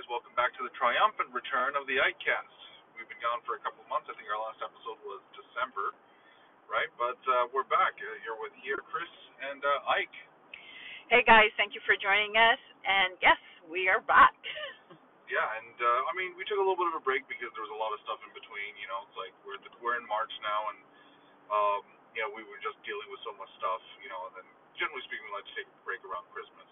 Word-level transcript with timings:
guys. 0.00 0.08
Welcome 0.08 0.32
back 0.32 0.56
to 0.56 0.64
the 0.64 0.72
triumphant 0.80 1.28
return 1.28 1.76
of 1.76 1.84
the 1.84 2.00
IkeCast. 2.00 2.56
We've 2.96 3.04
been 3.04 3.20
gone 3.20 3.44
for 3.44 3.60
a 3.60 3.60
couple 3.60 3.84
of 3.84 3.88
months. 3.92 4.08
I 4.08 4.16
think 4.16 4.32
our 4.32 4.40
last 4.40 4.56
episode 4.64 4.96
was 5.04 5.20
December, 5.36 5.92
right? 6.72 6.88
But 6.96 7.20
uh, 7.28 7.52
we're 7.52 7.68
back. 7.68 8.00
Uh, 8.00 8.08
you're 8.24 8.40
with 8.40 8.56
here, 8.64 8.80
Chris 8.88 9.12
and 9.44 9.60
uh, 9.60 9.92
Ike. 9.92 10.16
Hey 11.12 11.20
guys, 11.28 11.52
thank 11.60 11.76
you 11.76 11.84
for 11.84 12.00
joining 12.00 12.32
us. 12.32 12.56
And 12.80 13.12
yes, 13.20 13.36
we 13.68 13.92
are 13.92 14.00
back. 14.08 14.32
Yeah, 15.30 15.46
and 15.46 15.78
uh, 15.78 16.10
I 16.10 16.12
mean, 16.18 16.34
we 16.34 16.42
took 16.42 16.58
a 16.58 16.64
little 16.66 16.74
bit 16.74 16.90
of 16.90 16.98
a 16.98 17.04
break 17.06 17.22
because 17.30 17.54
there 17.54 17.62
was 17.62 17.70
a 17.70 17.78
lot 17.78 17.94
of 17.94 18.02
stuff 18.02 18.18
in 18.26 18.34
between. 18.34 18.74
You 18.82 18.90
know, 18.90 19.06
it's 19.06 19.14
like 19.14 19.30
we're 19.46 19.62
we're 19.78 19.94
in 19.94 20.02
March 20.10 20.34
now, 20.42 20.74
and 20.74 20.78
um, 21.54 21.82
you 22.18 22.26
know, 22.26 22.34
we 22.34 22.42
were 22.50 22.58
just 22.58 22.74
dealing 22.82 23.06
with 23.14 23.22
so 23.22 23.30
much 23.38 23.46
stuff. 23.62 23.78
You 24.02 24.10
know, 24.10 24.26
and 24.26 24.42
then 24.42 24.46
generally 24.74 24.98
speaking, 25.06 25.22
we 25.22 25.38
like 25.38 25.46
to 25.46 25.54
take 25.54 25.70
a 25.70 25.76
break 25.86 26.02
around 26.02 26.26
Christmas 26.34 26.66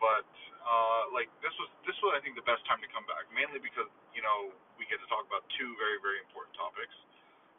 but 0.00 0.26
uh, 0.64 1.10
like 1.12 1.28
this 1.44 1.52
was 1.60 1.70
this 1.84 1.96
was 2.00 2.16
I 2.16 2.20
think 2.24 2.38
the 2.38 2.46
best 2.46 2.62
time 2.66 2.80
to 2.80 2.90
come 2.90 3.04
back, 3.06 3.26
mainly 3.34 3.60
because 3.60 3.88
you 4.16 4.22
know 4.24 4.54
we 4.78 4.88
get 4.88 4.98
to 5.02 5.08
talk 5.10 5.26
about 5.26 5.44
two 5.58 5.74
very 5.76 5.98
very 6.00 6.18
important 6.22 6.54
topics, 6.56 6.94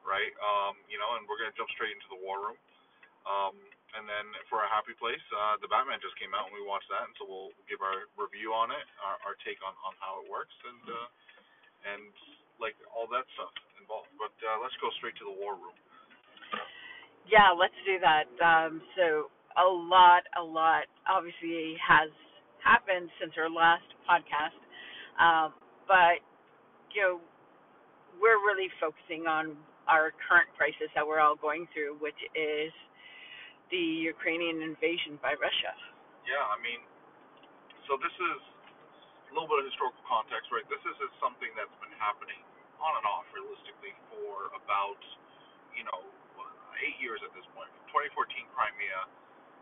right? 0.02 0.34
Um, 0.42 0.80
you 0.90 0.98
know, 0.98 1.18
and 1.18 1.28
we're 1.28 1.40
gonna 1.40 1.56
jump 1.56 1.70
straight 1.76 1.94
into 1.94 2.10
the 2.12 2.20
war 2.20 2.42
room. 2.42 2.60
Um, 3.26 3.58
and 3.98 4.06
then 4.06 4.28
for 4.52 4.62
a 4.62 4.70
happy 4.70 4.94
place, 5.02 5.24
uh, 5.34 5.58
the 5.64 5.72
Batman 5.72 5.98
just 5.98 6.14
came 6.22 6.36
out 6.38 6.46
and 6.52 6.54
we 6.54 6.62
watched 6.62 6.92
that, 6.94 7.10
and 7.10 7.16
so 7.18 7.26
we'll 7.26 7.56
give 7.66 7.82
our 7.82 8.06
review 8.20 8.54
on 8.54 8.70
it, 8.70 8.86
our, 9.02 9.18
our 9.26 9.36
take 9.42 9.58
on, 9.66 9.74
on 9.82 9.98
how 9.98 10.22
it 10.22 10.30
works, 10.30 10.54
and 10.68 10.84
uh, 10.86 11.10
and 11.96 12.12
like 12.60 12.76
all 12.92 13.08
that 13.10 13.26
stuff 13.34 13.54
involved. 13.82 14.12
But 14.20 14.36
uh, 14.46 14.62
let's 14.62 14.76
go 14.84 14.92
straight 15.00 15.16
to 15.24 15.26
the 15.26 15.36
war 15.36 15.56
room. 15.58 15.78
Yeah, 17.26 17.50
let's 17.58 17.78
do 17.86 17.98
that. 18.04 18.30
Um, 18.38 18.82
so 18.94 19.34
a 19.58 19.66
lot, 19.66 20.24
a 20.38 20.44
lot 20.44 20.86
obviously 21.10 21.74
has 21.82 22.12
happened 22.66 23.14
since 23.22 23.32
our 23.38 23.48
last 23.48 23.86
podcast. 24.04 24.58
Um, 25.22 25.54
but, 25.86 26.20
you 26.92 27.00
know, 27.00 27.16
we're 28.18 28.42
really 28.42 28.68
focusing 28.82 29.30
on 29.30 29.54
our 29.86 30.12
current 30.26 30.50
crisis 30.58 30.90
that 30.98 31.06
we're 31.06 31.22
all 31.22 31.38
going 31.38 31.70
through, 31.72 32.02
which 32.02 32.18
is 32.34 32.74
the 33.70 33.86
Ukrainian 34.10 34.66
invasion 34.66 35.22
by 35.22 35.38
Russia. 35.38 35.74
Yeah, 36.26 36.42
I 36.42 36.58
mean, 36.58 36.82
so 37.86 38.02
this 38.02 38.14
is 38.14 38.40
a 39.30 39.32
little 39.38 39.46
bit 39.46 39.62
of 39.62 39.66
historical 39.70 40.02
context, 40.10 40.50
right? 40.50 40.66
This 40.66 40.82
is 40.82 40.98
something 41.22 41.54
that's 41.54 41.74
been 41.78 41.94
happening 42.02 42.42
on 42.82 42.98
and 42.98 43.06
off, 43.06 43.30
realistically, 43.30 43.94
for 44.10 44.50
about, 44.58 45.00
you 45.78 45.86
know, 45.86 46.02
eight 46.82 46.98
years 47.00 47.22
at 47.24 47.32
this 47.38 47.46
point. 47.54 47.70
From 47.94 48.10
2014 48.10 48.52
Crimea, 48.52 49.00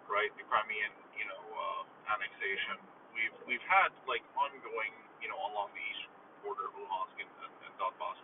right, 0.10 0.32
the 0.40 0.46
Crimean, 0.48 0.92
you 1.20 1.28
know, 1.30 1.44
uh, 1.44 2.16
annexation 2.16 2.80
we've 3.14 3.36
we've 3.48 3.66
had 3.70 3.94
like 4.10 4.26
ongoing, 4.36 4.94
you 5.22 5.30
know, 5.30 5.40
along 5.54 5.72
the 5.74 5.82
eastern 5.82 6.14
border 6.44 6.68
of 6.70 6.74
Luhansk 6.76 7.16
and, 7.22 7.32
and, 7.46 7.54
and 7.70 7.74
Donbass, 7.80 8.20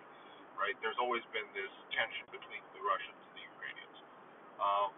right? 0.60 0.76
There's 0.84 1.00
always 1.00 1.24
been 1.32 1.48
this 1.56 1.72
tension 1.96 2.26
between 2.34 2.62
the 2.76 2.82
Russians 2.84 3.18
and 3.18 3.34
the 3.38 3.46
Ukrainians. 3.46 3.98
Um, 4.60 4.90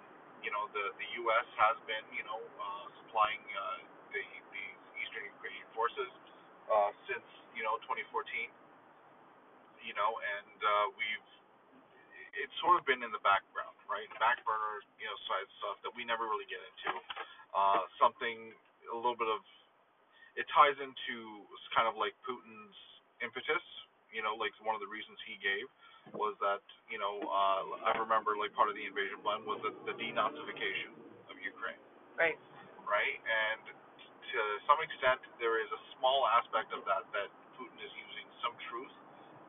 you 0.42 0.50
know, 0.50 0.66
the 0.74 0.96
the 0.98 1.08
U.S. 1.28 1.48
has 1.60 1.78
been, 1.86 2.04
you 2.16 2.26
know, 2.26 2.40
uh, 2.40 2.86
supplying 3.06 3.44
uh, 3.54 3.80
the 4.16 4.24
eastern 4.98 5.24
Ukrainian 5.38 5.68
forces 5.78 6.12
uh, 6.72 6.92
since 7.06 7.28
you 7.54 7.62
know 7.62 7.78
2014. 7.86 8.50
You 9.82 9.98
know, 9.98 10.14
and 10.14 10.60
uh, 10.62 10.88
we've 10.94 11.30
it's 12.38 12.56
sort 12.64 12.80
of 12.80 12.84
been 12.88 13.04
in 13.04 13.12
the 13.12 13.22
background, 13.26 13.76
right? 13.92 14.08
Back 14.22 14.40
burner, 14.48 14.84
you 14.96 15.08
know, 15.08 15.18
side 15.28 15.50
stuff 15.60 15.78
that 15.84 15.94
we 15.96 16.08
never 16.08 16.24
really 16.28 16.48
get 16.48 16.62
into. 16.64 16.96
Uh, 17.52 17.84
something 18.00 18.56
a 18.88 18.96
little 18.96 19.20
bit 19.20 19.28
of 19.28 19.44
it 20.40 20.46
ties 20.56 20.78
into 20.80 21.16
kind 21.76 21.88
of 21.88 21.96
like 22.00 22.16
Putin's 22.28 22.78
impetus. 23.24 23.64
You 24.12 24.24
know, 24.24 24.36
like 24.36 24.52
one 24.64 24.76
of 24.76 24.84
the 24.84 24.92
reasons 24.92 25.16
he 25.24 25.40
gave 25.40 25.68
was 26.18 26.36
that 26.44 26.64
you 26.92 27.00
know 27.00 27.22
uh, 27.24 27.92
I 27.92 27.98
remember 28.02 28.36
like 28.36 28.52
part 28.56 28.68
of 28.68 28.76
the 28.76 28.84
invasion 28.86 29.20
plan 29.24 29.44
was 29.48 29.62
the, 29.64 29.72
the 29.88 29.96
denazification 29.96 30.94
of 31.32 31.36
Ukraine. 31.40 31.80
Right. 32.20 32.38
Right, 32.84 33.20
and 33.24 33.64
to 33.72 34.40
some 34.68 34.80
extent 34.84 35.22
there 35.40 35.60
is 35.64 35.70
a 35.72 35.82
small 35.98 36.28
aspect 36.28 36.76
of 36.76 36.84
that 36.90 37.08
that 37.16 37.30
Putin 37.56 37.80
is 37.80 37.94
using 37.96 38.28
some 38.44 38.56
truth 38.72 38.94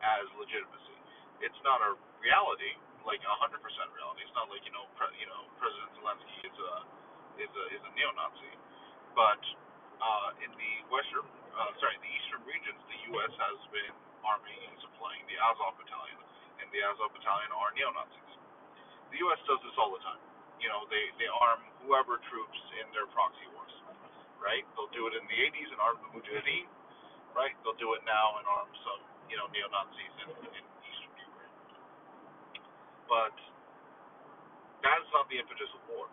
as 0.03 0.25
legitimacy. 0.39 0.99
It's 1.43 1.59
not 1.67 1.83
a 1.83 1.99
reality, 2.23 2.75
like 3.03 3.23
a 3.27 3.35
hundred 3.43 3.63
percent 3.67 3.91
reality. 3.95 4.23
It's 4.27 4.37
not 4.39 4.47
like 4.53 4.63
you 4.63 4.75
know, 4.75 4.87
pre- 4.99 5.15
you 5.19 5.27
know, 5.27 5.43
President 5.59 5.91
Zelensky 5.99 6.37
is 6.47 6.57
a 6.59 6.73
is 7.43 7.53
a 7.53 7.65
is 7.75 7.83
a 7.83 7.93
neo-Nazi, 7.99 8.53
but 9.19 9.41
uh, 10.03 10.31
in 10.43 10.51
the 10.59 10.73
western, 10.91 11.23
uh, 11.55 11.71
sorry, 11.79 11.95
the 12.03 12.11
eastern 12.11 12.43
regions, 12.43 12.79
the 12.91 13.01
U.S. 13.15 13.33
has 13.39 13.59
been 13.71 13.95
arming 14.27 14.59
and 14.67 14.75
supplying 14.83 15.23
the 15.31 15.39
Azov 15.39 15.79
Battalion, 15.79 16.19
and 16.59 16.67
the 16.75 16.83
Azov 16.83 17.15
Battalion 17.15 17.51
are 17.55 17.71
neo-Nazis. 17.79 18.33
The 19.15 19.19
U.S. 19.31 19.41
does 19.47 19.63
this 19.63 19.77
all 19.79 19.95
the 19.95 20.03
time. 20.03 20.19
You 20.59 20.71
know, 20.71 20.87
they 20.91 21.11
they 21.19 21.27
arm 21.31 21.63
whoever 21.87 22.19
troops 22.31 22.59
in 22.83 22.87
their 22.95 23.07
proxy 23.11 23.47
wars, 23.55 23.75
right? 24.39 24.63
They'll 24.75 24.91
do 24.95 25.07
it 25.11 25.15
in 25.19 25.25
the 25.27 25.39
80s 25.51 25.71
and 25.75 25.81
arm 25.83 25.99
the 26.03 26.11
Mujahideen, 26.15 26.71
right? 27.35 27.55
They'll 27.63 27.79
do 27.79 27.95
it 27.99 28.03
now 28.07 28.39
and 28.39 28.47
arm 28.47 28.71
some, 28.87 29.03
you 29.27 29.39
know, 29.39 29.51
neo-Nazis 29.51 30.15
in, 30.23 30.31
in 30.55 30.65
eastern 30.87 31.15
Ukraine. 31.19 31.57
But 33.11 33.35
that's 34.87 35.09
not 35.11 35.27
the 35.31 35.43
impetus 35.43 35.71
of 35.75 35.83
war 35.91 36.07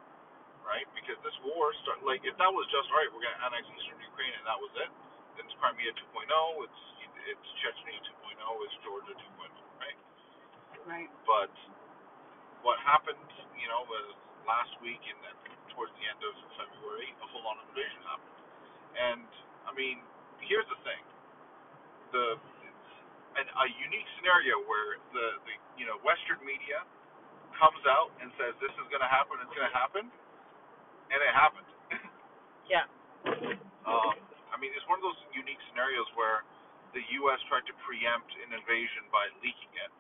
right? 0.70 0.86
Because 0.94 1.18
this 1.26 1.34
war 1.42 1.74
start 1.82 2.06
like 2.06 2.22
if 2.22 2.38
that 2.38 2.52
was 2.54 2.70
just 2.70 2.86
all 2.94 3.02
right, 3.02 3.10
we're 3.10 3.26
gonna 3.26 3.42
annex 3.42 3.66
eastern 3.74 3.98
Ukraine 4.06 4.34
and 4.38 4.46
that 4.46 4.60
was 4.62 4.70
it, 4.78 4.92
then 5.36 5.50
it's 5.50 5.58
Crimea 5.58 5.90
2.0, 5.98 6.30
it's 6.70 6.82
it's 7.26 7.50
Chechnya 7.66 7.98
2.0, 8.06 8.38
it's 8.38 8.78
Georgia 8.86 9.16
2.0, 9.18 9.50
right? 9.82 9.98
Right. 10.86 11.12
But 11.26 11.52
what 12.62 12.78
happened, 12.86 13.20
you 13.58 13.68
know, 13.68 13.84
was 13.90 14.14
last 14.46 14.72
week 14.86 15.02
and 15.10 15.18
then 15.26 15.36
towards 15.74 15.92
the 15.98 16.06
end 16.06 16.22
of 16.22 16.34
February, 16.58 17.10
a 17.18 17.28
full-on 17.34 17.58
invasion 17.70 18.02
happened. 18.06 18.38
And 18.98 19.30
I 19.66 19.72
mean, 19.74 20.02
here's 20.46 20.68
the 20.70 20.80
thing: 20.86 21.04
the 22.14 22.26
an, 23.38 23.46
a 23.46 23.66
unique 23.82 24.08
scenario 24.18 24.62
where 24.66 25.02
the 25.14 25.26
the 25.46 25.54
you 25.78 25.86
know 25.86 25.98
Western 26.02 26.42
media 26.46 26.82
comes 27.60 27.84
out 27.92 28.10
and 28.24 28.32
says 28.40 28.56
this 28.64 28.72
is 28.80 28.88
going 28.88 29.04
to 29.04 29.12
happen, 29.12 29.36
it's 29.44 29.52
going 29.52 29.68
to 29.68 29.76
happen, 29.76 30.08
and 31.10 31.20
it 31.20 31.34
happened. 31.34 31.70
yeah. 32.74 32.86
Um, 33.86 34.16
I 34.54 34.56
mean, 34.62 34.74
it's 34.74 34.86
one 34.86 35.02
of 35.02 35.06
those 35.06 35.20
unique 35.34 35.60
scenarios 35.70 36.08
where 36.14 36.46
the 36.94 37.04
U.S. 37.24 37.40
tried 37.50 37.66
to 37.70 37.76
preempt 37.86 38.30
an 38.46 38.54
invasion 38.54 39.06
by 39.14 39.30
leaking 39.42 39.74
it. 39.78 39.94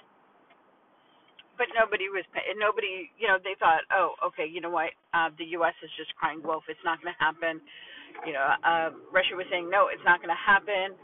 But 1.59 1.67
nobody 1.75 2.07
was, 2.07 2.23
nobody, 2.55 3.11
you 3.19 3.27
know, 3.27 3.35
they 3.35 3.59
thought, 3.59 3.83
oh, 3.91 4.15
okay, 4.31 4.47
you 4.47 4.63
know 4.63 4.71
what, 4.71 4.95
uh, 5.11 5.27
the 5.35 5.59
U.S. 5.59 5.75
is 5.83 5.91
just 5.99 6.15
crying 6.15 6.39
wolf. 6.39 6.63
It's 6.71 6.79
not 6.87 7.03
going 7.03 7.11
to 7.11 7.19
happen. 7.19 7.59
You 8.23 8.31
know, 8.31 8.47
uh, 8.63 8.89
Russia 9.11 9.35
was 9.35 9.43
saying, 9.51 9.67
no, 9.67 9.91
it's 9.91 10.03
not 10.07 10.23
going 10.23 10.31
to 10.31 10.39
happen. 10.39 10.95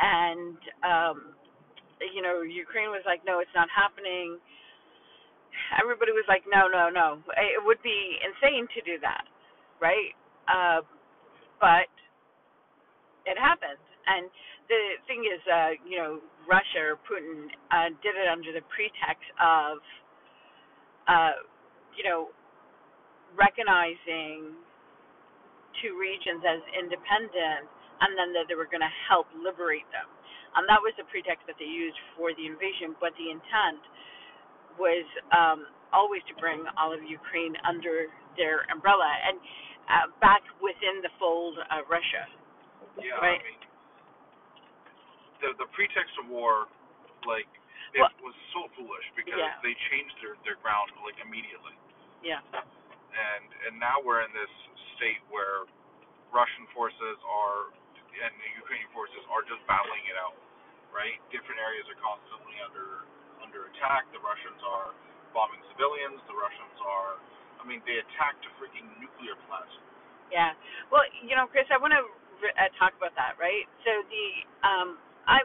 And, 0.00 0.56
um, 0.80 1.16
you 2.00 2.24
know, 2.24 2.40
Ukraine 2.40 2.88
was 2.88 3.04
like, 3.04 3.20
no, 3.28 3.44
it's 3.44 3.52
not 3.52 3.68
happening. 3.68 4.40
Everybody 5.76 6.16
was 6.16 6.24
like, 6.24 6.48
no, 6.48 6.72
no, 6.72 6.88
no. 6.88 7.20
It 7.36 7.60
would 7.60 7.84
be 7.84 8.16
insane 8.24 8.64
to 8.64 8.80
do 8.88 8.96
that 9.04 9.27
right? 9.80 10.14
Uh, 10.46 10.82
but 11.60 11.90
it 13.26 13.36
happened. 13.38 13.80
And 14.08 14.30
the 14.68 14.82
thing 15.06 15.24
is, 15.28 15.40
uh, 15.44 15.72
you 15.84 15.98
know, 15.98 16.20
Russia 16.48 16.94
or 16.94 16.96
Putin 17.04 17.52
uh, 17.68 17.92
did 18.00 18.16
it 18.16 18.28
under 18.30 18.52
the 18.52 18.64
pretext 18.72 19.28
of, 19.36 19.78
uh, 21.08 21.36
you 21.92 22.04
know, 22.08 22.32
recognizing 23.36 24.56
two 25.84 25.94
regions 26.00 26.40
as 26.42 26.64
independent 26.72 27.68
and 28.00 28.16
then 28.16 28.32
that 28.32 28.46
they 28.48 28.56
were 28.56 28.70
going 28.70 28.84
to 28.84 28.96
help 29.10 29.28
liberate 29.36 29.86
them. 29.92 30.08
And 30.56 30.64
that 30.70 30.80
was 30.80 30.96
the 30.96 31.04
pretext 31.12 31.44
that 31.46 31.60
they 31.60 31.68
used 31.68 31.98
for 32.16 32.32
the 32.32 32.48
invasion, 32.48 32.96
but 32.96 33.12
the 33.20 33.28
intent 33.28 33.82
was 34.80 35.04
um, 35.34 35.68
always 35.92 36.22
to 36.30 36.34
bring 36.40 36.64
all 36.78 36.94
of 36.94 37.02
Ukraine 37.04 37.52
under 37.66 38.08
their 38.38 38.64
umbrella. 38.72 39.10
And 39.28 39.36
uh, 39.88 40.12
back 40.20 40.44
within 40.60 41.00
the 41.00 41.12
fold 41.16 41.56
of 41.58 41.88
Russia. 41.88 42.28
Yeah, 43.00 43.16
right? 43.18 43.40
I 43.40 43.44
mean, 43.44 43.62
the 45.40 45.48
the 45.64 45.68
pretext 45.72 46.12
of 46.20 46.28
war, 46.28 46.68
like 47.24 47.48
it 47.96 48.04
well, 48.04 48.12
was 48.20 48.36
so 48.52 48.68
foolish 48.76 49.06
because 49.16 49.40
yeah. 49.40 49.56
they 49.64 49.72
changed 49.88 50.14
their 50.20 50.36
their 50.44 50.58
ground 50.60 50.92
like 51.02 51.16
immediately. 51.24 51.74
Yeah. 52.20 52.44
And 52.52 53.46
and 53.70 53.74
now 53.80 54.02
we're 54.04 54.22
in 54.26 54.32
this 54.36 54.52
state 55.00 55.22
where 55.32 55.64
Russian 56.34 56.68
forces 56.76 57.16
are 57.24 57.72
and 58.18 58.34
the 58.34 58.50
Ukrainian 58.58 58.90
forces 58.90 59.22
are 59.30 59.46
just 59.46 59.62
battling 59.70 60.02
it 60.10 60.18
out, 60.18 60.34
right? 60.90 61.16
Different 61.30 61.62
areas 61.62 61.86
are 61.86 62.00
constantly 62.02 62.58
under 62.60 63.06
under 63.40 63.70
attack. 63.72 64.10
The 64.12 64.20
Russians 64.20 64.60
are 64.66 64.92
bombing 65.32 65.62
civilians. 65.72 66.18
The 66.26 66.36
Russians 66.36 66.76
I 66.82 67.37
mean, 67.68 67.84
they 67.84 68.00
attacked 68.00 68.42
a 68.48 68.50
freaking 68.56 68.88
nuclear 68.96 69.36
plant. 69.46 69.68
Yeah. 70.32 70.56
Well, 70.88 71.04
you 71.20 71.36
know, 71.36 71.44
Chris, 71.48 71.68
I 71.68 71.76
want 71.76 71.92
to 71.92 72.02
uh, 72.02 72.72
talk 72.80 72.96
about 72.96 73.12
that, 73.20 73.36
right? 73.36 73.68
So 73.84 73.92
the 74.08 74.26
um, 74.64 74.88
I, 75.28 75.44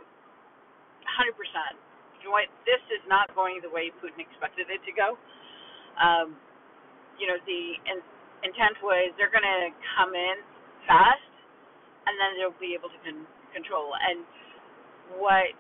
hundred 1.08 1.36
percent. 1.36 1.76
You 2.24 2.32
know 2.32 2.36
what? 2.40 2.48
This 2.64 2.80
is 2.96 3.04
not 3.12 3.28
going 3.36 3.60
the 3.60 3.72
way 3.72 3.92
Putin 4.00 4.24
expected 4.24 4.72
it 4.72 4.80
to 4.88 4.94
go. 4.96 5.20
Um, 6.00 6.40
you 7.20 7.28
know, 7.28 7.38
the 7.44 7.62
in, 7.88 8.00
intent 8.48 8.80
was 8.84 9.12
they're 9.20 9.34
going 9.34 9.46
to 9.46 9.72
come 10.00 10.16
in 10.16 10.38
fast, 10.88 11.32
and 12.08 12.16
then 12.16 12.40
they'll 12.40 12.58
be 12.60 12.76
able 12.76 12.90
to 12.92 13.00
con- 13.04 13.30
control. 13.52 13.92
And 14.00 14.24
what 15.20 15.52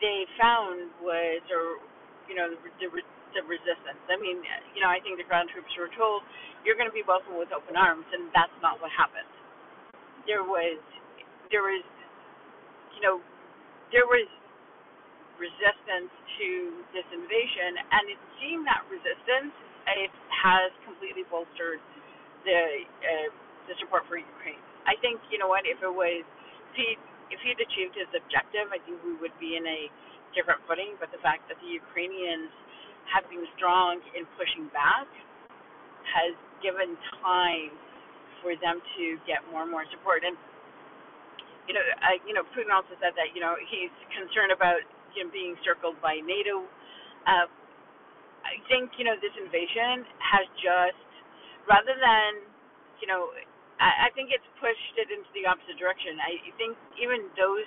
they 0.00 0.24
found 0.40 0.90
was, 1.04 1.42
or 1.52 1.80
you 2.28 2.34
know, 2.36 2.52
the, 2.52 2.70
the, 2.80 2.88
the 3.36 3.44
resistance. 3.44 4.00
I 4.08 4.16
mean, 4.16 4.40
you 4.72 4.80
know, 4.80 4.88
I 4.88 4.98
think 5.04 5.20
the 5.20 5.28
ground 5.28 5.52
troops 5.52 5.70
were 5.76 5.92
told 5.92 6.24
you're 6.64 6.74
going 6.80 6.88
to 6.88 6.96
be 6.96 7.04
welcomed 7.04 7.36
with 7.36 7.52
open 7.52 7.76
arms, 7.76 8.08
and 8.10 8.32
that's 8.32 8.54
not 8.64 8.80
what 8.80 8.88
happened. 8.90 9.28
There 10.24 10.42
was, 10.42 10.80
there 11.52 11.62
was, 11.62 11.84
you 12.96 13.04
know, 13.04 13.20
there 13.92 14.08
was 14.08 14.26
resistance 15.36 16.10
to 16.40 16.48
this 16.96 17.06
invasion, 17.12 17.76
and 17.92 18.04
it 18.08 18.20
seemed 18.40 18.64
that 18.66 18.82
resistance 18.88 19.52
it 19.86 20.10
has 20.32 20.74
completely 20.82 21.22
bolstered 21.30 21.78
the 22.42 22.62
uh, 22.82 23.28
the 23.70 23.74
support 23.78 24.02
for 24.10 24.18
Ukraine. 24.18 24.58
I 24.86 24.98
think 24.98 25.22
you 25.30 25.38
know 25.38 25.46
what 25.46 25.62
if 25.62 25.78
it 25.78 25.92
was 25.92 26.26
if 26.26 26.74
he 26.74 26.88
if 27.30 27.38
he'd 27.42 27.60
achieved 27.62 27.94
his 27.94 28.10
objective, 28.10 28.70
I 28.74 28.82
think 28.82 28.98
we 29.06 29.14
would 29.22 29.34
be 29.38 29.54
in 29.54 29.66
a 29.66 29.90
different 30.34 30.62
footing. 30.66 30.98
But 30.98 31.14
the 31.14 31.22
fact 31.22 31.46
that 31.50 31.58
the 31.62 31.70
Ukrainians 31.70 32.50
have 33.12 33.26
been 33.30 33.44
strong 33.56 34.00
in 34.14 34.26
pushing 34.38 34.70
back 34.74 35.06
has 36.06 36.34
given 36.62 36.94
time 37.20 37.74
for 38.40 38.54
them 38.62 38.78
to 38.96 39.04
get 39.26 39.42
more 39.50 39.66
and 39.66 39.72
more 39.72 39.84
support. 39.90 40.22
And 40.22 40.36
you 41.66 41.74
know, 41.74 41.82
I, 41.98 42.22
you 42.22 42.34
know, 42.34 42.46
Putin 42.54 42.70
also 42.70 42.94
said 43.02 43.14
that 43.18 43.34
you 43.34 43.42
know 43.42 43.58
he's 43.66 43.92
concerned 44.14 44.54
about 44.54 44.82
you 45.14 45.26
know, 45.26 45.30
being 45.34 45.58
circled 45.66 45.98
by 45.98 46.22
NATO. 46.22 46.62
Uh, 47.26 47.50
I 48.46 48.62
think 48.70 48.94
you 48.98 49.04
know 49.04 49.18
this 49.18 49.34
invasion 49.34 50.06
has 50.22 50.46
just, 50.62 51.02
rather 51.66 51.98
than, 51.98 52.46
you 53.02 53.10
know, 53.10 53.34
I, 53.82 54.06
I 54.06 54.14
think 54.14 54.30
it's 54.30 54.46
pushed 54.62 54.94
it 54.94 55.10
into 55.10 55.26
the 55.34 55.50
opposite 55.50 55.74
direction. 55.74 56.22
I 56.22 56.38
think 56.54 56.78
even 57.02 57.26
those 57.34 57.66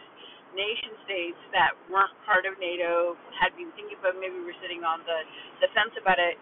nation 0.57 0.93
states 1.05 1.39
that 1.53 1.77
weren't 1.89 2.13
part 2.25 2.45
of 2.49 2.57
NATO 2.57 3.17
had 3.37 3.53
been 3.57 3.69
thinking 3.77 3.97
about 3.99 4.17
maybe 4.17 4.37
we're 4.41 4.57
sitting 4.61 4.85
on 4.85 5.01
the 5.05 5.19
the 5.61 5.69
fence 5.73 5.93
about 5.99 6.17
it. 6.17 6.37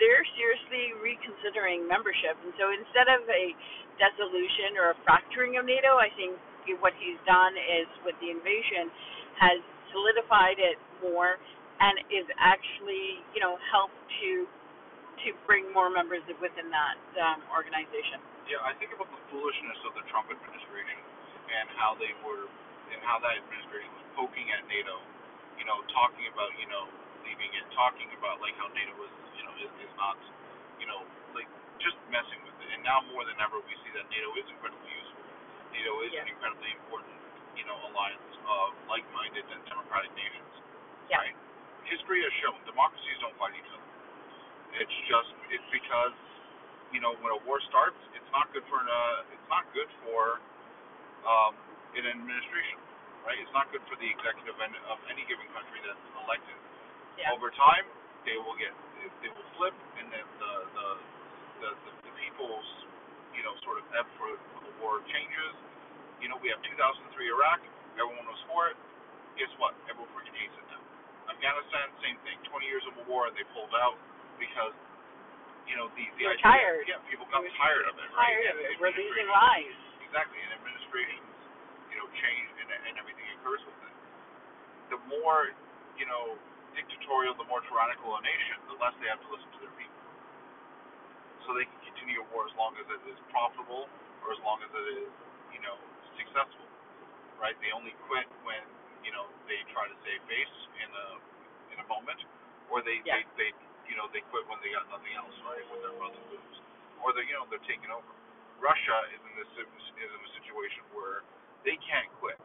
They're 0.00 0.24
seriously 0.34 0.96
reconsidering 0.96 1.84
membership, 1.84 2.38
and 2.40 2.52
so 2.56 2.72
instead 2.72 3.12
of 3.12 3.20
a 3.28 3.52
dissolution 4.00 4.80
or 4.80 4.96
a 4.96 4.96
fracturing 5.04 5.60
of 5.60 5.68
NATO, 5.68 6.00
I 6.00 6.08
think 6.16 6.40
what 6.80 6.96
he's 6.96 7.18
done 7.28 7.52
is 7.58 7.88
with 8.06 8.16
the 8.22 8.30
invasion 8.32 8.88
has 9.42 9.58
solidified 9.92 10.56
it 10.60 10.78
more 11.02 11.36
and 11.80 11.94
is 12.12 12.28
actually, 12.36 13.24
you 13.34 13.40
know, 13.40 13.56
helped 13.72 13.96
to 14.22 14.46
to 15.26 15.36
bring 15.44 15.68
more 15.76 15.92
members 15.92 16.24
within 16.40 16.72
that 16.72 16.96
um, 17.20 17.44
organization. 17.52 18.24
Yeah, 18.48 18.64
I 18.64 18.72
think 18.80 18.96
about 18.96 19.12
the 19.12 19.20
foolishness 19.28 19.76
of 19.84 19.92
the 19.92 20.04
Trump 20.08 20.32
administration 20.32 20.96
and 21.52 21.68
how 21.76 21.92
they 22.00 22.16
were 22.24 22.48
and 22.92 23.00
how 23.06 23.18
that 23.22 23.38
administration 23.40 23.90
was 23.96 24.06
poking 24.18 24.50
at 24.54 24.66
NATO, 24.66 24.98
you 25.56 25.66
know, 25.66 25.82
talking 25.90 26.26
about, 26.30 26.50
you 26.58 26.68
know, 26.68 26.86
leaving 27.26 27.50
it, 27.54 27.64
talking 27.74 28.10
about 28.18 28.42
like 28.42 28.54
how 28.58 28.68
NATO 28.74 28.94
is, 29.06 29.14
you 29.38 29.42
know, 29.46 29.54
is, 29.62 29.70
is 29.82 29.92
not, 29.98 30.18
you 30.78 30.86
know, 30.86 31.02
like 31.32 31.48
just 31.82 31.96
messing 32.10 32.40
with 32.46 32.56
it. 32.60 32.68
And 32.74 32.82
now 32.82 33.02
more 33.10 33.22
than 33.26 33.38
ever, 33.38 33.58
we 33.62 33.74
see 33.86 33.92
that 33.94 34.06
NATO 34.10 34.30
is 34.38 34.46
incredibly 34.50 34.90
useful. 34.90 35.24
NATO 35.74 35.92
is 36.06 36.10
yeah. 36.12 36.26
an 36.26 36.28
incredibly 36.30 36.70
important, 36.76 37.16
you 37.54 37.64
know, 37.64 37.78
alliance 37.90 38.34
of 38.44 38.74
like-minded 38.90 39.46
and 39.46 39.60
democratic 39.70 40.10
nations. 40.18 40.52
Yeah. 41.06 41.22
Right? 41.22 41.38
history 41.90 42.22
has 42.22 42.32
shown 42.38 42.54
democracies 42.62 43.18
don't 43.18 43.34
fight 43.34 43.54
each 43.58 43.66
other. 43.66 43.88
It's 44.78 44.96
just 45.10 45.30
it's 45.50 45.68
because 45.74 46.14
you 46.94 47.02
know 47.02 47.18
when 47.18 47.34
a 47.34 47.40
war 47.42 47.58
starts, 47.66 47.98
it's 48.14 48.30
not 48.30 48.46
good 48.54 48.62
for 48.70 48.78
an 48.78 48.86
uh, 48.86 49.34
it's 49.34 49.48
not 49.50 49.66
good 49.74 49.90
for 50.06 50.38
um, 51.26 51.58
an 51.98 52.06
administration, 52.06 52.78
right? 53.26 53.38
It's 53.38 53.52
not 53.56 53.68
good 53.74 53.82
for 53.90 53.96
the 53.98 54.06
executive 54.08 54.54
of 54.56 54.98
any 55.10 55.24
given 55.26 55.46
country 55.54 55.80
that's 55.82 56.00
elected. 56.24 56.58
Yeah. 57.18 57.34
Over 57.34 57.50
time, 57.52 57.84
they 58.24 58.36
will 58.40 58.56
get 58.56 58.72
they 59.24 59.30
will 59.32 59.48
flip, 59.56 59.74
and 60.00 60.08
then 60.12 60.26
the 60.40 60.52
the 60.76 60.88
the, 61.60 61.70
the, 61.84 61.92
the 62.08 62.12
people's 62.20 62.68
you 63.36 63.42
know 63.44 63.52
sort 63.66 63.80
of 63.80 63.84
ebb 63.96 64.08
for 64.16 64.30
the 64.64 64.72
war 64.80 65.02
changes. 65.10 65.54
You 66.20 66.28
know, 66.28 66.36
we 66.40 66.52
have 66.52 66.60
2003 66.64 67.16
Iraq. 67.32 67.60
Everyone 67.96 68.28
was 68.28 68.40
for 68.48 68.68
it. 68.72 68.76
Guess 69.40 69.52
what? 69.56 69.72
Everyone 69.88 70.08
freaking 70.12 70.36
hates 70.36 70.52
it 70.52 70.66
now. 70.68 70.80
Afghanistan, 71.32 71.88
same 72.04 72.18
thing. 72.28 72.36
20 72.44 72.68
years 72.68 72.84
of 72.92 72.94
a 73.00 73.04
war, 73.08 73.24
and 73.28 73.32
they 73.36 73.44
pulled 73.56 73.72
out 73.72 73.96
because 74.36 74.72
you 75.68 75.76
know 75.80 75.88
the 75.96 76.04
the 76.20 76.28
They're 76.28 76.36
idea. 76.36 76.44
tired. 76.44 76.84
Yeah, 76.88 77.00
people 77.08 77.24
got 77.32 77.40
tired 77.56 77.84
of 77.88 77.96
it, 77.96 78.08
right? 78.12 78.32
Tired 78.32 78.46
And 78.52 78.58
of 78.60 78.68
it. 78.68 78.80
We're 78.80 78.92
losing 78.96 79.28
lives. 79.32 79.76
Exactly, 80.04 80.38
and 80.42 80.50
administrations, 80.58 81.22
you 82.10 82.18
know, 82.18 82.22
change 82.26 82.50
and, 82.58 82.68
and 82.90 82.94
everything 82.98 83.26
occurs 83.40 83.62
with 83.66 83.78
it. 83.86 83.94
The 84.90 85.00
more, 85.10 85.54
you 85.98 86.06
know, 86.10 86.34
dictatorial, 86.74 87.34
the 87.38 87.46
more 87.46 87.62
tyrannical 87.70 88.16
a 88.18 88.22
nation, 88.22 88.58
the 88.70 88.78
less 88.82 88.94
they 88.98 89.08
have 89.10 89.22
to 89.22 89.30
listen 89.30 89.48
to 89.54 89.60
their 89.62 89.74
people. 89.78 90.02
So 91.46 91.54
they 91.56 91.66
can 91.66 91.80
continue 91.94 92.22
a 92.22 92.26
war 92.34 92.46
as 92.46 92.54
long 92.58 92.74
as 92.78 92.86
it 92.90 93.02
is 93.10 93.18
profitable 93.30 93.88
or 94.26 94.28
as 94.34 94.40
long 94.46 94.62
as 94.62 94.70
it 94.74 94.86
is, 95.06 95.12
you 95.54 95.62
know, 95.62 95.78
successful. 96.18 96.66
Right? 97.40 97.56
They 97.62 97.72
only 97.74 97.94
quit 98.10 98.26
when, 98.46 98.62
you 99.06 99.12
know, 99.14 99.26
they 99.48 99.62
try 99.74 99.86
to 99.88 99.96
save 100.04 100.22
face 100.28 100.56
in 100.82 100.90
a 100.90 101.06
in 101.74 101.78
a 101.80 101.86
moment, 101.88 102.20
or 102.68 102.82
they 102.84 103.00
Yeah. 103.06 103.22
they, 103.22 103.50
they 103.50 103.50
you 103.88 103.96
know 103.96 104.10
they 104.12 104.22
quit 104.30 104.46
when 104.50 104.60
they 104.62 104.72
got 104.74 104.88
nothing 104.90 105.14
else, 105.16 105.34
right? 105.46 105.64
When 105.70 105.80
their 105.82 105.96
brother 105.96 106.20
moves, 106.28 106.58
or 107.02 107.14
they 107.14 107.24
you 107.30 107.34
know 107.38 107.46
they're 107.48 107.64
taking 107.70 107.90
over. 107.92 108.08
Russia 108.60 108.98
is 109.14 109.20
in 109.24 109.34
this 109.38 109.50
is 109.56 110.10
in 110.12 110.20
a 110.26 110.32
situation 110.42 110.84
where 110.96 111.22
they 111.64 111.76
can't 111.84 112.08
quit, 112.20 112.38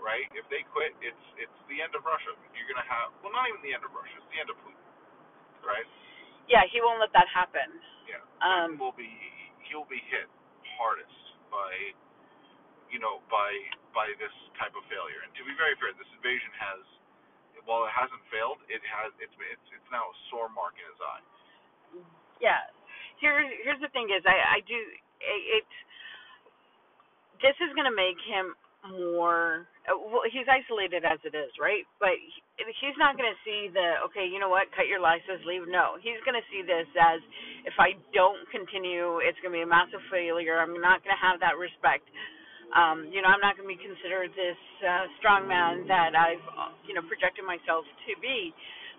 right? 0.00 0.26
If 0.34 0.46
they 0.50 0.66
quit, 0.74 0.94
it's 1.04 1.24
it's 1.38 1.58
the 1.70 1.80
end 1.82 1.94
of 1.94 2.02
Russia. 2.06 2.34
You're 2.54 2.68
gonna 2.70 2.86
have 2.88 3.14
well, 3.22 3.32
not 3.34 3.48
even 3.50 3.62
the 3.62 3.74
end 3.74 3.84
of 3.86 3.92
Russia. 3.94 4.14
It's 4.18 4.30
the 4.34 4.40
end 4.40 4.50
of 4.50 4.56
Putin, 4.62 4.82
right? 5.64 5.86
Yeah, 6.50 6.66
he 6.68 6.80
won't 6.84 7.00
let 7.00 7.12
that 7.16 7.28
happen. 7.30 7.80
Yeah. 8.06 8.20
Um, 8.44 8.76
Putin 8.76 8.80
will 8.80 8.96
be 8.96 9.10
he'll 9.70 9.88
be 9.88 10.02
hit 10.10 10.28
hardest 10.76 11.18
by 11.48 11.70
you 12.90 12.98
know 12.98 13.22
by 13.30 13.50
by 13.94 14.10
this 14.18 14.34
type 14.58 14.74
of 14.74 14.84
failure. 14.90 15.22
And 15.24 15.30
to 15.38 15.42
be 15.46 15.54
very 15.54 15.74
fair, 15.78 15.94
this 15.94 16.10
invasion 16.18 16.50
has 16.58 16.82
while 17.64 17.86
it 17.88 17.94
hasn't 17.96 18.20
failed, 18.28 18.60
it 18.68 18.82
has 18.84 19.10
it's 19.22 19.32
it's 19.50 19.68
it's 19.72 19.90
now 19.90 20.04
a 20.04 20.16
sore 20.28 20.52
mark 20.52 20.76
in 20.76 20.84
his 20.84 21.00
eye. 21.00 21.24
yeah. 22.40 22.68
Here, 23.22 23.40
here's 23.64 23.80
the 23.80 23.88
thing: 23.94 24.10
is 24.12 24.20
I, 24.26 24.60
I 24.60 24.66
do 24.66 24.76
it. 24.76 25.64
it 25.64 25.68
this 27.44 27.56
is 27.60 27.70
going 27.76 27.88
to 27.88 27.94
make 27.94 28.16
him 28.24 28.56
more. 28.88 29.68
uh, 29.88 29.96
Well, 29.96 30.24
he's 30.32 30.48
isolated 30.48 31.04
as 31.04 31.20
it 31.28 31.36
is, 31.36 31.52
right? 31.60 31.84
But 32.00 32.16
he, 32.16 32.40
he's 32.80 32.96
not 32.96 33.20
going 33.20 33.28
to 33.28 33.40
see 33.44 33.68
the 33.72 34.00
okay. 34.10 34.24
You 34.24 34.40
know 34.40 34.48
what? 34.50 34.72
Cut 34.72 34.88
your 34.88 35.04
license, 35.04 35.44
leave. 35.44 35.68
No, 35.68 36.00
he's 36.00 36.20
going 36.24 36.38
to 36.38 36.46
see 36.48 36.64
this 36.64 36.88
as 36.96 37.20
if 37.68 37.76
I 37.80 37.96
don't 38.16 38.40
continue, 38.52 39.20
it's 39.24 39.36
going 39.44 39.52
to 39.52 39.58
be 39.60 39.66
a 39.66 39.68
massive 39.68 40.00
failure. 40.12 40.60
I'm 40.60 40.76
not 40.80 41.04
going 41.04 41.12
to 41.16 41.22
have 41.22 41.40
that 41.44 41.60
respect. 41.60 42.08
Um, 42.74 43.10
you 43.12 43.22
know, 43.22 43.30
I'm 43.30 43.42
not 43.44 43.54
going 43.58 43.68
to 43.68 43.74
be 43.74 43.80
considered 43.80 44.32
this 44.34 44.58
uh, 44.82 45.06
strong 45.20 45.46
man 45.46 45.86
that 45.88 46.16
I've, 46.16 46.42
you 46.88 46.94
know, 46.96 47.04
projected 47.06 47.44
myself 47.46 47.84
to 47.86 48.12
be. 48.22 48.54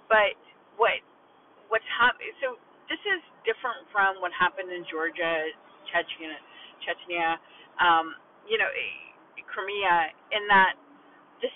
But 0.07 0.37
what 0.77 1.01
what's 1.69 1.87
happening? 1.99 2.33
So 2.43 2.57
this 2.89 3.01
is 3.05 3.21
different 3.47 3.85
from 3.91 4.19
what 4.23 4.31
happened 4.35 4.71
in 4.71 4.83
Georgia, 4.89 5.51
Chechnya, 5.91 6.35
Chechnya, 6.85 7.37
um, 7.81 8.15
you 8.49 8.57
know, 8.57 8.69
Crimea, 9.49 10.13
in 10.33 10.43
that 10.49 10.75
the 11.41 11.49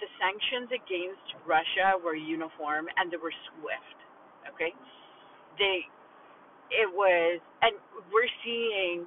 the 0.00 0.08
sanctions 0.20 0.70
against 0.72 1.26
Russia 1.44 1.98
were 2.00 2.16
uniform 2.16 2.86
and 2.96 3.10
they 3.12 3.20
were 3.20 3.34
swift. 3.56 3.98
Okay, 4.54 4.72
they, 5.58 5.86
it 6.72 6.88
was, 6.90 7.40
and 7.62 7.76
we're 8.12 8.30
seeing 8.44 9.06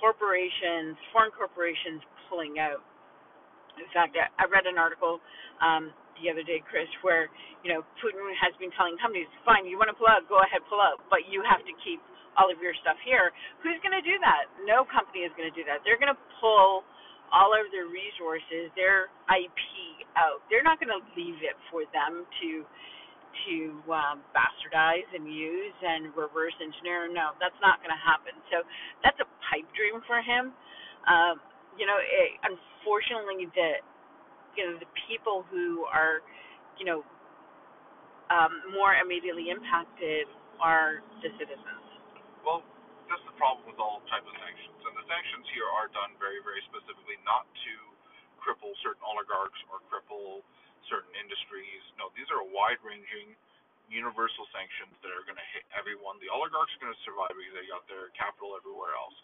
corporations, 0.00 0.96
foreign 1.12 1.32
corporations 1.34 2.02
pulling 2.28 2.58
out. 2.60 2.82
In 3.78 3.88
fact, 3.94 4.16
I, 4.18 4.30
I 4.38 4.46
read 4.50 4.66
an 4.66 4.78
article 4.78 5.20
um, 5.62 5.90
the 6.22 6.30
other 6.30 6.42
day, 6.46 6.62
Chris, 6.66 6.88
where 7.02 7.30
you 7.64 7.70
know 7.72 7.82
Putin 8.02 8.20
has 8.40 8.54
been 8.60 8.72
telling 8.78 8.96
companies, 9.00 9.28
"Fine, 9.46 9.66
you 9.70 9.78
want 9.80 9.90
to 9.92 9.98
pull 9.98 10.10
out, 10.10 10.26
go 10.30 10.38
ahead, 10.42 10.62
pull 10.70 10.82
out, 10.82 11.02
but 11.10 11.26
you 11.30 11.42
have 11.46 11.62
to 11.66 11.74
keep 11.84 12.00
all 12.36 12.50
of 12.50 12.58
your 12.62 12.74
stuff 12.82 12.98
here." 13.04 13.32
Who's 13.62 13.78
going 13.82 13.96
to 13.96 14.04
do 14.04 14.16
that? 14.22 14.50
No 14.66 14.84
company 14.88 15.26
is 15.26 15.32
going 15.38 15.48
to 15.50 15.56
do 15.56 15.64
that. 15.66 15.82
They're 15.86 16.00
going 16.00 16.12
to 16.12 16.20
pull 16.40 16.84
all 17.32 17.50
of 17.56 17.66
their 17.74 17.88
resources, 17.90 18.70
their 18.78 19.10
IP 19.32 19.60
out. 20.14 20.44
They're 20.50 20.66
not 20.66 20.78
going 20.78 20.92
to 20.92 21.02
leave 21.18 21.40
it 21.42 21.56
for 21.70 21.82
them 21.90 22.26
to 22.42 22.50
to 23.46 23.56
um, 23.90 24.22
bastardize 24.30 25.06
and 25.14 25.26
use 25.26 25.74
and 25.82 26.14
reverse 26.14 26.54
engineer. 26.62 27.10
No, 27.10 27.34
that's 27.42 27.58
not 27.58 27.82
going 27.82 27.90
to 27.90 27.98
happen. 27.98 28.34
So 28.54 28.62
that's 29.02 29.18
a 29.18 29.28
pipe 29.50 29.66
dream 29.74 30.00
for 30.06 30.22
him. 30.22 30.54
Um, 31.10 31.42
you 31.76 31.86
know, 31.86 31.98
it, 31.98 32.38
unfortunately, 32.46 33.50
the 33.54 33.82
you 34.56 34.62
know 34.64 34.74
the 34.78 34.90
people 35.10 35.44
who 35.50 35.84
are 35.90 36.22
you 36.78 36.86
know 36.86 37.02
um, 38.30 38.52
more 38.72 38.96
immediately 38.96 39.50
impacted 39.50 40.26
are 40.62 41.02
the 41.22 41.30
citizens. 41.36 41.83
Well, 42.44 42.62
that's 43.08 43.24
the 43.26 43.36
problem 43.40 43.66
with 43.68 43.80
all 43.80 44.04
types 44.12 44.28
of 44.28 44.36
sanctions, 44.38 44.78
and 44.84 44.94
the 44.96 45.06
sanctions 45.08 45.46
here 45.56 45.68
are 45.68 45.88
done 45.92 46.14
very, 46.20 46.40
very 46.44 46.60
specifically 46.68 47.18
not 47.24 47.48
to 47.48 47.74
cripple 48.44 48.72
certain 48.84 49.02
oligarchs 49.04 49.58
or 49.72 49.80
cripple 49.88 50.44
certain 50.92 51.12
industries. 51.16 51.82
No, 51.96 52.12
these 52.14 52.28
are 52.30 52.44
a 52.44 52.48
wide-ranging, 52.52 53.34
universal 53.88 54.44
sanctions 54.52 54.92
that 55.04 55.12
are 55.12 55.24
going 55.24 55.40
to 55.40 55.48
hit 55.56 55.64
everyone. 55.76 56.20
The 56.20 56.28
oligarchs 56.32 56.72
are 56.76 56.82
going 56.88 56.94
to 56.96 57.02
survive 57.08 57.32
because 57.32 57.56
they 57.56 57.66
got 57.72 57.84
their 57.88 58.12
capital 58.16 58.56
everywhere 58.56 58.92
else. 58.96 59.16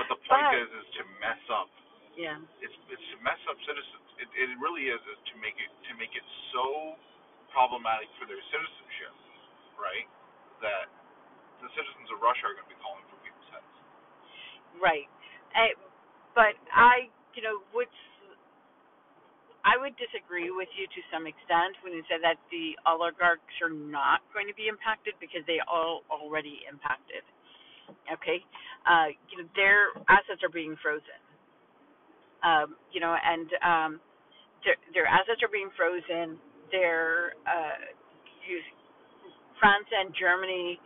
But 0.00 0.08
the 0.08 0.18
point 0.24 0.48
But- 0.48 0.60
is, 0.64 0.68
is 0.72 0.88
to 1.00 1.04
mess 1.20 1.42
up. 1.52 1.68
Yeah. 2.16 2.40
It's 2.60 2.76
it's 2.92 3.06
to 3.16 3.18
mess 3.24 3.40
up 3.48 3.56
citizens. 3.64 4.06
It 4.20 4.28
it 4.36 4.48
really 4.60 4.88
is 4.92 5.00
is 5.00 5.20
to 5.32 5.36
make 5.40 5.56
it 5.56 5.72
to 5.88 5.92
make 5.96 6.12
it 6.12 6.24
so 6.52 6.96
problematic 7.56 8.08
for 8.20 8.28
their 8.28 8.40
citizenship, 8.52 9.14
right? 9.80 10.04
That 10.60 10.92
the 11.62 11.70
citizens 11.72 12.10
of 12.10 12.18
Russia 12.20 12.50
are 12.50 12.54
going 12.58 12.66
to 12.66 12.72
be 12.74 12.80
calling 12.82 13.04
for 13.08 13.16
people's 13.22 13.48
heads. 13.54 13.74
Right. 14.76 15.08
I, 15.54 15.72
but 16.34 16.58
I, 16.74 17.08
you 17.38 17.42
know, 17.42 17.62
would 17.72 17.90
I 19.62 19.78
would 19.78 19.94
disagree 19.94 20.50
with 20.50 20.68
you 20.74 20.90
to 20.90 21.00
some 21.14 21.26
extent 21.26 21.78
when 21.86 21.94
you 21.94 22.02
said 22.10 22.18
that 22.26 22.38
the 22.50 22.74
oligarchs 22.82 23.54
are 23.62 23.70
not 23.70 24.26
going 24.34 24.50
to 24.50 24.56
be 24.58 24.66
impacted 24.66 25.14
because 25.22 25.46
they 25.46 25.62
are 25.62 26.02
already 26.10 26.66
impacted. 26.66 27.22
Okay, 28.10 28.42
uh, 28.86 29.14
you 29.30 29.38
know, 29.38 29.46
their 29.54 29.94
assets 30.10 30.42
are 30.42 30.50
being 30.50 30.74
frozen. 30.82 31.18
Um, 32.42 32.74
you 32.90 32.98
know, 32.98 33.14
and 33.14 33.46
um, 33.62 33.90
their 34.66 34.78
their 34.94 35.06
assets 35.06 35.42
are 35.42 35.52
being 35.52 35.70
frozen. 35.78 36.38
Their 36.74 37.38
uh, 37.46 37.78
France 39.60 39.86
and 39.94 40.10
Germany, 40.18 40.80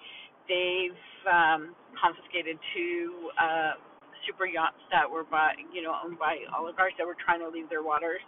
they've 0.48 1.02
um, 1.28 1.74
confiscated 1.98 2.58
two 2.74 3.30
uh, 3.38 3.78
super 4.26 4.46
yachts 4.46 4.80
that 4.90 5.06
were 5.06 5.24
by 5.26 5.54
you 5.72 5.82
know 5.82 5.94
owned 5.94 6.18
by 6.18 6.42
oligarchs 6.54 6.96
that 6.98 7.06
were 7.06 7.18
trying 7.18 7.40
to 7.40 7.48
leave 7.50 7.68
their 7.70 7.82
waters. 7.82 8.22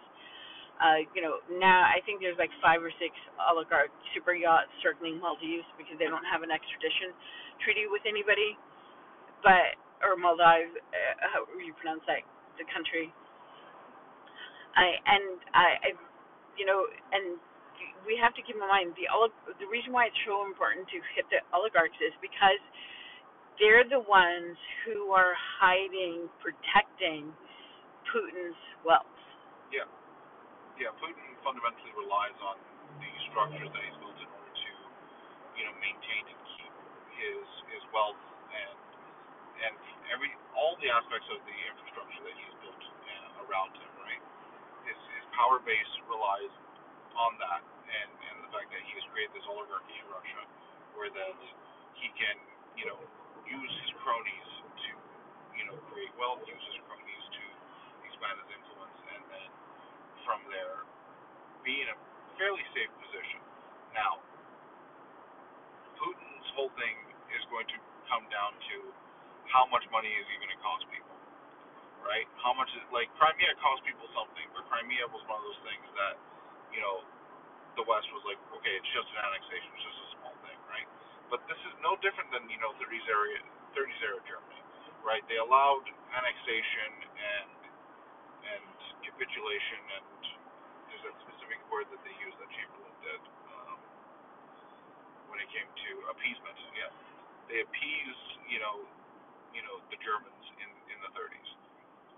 Uh, 0.79 1.03
you 1.11 1.19
know, 1.19 1.43
now 1.59 1.83
I 1.83 1.99
think 2.07 2.23
there's 2.23 2.39
like 2.39 2.51
five 2.63 2.79
or 2.79 2.91
six 3.03 3.11
oligarch 3.35 3.91
super 4.15 4.31
yachts 4.31 4.71
circling 4.79 5.19
Maldives 5.19 5.67
because 5.75 5.99
they 5.99 6.07
don't 6.07 6.23
have 6.23 6.39
an 6.39 6.55
extradition 6.55 7.11
treaty 7.59 7.83
with 7.91 8.03
anybody, 8.07 8.55
but 9.43 9.75
or 9.99 10.15
Maldives, 10.15 10.71
uh, 10.79 11.15
however 11.35 11.59
you 11.59 11.75
pronounce 11.75 12.03
that, 12.07 12.23
the 12.55 12.63
country. 12.71 13.11
I 14.75 14.87
and 15.03 15.39
I, 15.51 15.67
I, 15.83 15.89
you 16.55 16.63
know, 16.63 16.87
and 17.11 17.39
we 18.05 18.17
have 18.19 18.33
to 18.35 18.41
keep 18.43 18.57
in 18.57 18.65
mind 18.65 18.93
the 18.97 19.07
the 19.59 19.67
reason 19.67 19.93
why 19.93 20.07
it's 20.09 20.21
so 20.25 20.45
important 20.45 20.87
to 20.89 20.97
hit 21.15 21.25
the 21.29 21.41
oligarchs 21.53 21.97
is 22.01 22.13
because 22.23 22.59
they're 23.59 23.83
the 23.83 23.99
ones 24.07 24.55
who 24.87 25.11
are 25.11 25.35
hiding, 25.59 26.31
protecting 26.39 27.27
Putin's 28.07 28.55
wealth. 28.87 29.05
Yeah. 29.69 29.85
Yeah, 30.79 30.95
Putin 31.03 31.27
fundamentally 31.43 31.91
relies 31.99 32.39
on 32.39 32.55
the 33.03 33.11
structures 33.29 33.67
that 33.67 33.83
he's 33.83 33.99
built 33.99 34.15
in 34.15 34.29
order 34.31 34.53
to, 34.55 34.71
you 35.59 35.63
know, 35.67 35.75
maintain 35.83 36.23
and 36.31 36.39
keep 36.55 36.73
his 37.19 37.43
his 37.75 37.83
wealth 37.91 38.19
and 38.55 38.79
and 39.59 39.73
every 40.15 40.31
all 40.55 40.79
the 40.79 40.87
aspects 40.87 41.27
of 41.35 41.43
the 41.43 41.57
infrastructure 41.67 42.21
that 42.23 42.35
he's 42.39 42.55
built 42.63 42.79
uh, 42.79 43.43
around 43.43 43.75
him, 43.75 43.91
right? 44.07 44.23
His 44.87 44.99
his 45.19 45.25
power 45.35 45.59
base 45.59 45.91
relies 46.07 46.53
on 47.19 47.35
that 47.43 47.61
and 47.61 48.09
and 48.31 48.35
the 48.47 48.51
fact 48.55 48.71
that 48.71 48.81
he 48.83 48.93
has 48.95 49.05
created 49.11 49.35
this 49.35 49.47
oligarchy 49.51 49.95
in 49.99 50.07
Russia 50.07 50.41
where 50.95 51.11
that 51.11 51.37
he 51.99 52.07
can, 52.15 52.37
you 52.79 52.87
know, 52.87 52.99
use 53.47 53.73
his 53.83 53.91
cronies 54.03 54.49
to, 54.79 54.91
you 55.59 55.63
know, 55.67 55.75
create 55.91 56.11
wealth, 56.15 56.41
use 56.47 56.65
his 56.71 56.79
cronies 56.87 57.25
to 57.35 57.43
expand 58.07 58.35
his 58.39 58.49
influence 58.55 58.99
and 59.15 59.23
then 59.29 59.49
from 60.23 60.39
there 60.49 60.87
be 61.63 61.83
in 61.83 61.87
a 61.91 61.97
fairly 62.39 62.63
safe 62.75 62.91
position. 63.03 63.39
Now, 63.91 64.23
Putin's 65.99 66.49
whole 66.55 66.71
thing 66.79 66.95
is 67.35 67.43
going 67.51 67.67
to 67.67 67.77
come 68.07 68.25
down 68.31 68.55
to 68.71 68.77
how 69.51 69.67
much 69.67 69.83
money 69.91 70.09
is 70.09 70.25
he 70.29 70.35
going 70.39 70.53
to 70.53 70.61
cost 70.63 70.85
people, 70.93 71.17
right? 72.05 72.27
How 72.39 72.53
much 72.55 72.69
is 72.77 72.85
like 72.93 73.09
Crimea 73.19 73.51
cost 73.59 73.83
people 73.83 74.07
something, 74.15 74.47
but 74.55 74.63
Crimea 74.71 75.09
was 75.11 75.21
one 75.27 75.41
of 75.41 75.45
those 75.45 75.61
things 75.67 75.87
that, 75.97 76.15
you 76.73 76.81
know, 76.81 77.01
the 77.77 77.85
West 77.87 78.07
was 78.11 78.23
like, 78.27 78.39
okay, 78.59 78.73
it's 78.75 78.91
just 78.91 79.07
an 79.15 79.19
annexation, 79.23 79.69
it's 79.71 79.85
just 79.87 79.99
a 80.03 80.09
small 80.19 80.35
thing, 80.43 80.59
right? 80.67 80.87
But 81.29 81.45
this 81.45 81.59
is 81.63 81.73
no 81.85 81.95
different 82.01 82.33
than 82.33 82.49
you 82.49 82.57
know 82.57 82.73
30s 82.81 83.05
era 83.05 83.39
30s 83.77 84.01
era 84.01 84.19
Germany, 84.25 84.61
right? 85.05 85.21
They 85.29 85.37
allowed 85.37 85.85
annexation 86.11 86.89
and 87.15 87.49
and 88.49 88.65
capitulation 89.05 89.81
and 89.93 90.05
there's 90.89 91.03
that 91.05 91.15
specific 91.21 91.61
word 91.69 91.85
that 91.93 92.01
they 92.01 92.15
used 92.17 92.33
that 92.41 92.49
Chamberlain 92.49 92.97
did 93.05 93.21
um, 93.53 93.77
when 95.29 95.37
it 95.37 95.49
came 95.53 95.69
to 95.69 95.91
appeasement. 96.09 96.57
Yeah, 96.73 96.89
they 97.45 97.61
appeased 97.61 98.27
you 98.49 98.57
know 98.57 98.81
you 99.53 99.61
know 99.61 99.77
the 99.93 100.01
Germans 100.01 100.45
in 100.57 100.69
in 100.89 100.97
the 101.05 101.11
30s, 101.13 101.49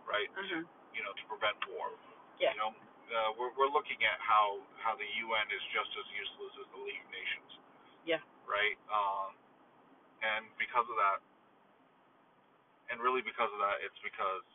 right? 0.07 0.31
Mm-hmm. 0.31 0.63
You 0.95 1.01
know 1.03 1.11
to 1.11 1.23
prevent 1.27 1.59
war. 1.75 1.91
Yeah. 2.39 2.55
You 2.55 2.59
know 2.63 2.71
uh, 3.09 3.31
we're 3.35 3.53
we're 3.57 3.71
looking 3.71 3.99
at 4.05 4.17
how 4.21 4.61
how 4.79 4.93
the 4.95 5.07
UN 5.25 5.45
is 5.49 5.63
just 5.73 5.91
as 5.97 6.07
useless 6.13 6.53
as 6.61 6.67
the 6.75 6.81
League 6.81 7.01
of 7.01 7.11
Nations. 7.11 7.51
Yeah. 8.05 8.21
Right. 8.45 8.77
Um, 8.91 9.33
and 10.21 10.45
because 10.61 10.85
of 10.85 10.97
that, 11.01 11.19
and 12.93 13.01
really 13.01 13.25
because 13.25 13.49
of 13.49 13.59
that, 13.61 13.81
it's 13.81 13.97
because 14.05 14.45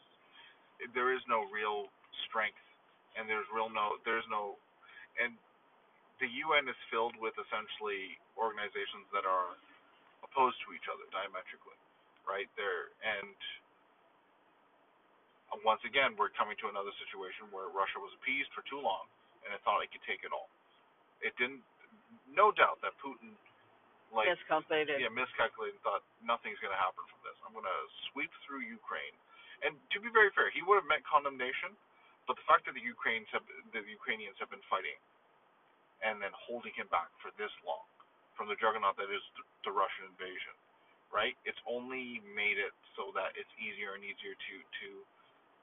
there 0.95 1.11
is 1.15 1.23
no 1.26 1.49
real 1.50 1.88
strength, 2.29 2.61
and 3.17 3.26
there's 3.26 3.49
real 3.50 3.73
no 3.73 3.99
there's 4.05 4.26
no, 4.29 4.61
and 5.19 5.35
the 6.21 6.29
UN 6.47 6.69
is 6.69 6.79
filled 6.88 7.17
with 7.21 7.37
essentially 7.37 8.17
organizations 8.37 9.09
that 9.12 9.25
are 9.29 9.57
opposed 10.25 10.57
to 10.65 10.73
each 10.73 10.87
other 10.88 11.05
diametrically, 11.12 11.76
right? 12.25 12.49
There 12.57 12.93
and 13.05 13.37
once 15.65 15.81
again, 15.87 16.17
we're 16.19 16.33
coming 16.35 16.59
to 16.61 16.69
another 16.69 16.93
situation 17.01 17.49
where 17.55 17.71
Russia 17.73 18.01
was 18.03 18.13
appeased 18.21 18.51
for 18.53 18.67
too 18.67 18.81
long, 18.81 19.07
and 19.47 19.55
it 19.55 19.61
thought 19.65 19.81
it 19.85 19.93
could 19.95 20.05
take 20.05 20.25
it 20.27 20.33
all. 20.35 20.51
It 21.25 21.33
didn't. 21.41 21.63
No 22.29 22.51
doubt 22.53 22.83
that 22.83 22.93
Putin, 23.01 23.33
like, 24.13 24.29
Miscalculated. 24.29 24.99
yeah, 25.01 25.11
miscalculated 25.13 25.79
and 25.79 25.83
thought 25.87 26.03
nothing's 26.21 26.59
going 26.61 26.75
to 26.75 26.81
happen 26.81 27.03
from 27.09 27.21
this. 27.25 27.37
I'm 27.47 27.55
going 27.55 27.67
to 27.67 27.81
sweep 28.13 28.31
through 28.45 28.67
Ukraine. 28.67 29.15
And 29.65 29.79
to 29.95 29.99
be 30.03 30.13
very 30.13 30.29
fair, 30.37 30.53
he 30.53 30.61
would 30.67 30.77
have 30.77 30.89
met 30.91 31.01
condemnation, 31.09 31.73
but 32.29 32.37
the 32.37 32.45
fact 32.45 32.67
that 32.69 32.75
the 32.77 32.85
Ukrainians 32.85 33.31
have 33.33 33.47
the 33.73 33.81
Ukrainians 33.87 34.37
have 34.43 34.51
been 34.53 34.63
fighting 34.69 34.99
and 36.05 36.21
then 36.21 36.35
holding 36.37 36.75
him 36.77 36.91
back 36.93 37.09
for 37.25 37.33
this 37.41 37.53
long 37.65 37.87
from 38.37 38.53
the 38.53 38.59
juggernaut 38.61 39.01
that 39.01 39.09
is 39.09 39.25
the, 39.41 39.45
the 39.65 39.73
Russian 39.73 40.13
invasion, 40.13 40.53
right? 41.09 41.33
It's 41.49 41.59
only 41.65 42.21
made 42.37 42.61
it 42.61 42.77
so 43.01 43.17
that 43.17 43.33
it's 43.39 43.49
easier 43.57 43.97
and 43.97 44.05
easier 44.05 44.37
to 44.37 44.55
to 44.61 44.89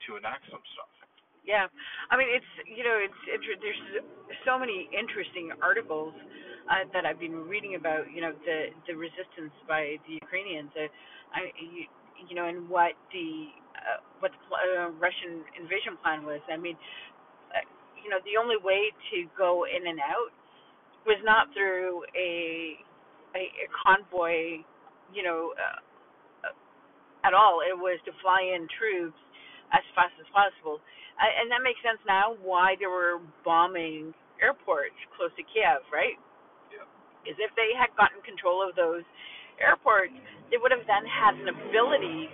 to 0.08 0.18
enact 0.18 0.46
some 0.52 0.64
stuff. 0.74 0.92
Yeah, 1.44 1.68
I 2.12 2.16
mean 2.16 2.32
it's 2.32 2.52
you 2.64 2.84
know 2.88 2.98
it's 3.04 3.20
there's 3.60 3.84
so 4.48 4.56
many 4.56 4.88
interesting 4.96 5.52
articles 5.60 6.16
uh, 6.72 6.88
that 6.96 7.04
I've 7.06 7.20
been 7.20 7.44
reading 7.52 7.76
about 7.76 8.08
you 8.08 8.22
know 8.24 8.32
the 8.48 8.72
the 8.88 8.96
resistance 8.96 9.52
by 9.68 10.00
the 10.08 10.16
Ukrainians, 10.24 10.72
uh, 10.80 10.88
I 11.36 11.52
you, 11.60 11.84
you 12.32 12.36
know 12.36 12.48
and 12.48 12.70
what 12.72 12.96
the 13.12 13.52
uh, 13.76 14.00
what 14.24 14.32
the 14.32 14.40
pl- 14.48 14.64
uh, 14.64 14.90
Russian 14.96 15.44
invasion 15.60 16.00
plan 16.00 16.24
was. 16.24 16.40
I 16.48 16.56
mean, 16.56 16.80
uh, 17.52 17.68
you 18.00 18.08
know 18.08 18.24
the 18.24 18.40
only 18.40 18.56
way 18.56 18.96
to 19.12 19.28
go 19.36 19.68
in 19.68 19.84
and 19.84 20.00
out 20.00 20.32
was 21.04 21.20
not 21.28 21.52
through 21.52 22.08
a 22.16 22.80
a, 23.36 23.44
a 23.44 23.68
convoy, 23.84 24.64
you 25.12 25.24
know, 25.28 25.52
uh, 25.60 26.48
uh, 26.48 27.28
at 27.28 27.34
all. 27.34 27.60
It 27.66 27.76
was 27.76 28.00
to 28.06 28.12
fly 28.22 28.48
in 28.56 28.68
troops 28.80 29.20
as 29.74 29.84
fast 29.98 30.16
as 30.22 30.30
possible. 30.32 30.80
And 31.20 31.50
that 31.54 31.62
makes 31.62 31.82
sense 31.86 32.02
now 32.06 32.38
why 32.42 32.76
they 32.80 32.90
were 32.90 33.22
bombing 33.46 34.14
airports 34.42 34.98
close 35.18 35.34
to 35.38 35.44
Kiev, 35.54 35.86
right? 35.94 36.18
Yeah. 36.74 36.86
Is 37.30 37.38
if 37.38 37.54
they 37.58 37.74
had 37.78 37.94
gotten 37.98 38.22
control 38.26 38.62
of 38.66 38.74
those 38.76 39.06
airports, 39.62 40.14
they 40.50 40.58
would 40.58 40.74
have 40.74 40.86
then 40.90 41.06
had 41.06 41.38
an 41.38 41.50
ability. 41.54 42.30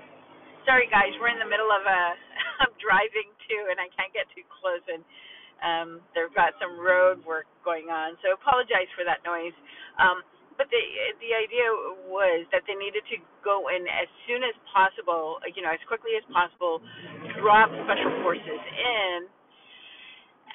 Sorry, 0.64 0.88
guys, 0.92 1.12
we're 1.20 1.32
in 1.32 1.40
the 1.42 1.50
middle 1.50 1.70
of 1.72 1.84
a 1.84 2.02
I'm 2.64 2.74
driving 2.80 3.32
too, 3.48 3.72
and 3.72 3.80
I 3.80 3.88
can't 3.96 4.12
get 4.16 4.28
too 4.36 4.44
close, 4.48 4.84
and 4.88 5.04
um, 5.60 5.90
they've 6.16 6.32
got 6.36 6.56
some 6.60 6.80
road 6.80 7.24
work 7.28 7.48
going 7.68 7.92
on, 7.92 8.16
so 8.24 8.32
apologize 8.36 8.88
for 8.96 9.04
that 9.04 9.24
noise. 9.28 9.56
Um, 10.00 10.24
but 10.60 10.68
the 10.68 10.84
the 11.24 11.32
idea 11.32 11.72
was 12.12 12.44
that 12.52 12.68
they 12.68 12.76
needed 12.76 13.08
to 13.16 13.18
go 13.48 13.72
in 13.72 13.88
as 13.88 14.12
soon 14.28 14.44
as 14.44 14.52
possible, 14.68 15.40
you 15.56 15.64
know, 15.64 15.72
as 15.72 15.80
quickly 15.88 16.20
as 16.20 16.26
possible, 16.28 16.84
drop 17.40 17.72
special 17.88 18.12
forces 18.28 18.60
in, 18.60 19.20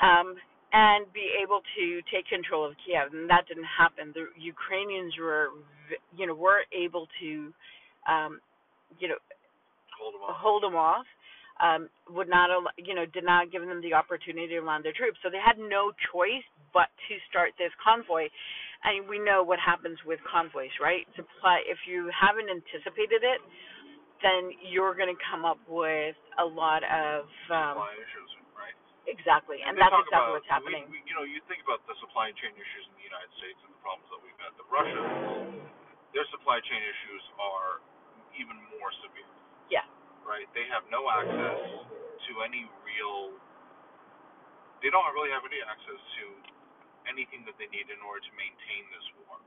um, 0.04 0.36
and 0.76 1.08
be 1.16 1.32
able 1.40 1.64
to 1.80 2.04
take 2.12 2.28
control 2.28 2.68
of 2.68 2.76
Kiev. 2.84 3.16
And 3.16 3.32
that 3.32 3.48
didn't 3.48 3.64
happen. 3.64 4.12
The 4.12 4.28
Ukrainians 4.36 5.16
were, 5.16 5.56
you 6.12 6.28
know, 6.28 6.36
were 6.36 6.68
able 6.68 7.08
to, 7.24 7.48
um, 8.04 8.44
you 9.00 9.08
know, 9.08 9.16
hold 9.96 10.12
them 10.12 10.20
off. 10.20 10.36
hold 10.36 10.62
them 10.62 10.76
off. 10.76 11.08
Um, 11.62 11.88
would 12.10 12.28
not, 12.28 12.50
you 12.76 12.92
know, 12.92 13.06
did 13.06 13.24
not 13.24 13.48
give 13.52 13.62
them 13.64 13.80
the 13.80 13.94
opportunity 13.94 14.52
to 14.52 14.60
land 14.60 14.84
their 14.84 14.92
troops. 14.92 15.16
So 15.22 15.30
they 15.30 15.40
had 15.40 15.56
no 15.56 15.94
choice 16.12 16.44
but 16.74 16.90
to 17.08 17.14
start 17.30 17.54
this 17.56 17.70
convoy 17.78 18.26
and 18.84 19.08
we 19.08 19.18
know 19.18 19.40
what 19.42 19.58
happens 19.58 19.96
with 20.04 20.20
convoys, 20.28 20.72
right? 20.80 21.08
Supply 21.16 21.64
if 21.64 21.80
you 21.88 22.12
haven't 22.12 22.52
anticipated 22.52 23.24
it, 23.24 23.40
then 24.20 24.52
you're 24.60 24.96
going 24.96 25.10
to 25.10 25.20
come 25.24 25.44
up 25.44 25.60
with 25.68 26.16
a 26.40 26.46
lot 26.46 26.84
of 26.84 27.24
um, 27.48 27.80
supply 27.80 27.96
issues, 27.96 28.30
right? 28.56 28.76
Exactly, 29.08 29.60
and, 29.64 29.76
and 29.76 29.80
that's 29.80 29.92
exactly 29.92 30.16
about, 30.16 30.36
what's 30.36 30.48
happening. 30.48 30.84
We, 30.88 31.00
we, 31.00 31.08
you 31.08 31.14
know, 31.16 31.24
you 31.24 31.40
think 31.48 31.60
about 31.64 31.84
the 31.84 31.96
supply 32.00 32.32
chain 32.40 32.52
issues 32.56 32.84
in 32.88 32.94
the 33.00 33.06
United 33.08 33.32
States 33.40 33.58
and 33.64 33.72
the 33.72 33.80
problems 33.84 34.08
that 34.12 34.20
we've 34.20 34.40
had. 34.40 34.52
The 34.56 34.68
Russians, 34.72 35.60
their 36.16 36.24
supply 36.32 36.60
chain 36.64 36.80
issues 36.80 37.22
are 37.36 37.84
even 38.36 38.56
more 38.76 38.90
severe. 39.04 39.28
Yeah. 39.68 39.84
Right. 40.24 40.48
They 40.56 40.64
have 40.72 40.88
no 40.88 41.04
access 41.12 41.60
to 42.28 42.32
any 42.48 42.64
real. 42.80 43.36
They 44.80 44.88
don't 44.88 45.04
really 45.12 45.32
have 45.32 45.44
any 45.44 45.60
access 45.64 46.00
to 46.00 46.24
anything 47.08 47.44
that 47.48 47.56
they 47.60 47.68
need 47.70 47.88
in 47.88 48.00
order 48.04 48.22
to 48.24 48.32
maintain 48.36 48.82
this 48.92 49.06
war, 49.24 49.40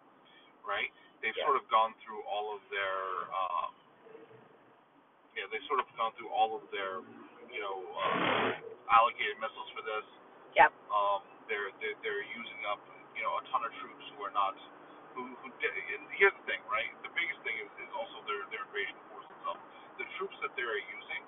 right? 0.65 0.89
They've 1.21 1.35
yeah. 1.35 1.45
sort 1.49 1.57
of 1.57 1.65
gone 1.69 1.97
through 2.05 2.21
all 2.29 2.53
of 2.53 2.61
their, 2.69 2.97
um, 3.33 3.71
yeah, 5.33 5.49
they've 5.49 5.65
sort 5.65 5.81
of 5.81 5.89
gone 5.97 6.13
through 6.17 6.29
all 6.29 6.53
of 6.53 6.63
their, 6.69 7.01
you 7.49 7.61
know, 7.61 7.77
uh, 7.97 8.93
allocated 8.93 9.37
missiles 9.41 9.69
for 9.73 9.81
this. 9.81 10.05
Yep. 10.57 10.71
Um, 10.89 11.21
they're, 11.49 11.73
they're 11.81 11.97
they're 12.01 12.25
using 12.33 12.61
up, 12.69 12.81
you 13.13 13.21
know, 13.21 13.37
a 13.37 13.43
ton 13.49 13.61
of 13.65 13.71
troops 13.81 14.05
who 14.13 14.25
are 14.25 14.33
not, 14.33 14.57
who 15.13 15.25
who. 15.41 15.47
And 15.49 16.03
here's 16.17 16.33
the 16.33 16.45
thing, 16.45 16.61
right? 16.69 16.89
The 17.05 17.13
biggest 17.13 17.39
thing 17.45 17.57
is, 17.61 17.69
is 17.81 17.91
also 17.93 18.21
their 18.25 18.45
their 18.53 18.65
invasion 18.69 18.97
force 19.09 19.25
itself. 19.29 19.57
The 19.97 20.05
troops 20.21 20.37
that 20.45 20.53
they're 20.53 20.77
using, 20.77 21.21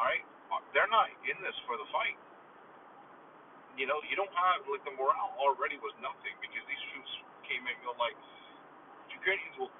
all 0.00 0.08
right, 0.08 0.24
they're 0.72 0.88
not 0.88 1.12
in 1.28 1.36
this 1.44 1.56
for 1.68 1.76
the 1.76 1.88
fight 1.92 2.16
you 3.80 3.88
know, 3.88 3.96
you 4.04 4.12
don't 4.12 4.30
have 4.36 4.60
like 4.68 4.84
the 4.84 4.92
morale 4.92 5.32
already 5.40 5.80
was 5.80 5.96
nothing 6.04 6.36
because 6.44 6.60
these 6.68 6.84
troops 6.92 7.12
came 7.48 7.64
in, 7.64 7.72
you 7.80 7.88
know, 7.88 7.96
like 7.96 8.12
Ukrainians 9.08 9.56
will 9.56 9.72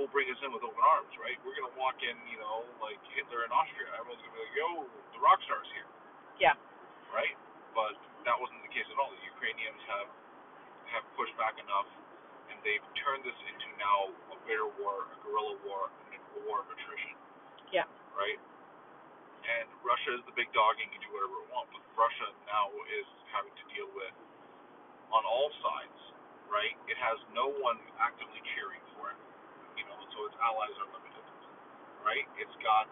will 0.00 0.08
bring 0.08 0.24
us 0.32 0.40
in 0.40 0.48
with 0.56 0.64
open 0.64 0.80
arms, 0.80 1.12
right? 1.20 1.36
We're 1.44 1.52
gonna 1.52 1.76
walk 1.76 2.00
in, 2.00 2.16
you 2.32 2.40
know, 2.40 2.64
like 2.80 2.96
Hitler 3.12 3.44
in 3.44 3.52
Austria. 3.52 3.92
Everyone's 4.00 4.24
gonna 4.24 4.32
be 4.32 4.40
like, 4.40 4.56
"Yo, 4.56 4.68
the 5.12 5.20
rock 5.20 5.44
stars 5.44 5.68
here." 5.76 5.84
Yeah. 6.40 6.56
Right. 7.12 7.36
But 7.76 8.00
that 8.24 8.40
wasn't 8.40 8.64
the 8.64 8.72
case 8.72 8.88
at 8.88 8.96
all. 8.96 9.12
The 9.12 9.28
Ukrainians 9.36 9.84
have 9.84 10.08
have 10.96 11.04
pushed 11.12 11.36
back 11.36 11.60
enough, 11.60 11.92
and 12.48 12.56
they've 12.64 12.84
turned 13.04 13.20
this 13.20 13.36
into 13.52 13.68
now 13.76 14.08
a 14.32 14.36
bitter 14.48 14.72
war, 14.80 15.12
a 15.12 15.16
guerrilla 15.20 15.60
war, 15.68 15.92
and 16.08 16.16
a 16.16 16.40
war 16.48 16.64
of 16.64 16.72
attrition. 16.72 17.20
Yeah. 17.68 17.84
Right 18.16 18.40
and 19.42 19.66
Russia 19.82 20.14
is 20.14 20.22
the 20.26 20.34
big 20.38 20.50
dog 20.54 20.78
and 20.78 20.86
can 20.90 21.02
do 21.02 21.10
whatever 21.10 21.34
it 21.42 21.48
wants. 21.50 21.70
But 21.74 21.81
Russia 21.96 22.28
now 22.48 22.72
is 22.92 23.08
having 23.32 23.52
to 23.52 23.64
deal 23.72 23.88
with 23.92 24.14
on 25.12 25.22
all 25.24 25.50
sides, 25.60 26.00
right? 26.48 26.76
It 26.88 26.96
has 26.96 27.18
no 27.36 27.52
one 27.60 27.78
actively 28.00 28.40
cheering 28.56 28.82
for 28.96 29.12
it, 29.12 29.18
you 29.76 29.84
know, 29.84 29.98
so 30.12 30.18
its 30.28 30.36
allies 30.40 30.76
are 30.80 30.88
limited, 30.92 31.26
right? 32.04 32.26
It's 32.40 32.56
got 32.64 32.88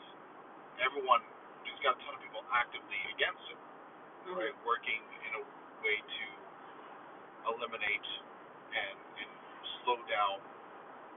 everyone, 0.81 1.25
it's 1.65 1.81
got 1.81 1.97
a 1.97 2.01
ton 2.05 2.17
of 2.17 2.23
people 2.25 2.45
actively 2.53 3.01
against 3.17 3.45
it, 3.49 3.61
mm-hmm. 3.61 4.37
right? 4.37 4.57
Working 4.65 5.01
in 5.29 5.33
a 5.41 5.43
way 5.81 5.97
to 6.01 6.27
eliminate 7.57 8.09
and, 8.77 8.97
and 9.17 9.31
slow 9.83 10.01
down 10.09 10.45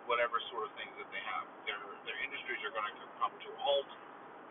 whatever 0.07 0.39
sort 0.51 0.67
of 0.67 0.71
things 0.75 0.91
that 0.99 1.07
they 1.11 1.23
have. 1.31 1.47
Their 1.63 1.79
their 2.03 2.19
industries 2.19 2.59
are 2.67 2.75
going 2.75 2.91
to 2.91 3.07
come 3.19 3.31
to 3.31 3.47
a 3.47 3.59
halt 3.59 3.87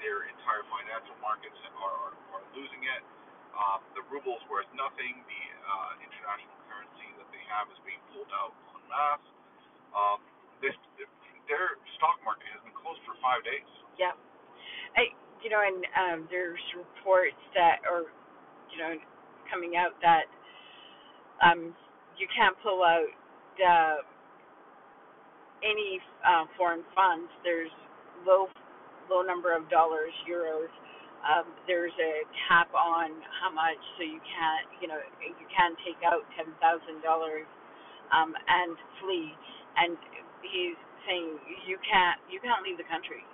their 0.02 0.26
entire 0.26 0.66
financial 0.66 1.14
markets 1.22 1.54
are, 1.78 2.10
are 2.34 2.44
losing 2.58 2.82
it. 2.82 3.02
Um, 3.52 3.80
the 3.94 4.02
ruble 4.08 4.36
is 4.40 4.44
worth 4.48 4.68
nothing. 4.72 5.20
The 5.28 5.42
uh, 5.60 5.92
international 6.04 6.56
currency 6.68 7.08
that 7.20 7.28
they 7.30 7.44
have 7.52 7.68
is 7.68 7.80
being 7.84 8.00
pulled 8.12 8.32
out 8.32 8.56
en 8.76 8.82
masse. 8.88 9.26
Um, 9.92 10.18
this, 10.64 10.76
their 11.48 11.76
stock 12.00 12.16
market 12.24 12.48
has 12.56 12.62
been 12.64 12.76
closed 12.76 13.02
for 13.04 13.12
five 13.20 13.44
days. 13.44 13.68
Yeah. 14.00 14.16
I, 14.96 15.12
you 15.44 15.50
know, 15.50 15.60
and 15.60 15.84
um, 15.96 16.18
there's 16.30 16.60
reports 16.76 17.40
that 17.52 17.84
are, 17.84 18.08
you 18.72 18.78
know, 18.80 18.96
coming 19.50 19.76
out 19.76 19.92
that 20.00 20.26
um, 21.44 21.74
you 22.16 22.26
can't 22.32 22.56
pull 22.62 22.82
out 22.82 23.10
uh, 23.60 23.98
any 25.62 26.00
uh, 26.24 26.44
foreign 26.56 26.84
funds. 26.94 27.28
There's 27.44 27.70
low 28.26 28.48
low 29.10 29.22
number 29.22 29.54
of 29.54 29.68
dollars, 29.68 30.12
euros. 30.30 30.70
Um, 31.24 31.46
there's 31.66 31.94
a 31.98 32.26
cap 32.48 32.70
on 32.74 33.10
how 33.42 33.50
much, 33.54 33.80
so 33.98 34.04
you 34.04 34.20
can't, 34.22 34.66
you 34.82 34.88
know, 34.88 35.00
you 35.22 35.46
can 35.50 35.74
take 35.86 35.98
out 36.06 36.22
ten 36.36 36.50
thousand 36.60 37.02
dollars 37.02 37.48
um, 38.12 38.34
and 38.36 38.76
flee. 39.02 39.32
And 39.78 39.96
he's 40.44 40.78
saying 41.08 41.38
you 41.66 41.78
can't, 41.86 42.18
you 42.30 42.38
can't 42.42 42.62
leave 42.66 42.78
the 42.78 42.88
country, 42.90 43.24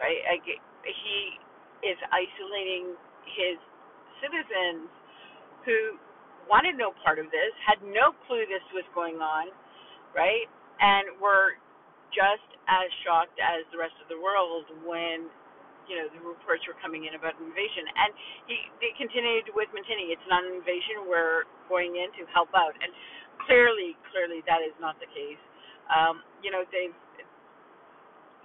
right? 0.00 0.20
Get, 0.46 0.60
he 0.84 1.38
is 1.86 1.98
isolating 2.12 2.94
his 3.38 3.58
citizens 4.22 4.88
who 5.66 5.96
wanted 6.50 6.76
no 6.76 6.92
part 7.04 7.18
of 7.18 7.26
this, 7.32 7.52
had 7.64 7.80
no 7.86 8.12
clue 8.28 8.44
this 8.50 8.64
was 8.74 8.84
going 8.94 9.18
on, 9.22 9.50
right? 10.14 10.46
And 10.80 11.16
were 11.22 11.56
just 12.14 12.46
as 12.68 12.88
shocked 13.06 13.36
as 13.40 13.64
the 13.72 13.78
rest 13.80 13.96
of 14.02 14.08
the 14.10 14.20
world 14.20 14.66
when 14.84 15.28
you 15.88 15.96
know 15.98 16.06
the 16.12 16.20
reports 16.22 16.64
were 16.68 16.76
coming 16.80 17.08
in 17.08 17.16
about 17.18 17.36
invasion. 17.40 17.88
And 17.96 18.10
he 18.46 18.56
they 18.80 18.92
continued 18.96 19.50
with 19.56 19.68
Mantini 19.74 20.12
it's 20.14 20.24
not 20.30 20.44
an 20.44 20.54
invasion. 20.60 21.08
We're 21.08 21.48
going 21.72 21.96
in 21.98 22.12
to 22.20 22.24
help 22.32 22.52
out. 22.54 22.76
And 22.78 22.92
clearly 23.48 23.96
clearly 24.12 24.44
that 24.46 24.62
is 24.62 24.76
not 24.78 25.00
the 25.00 25.10
case. 25.10 25.40
Um 25.90 26.22
you 26.44 26.52
know 26.52 26.64
they've 26.70 26.96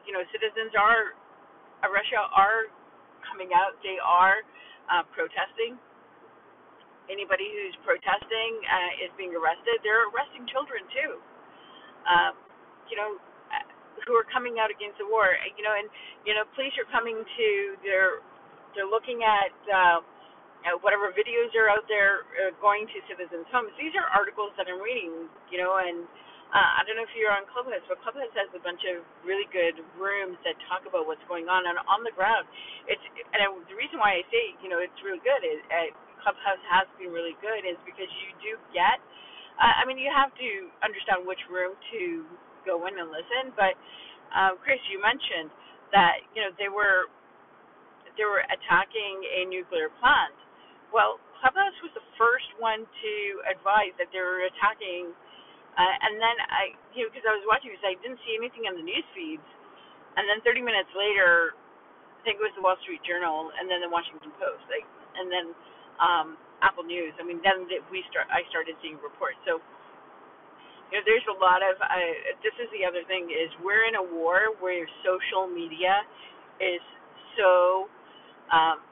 you 0.08 0.14
know 0.14 0.24
citizens 0.34 0.74
are 0.78 1.16
uh, 1.84 1.90
Russia 1.92 2.22
are 2.34 2.72
coming 3.28 3.52
out. 3.56 3.78
They 3.84 4.00
are 4.02 4.44
uh 4.92 5.04
protesting. 5.16 5.78
Anybody 7.12 7.52
who's 7.52 7.76
protesting 7.84 8.52
uh, 8.66 9.04
is 9.06 9.12
being 9.20 9.36
arrested. 9.36 9.84
They're 9.84 10.08
arresting 10.14 10.48
children 10.52 10.84
too. 10.94 11.14
Um 12.08 12.34
you 12.92 12.98
know 12.98 13.18
who 14.08 14.14
are 14.18 14.28
coming 14.30 14.58
out 14.62 14.74
against 14.74 14.98
the 15.02 15.08
war. 15.08 15.34
You 15.58 15.64
know, 15.66 15.76
and 15.76 15.88
you 16.26 16.34
know, 16.36 16.46
police 16.58 16.76
are 16.82 16.90
coming 16.90 17.22
to 17.22 17.48
they're 17.86 18.22
they're 18.76 18.90
looking 18.90 19.24
at 19.26 19.54
uh, 19.70 20.00
whatever 20.82 21.14
videos 21.16 21.54
are 21.58 21.70
out 21.72 21.86
there 21.92 22.26
uh, 22.44 22.52
going 22.64 22.88
to 22.92 22.98
citizens' 23.10 23.48
homes. 23.54 23.74
These 23.78 23.96
are 23.98 24.08
articles 24.14 24.54
that 24.60 24.68
I'm 24.70 24.82
reading. 24.82 25.30
You 25.54 25.60
know, 25.64 25.78
and 25.80 26.06
uh, 26.54 26.72
I 26.80 26.86
don't 26.88 26.98
know 27.00 27.08
if 27.08 27.14
you're 27.18 27.34
on 27.34 27.46
Clubhouse, 27.52 27.84
but 27.88 28.02
Clubhouse 28.04 28.34
has 28.38 28.50
a 28.58 28.62
bunch 28.64 28.82
of 28.90 29.06
really 29.26 29.48
good 29.54 29.80
rooms 30.00 30.38
that 30.48 30.58
talk 30.70 30.86
about 30.90 31.06
what's 31.10 31.24
going 31.32 31.48
on 31.52 31.66
and 31.70 31.78
on 31.90 32.02
the 32.06 32.14
ground. 32.16 32.48
It's 32.90 33.04
and 33.34 33.40
I, 33.44 33.48
the 33.70 33.78
reason 33.78 34.00
why 34.02 34.20
I 34.20 34.24
say 34.34 34.56
you 34.64 34.70
know 34.72 34.82
it's 34.82 34.98
really 35.06 35.22
good 35.24 35.44
is 35.46 35.62
uh, 35.72 35.92
Clubhouse 36.26 36.62
has 36.70 36.88
been 37.00 37.14
really 37.14 37.38
good 37.44 37.64
is 37.68 37.78
because 37.88 38.10
you 38.26 38.30
do 38.44 38.52
get. 38.76 39.00
Uh, 39.60 39.74
I 39.82 39.86
mean, 39.86 40.00
you 40.02 40.10
have 40.14 40.34
to 40.40 40.50
understand 40.86 41.28
which 41.28 41.42
room 41.52 41.76
to 41.94 42.02
go 42.66 42.88
in 42.88 42.96
and 43.00 43.12
listen. 43.12 43.54
But 43.56 43.76
uh, 44.34 44.58
Chris, 44.64 44.82
you 44.92 45.00
mentioned 45.04 45.52
that 45.94 46.24
you 46.36 46.44
know 46.44 46.52
they 46.60 46.72
were 46.72 47.08
they 48.18 48.26
were 48.28 48.44
attacking 48.52 49.16
a 49.26 49.48
nuclear 49.50 49.90
plant. 50.02 50.36
Well, 50.94 51.20
Clubhouse 51.42 51.76
was 51.84 51.94
the 51.98 52.06
first 52.20 52.50
one 52.62 52.86
to 52.86 53.14
advise 53.52 53.94
that 54.00 54.10
they 54.14 54.22
were 54.24 54.46
attacking, 54.48 55.12
uh, 55.78 55.96
and 56.08 56.20
then 56.22 56.38
I 56.52 56.64
you 56.96 57.06
know 57.08 57.10
because 57.12 57.26
I 57.28 57.36
was 57.36 57.46
watching 57.50 57.74
because 57.74 57.86
I 57.88 57.98
didn't 58.02 58.22
see 58.28 58.36
anything 58.38 58.68
on 58.70 58.76
the 58.80 58.86
news 58.86 59.08
feeds, 59.16 59.48
and 60.18 60.26
then 60.30 60.42
30 60.46 60.64
minutes 60.66 60.92
later, 60.98 61.56
I 62.06 62.20
think 62.26 62.40
it 62.42 62.46
was 62.46 62.56
the 62.58 62.64
Wall 62.66 62.78
Street 62.86 63.04
Journal, 63.06 63.52
and 63.60 63.68
then 63.72 63.82
the 63.84 63.92
Washington 63.92 64.32
Post, 64.40 64.64
like, 64.72 64.86
and 65.20 65.28
then 65.32 65.48
um, 66.02 66.28
Apple 66.66 66.86
News. 66.86 67.14
I 67.20 67.24
mean, 67.26 67.40
then 67.46 67.68
we 67.92 68.04
start 68.12 68.28
I 68.34 68.44
started 68.52 68.76
seeing 68.84 69.00
reports. 69.04 69.40
So 69.48 69.60
you 70.94 71.02
know, 71.02 71.06
there's 71.10 71.26
a 71.26 71.38
lot 71.42 71.66
of. 71.66 71.82
Uh, 71.82 72.38
this 72.46 72.54
is 72.62 72.70
the 72.70 72.86
other 72.86 73.02
thing 73.10 73.34
is 73.34 73.50
we're 73.66 73.90
in 73.90 73.98
a 73.98 74.06
war 74.14 74.54
where 74.62 74.86
social 75.02 75.50
media 75.50 76.06
is 76.62 76.78
so 77.34 77.90
um, 78.54 78.86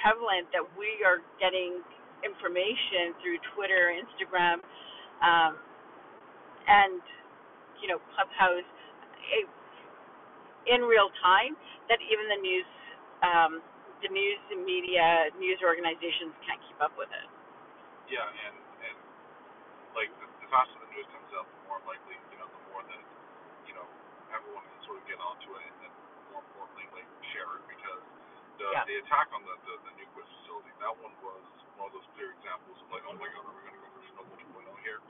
prevalent 0.00 0.48
that 0.56 0.64
we 0.80 1.04
are 1.04 1.20
getting 1.36 1.84
information 2.24 3.12
through 3.20 3.36
Twitter, 3.52 3.92
Instagram, 3.92 4.64
um, 5.20 5.60
and 6.64 7.04
you 7.84 7.92
know 7.92 8.00
Clubhouse 8.16 8.64
in 10.66 10.80
real 10.86 11.10
time 11.20 11.52
that 11.90 11.98
even 12.00 12.24
the 12.32 12.40
news 12.40 12.68
um, 13.22 13.52
the 14.00 14.08
news 14.08 14.40
media 14.64 15.28
news 15.36 15.60
organizations 15.62 16.32
can't 16.48 16.58
keep 16.64 16.78
up 16.80 16.96
with 16.96 17.10
it. 17.12 17.28
Yeah, 18.10 18.24
and 18.24 18.56
and 18.88 18.96
like 19.94 20.10
the, 20.18 20.26
the 20.42 20.48
faster 20.50 20.78
the 20.80 20.88
news 20.90 21.06
comes 21.12 21.30
out, 21.36 21.46
the 21.46 21.60
more 21.70 21.80
likely, 21.86 22.16
you 22.32 22.38
know, 22.38 22.48
the 22.48 22.62
more 22.72 22.82
that 22.86 23.02
you 23.68 23.74
know 23.74 23.86
can 25.00 25.06
get 25.16 25.20
onto 25.22 25.48
it, 25.56 25.64
and 25.64 25.76
then 25.86 25.92
more 26.32 26.42
importantly, 26.44 26.86
like 26.92 27.08
share 27.32 27.48
it 27.60 27.64
because 27.70 28.02
the 28.60 28.68
Yeah. 28.72 28.84
the 28.88 28.96
attack 29.06 29.28
on 29.32 29.42
the 29.46 29.54
the, 29.68 29.74
the 29.88 29.92
nuclear 29.96 30.26
facility, 30.26 30.72
that 30.82 30.94
one 31.00 31.14
was 31.24 31.42
one 31.80 31.88
of 31.88 31.94
those 31.96 32.08
clear 32.18 32.32
examples 32.36 32.76
of 32.82 32.88
like, 32.92 33.04
oh 33.08 33.16
my 33.16 33.28
god, 33.32 33.44
are 33.48 33.54
we 33.56 33.62
going 33.64 33.76
to 33.76 33.82
go 33.82 33.88
for 33.96 34.02
Chernobyl 34.06 34.36
2.0 34.38 34.86
here? 34.86 35.00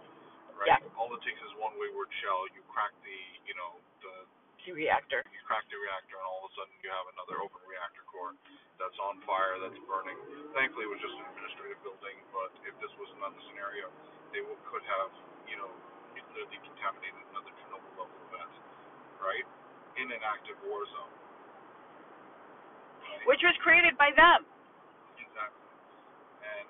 Right. 0.56 0.78
Yeah. 0.78 0.96
All 1.00 1.10
it 1.16 1.22
takes 1.26 1.40
is 1.42 1.52
one 1.58 1.74
wayward 1.80 2.10
shell. 2.22 2.46
You 2.54 2.62
crack 2.70 2.94
the, 3.02 3.18
you 3.48 3.54
know, 3.58 3.80
the 4.04 4.14
The 4.62 4.72
reactor. 4.76 5.26
you 5.34 5.40
crack 5.48 5.66
the 5.72 5.76
reactor, 5.80 6.14
and 6.20 6.26
all 6.28 6.46
of 6.46 6.50
a 6.50 6.52
sudden 6.54 6.74
you 6.84 6.90
have 6.92 7.06
another 7.18 7.42
open 7.42 7.60
reactor 7.66 8.04
core 8.06 8.36
that's 8.78 8.94
on 9.02 9.18
fire, 9.26 9.58
that's 9.58 9.78
burning. 9.90 10.14
Thankfully, 10.54 10.86
it 10.86 10.92
was 10.92 11.02
just 11.02 11.16
an 11.18 11.26
administrative 11.34 11.80
building, 11.82 12.16
but 12.30 12.54
if 12.68 12.74
this 12.78 12.92
was 13.00 13.10
another 13.18 13.40
scenario, 13.50 13.90
they 14.30 14.40
would, 14.44 14.60
could 14.70 14.84
have, 14.86 15.10
you 15.50 15.58
know, 15.58 15.70
nuclearly 16.14 16.58
contaminated 16.62 17.20
another 17.34 17.50
Chernobyl 17.58 17.92
level 18.06 18.18
event, 18.30 18.52
right? 19.18 19.46
In 19.92 20.08
an 20.08 20.24
active 20.24 20.56
war 20.64 20.82
zone. 20.88 21.12
Right? 23.04 23.28
Which 23.28 23.44
was 23.44 23.52
created 23.60 23.92
by 24.00 24.08
them. 24.16 24.42
Exactly. 25.20 25.68
And 26.42 26.66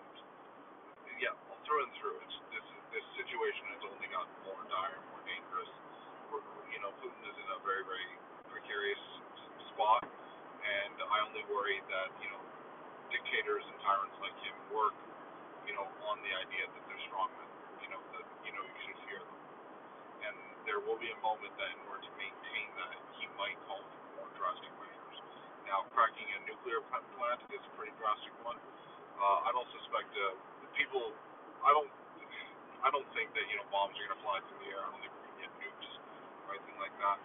yeah, 1.22 1.32
through 1.62 1.86
and 1.86 1.94
through, 2.02 2.18
it's 2.18 2.36
this 2.50 2.66
this 2.90 3.06
situation 3.14 3.62
has 3.72 3.82
only 3.88 4.10
gotten 4.10 4.34
more 4.42 4.58
dire, 4.68 4.98
more 5.14 5.22
dangerous. 5.22 5.70
We're, 6.34 6.42
you 6.74 6.82
know, 6.82 6.90
Putin 6.98 7.22
is 7.30 7.36
in 7.38 7.48
a 7.56 7.62
very 7.62 7.86
very 7.86 8.10
precarious 8.50 9.00
spot, 9.70 10.02
and 10.02 10.94
I 10.98 11.18
only 11.22 11.46
worry 11.46 11.78
that 11.88 12.10
you 12.20 12.28
know 12.28 12.42
dictators 13.08 13.62
and 13.64 13.78
tyrants 13.86 14.18
like 14.18 14.34
him 14.42 14.56
work, 14.74 14.98
you 15.64 15.72
know, 15.78 15.86
on 16.10 16.18
the 16.26 16.32
idea 16.42 16.66
that 16.68 16.82
they're 16.90 17.04
strongmen. 17.06 17.48
You 17.80 17.88
know 17.94 18.02
that 18.18 18.26
you 18.44 18.52
know 18.52 18.66
you 18.66 18.78
should 18.82 18.91
fear 18.91 18.91
them, 18.91 18.91
and 18.91 18.91
there 20.66 20.78
will 20.82 20.98
be 20.98 21.10
a 21.10 21.20
moment 21.22 21.52
that 21.58 21.70
in 21.74 21.80
order 21.90 22.02
to 22.06 22.12
maintain 22.18 22.68
that, 22.78 22.94
he 23.18 23.26
might 23.38 23.58
call 23.66 23.82
for 23.82 24.02
more 24.22 24.30
drastic 24.38 24.70
measures. 24.78 25.18
Now, 25.66 25.86
cracking 25.94 26.26
a 26.26 26.38
nuclear 26.46 26.82
plant 26.90 27.04
is 27.50 27.62
a 27.62 27.72
pretty 27.78 27.94
drastic 27.98 28.34
one. 28.46 28.58
Uh, 29.18 29.46
I 29.46 29.50
don't 29.54 29.68
suspect 29.74 30.10
uh, 30.14 30.34
people. 30.74 31.14
I 31.62 31.70
don't. 31.74 31.90
I 32.82 32.90
don't 32.90 33.06
think 33.14 33.30
that 33.38 33.46
you 33.46 33.54
know 33.54 33.66
bombs 33.70 33.94
are 33.94 34.06
gonna 34.10 34.18
fly 34.26 34.42
through 34.42 34.58
the 34.66 34.74
air. 34.74 34.82
I 34.82 34.90
don't 34.90 34.98
think 34.98 35.14
we're 35.14 35.30
gonna 35.30 35.42
get 35.46 35.52
nukes 35.62 35.90
or 36.50 36.58
anything 36.58 36.78
like 36.82 36.94
that. 36.98 37.18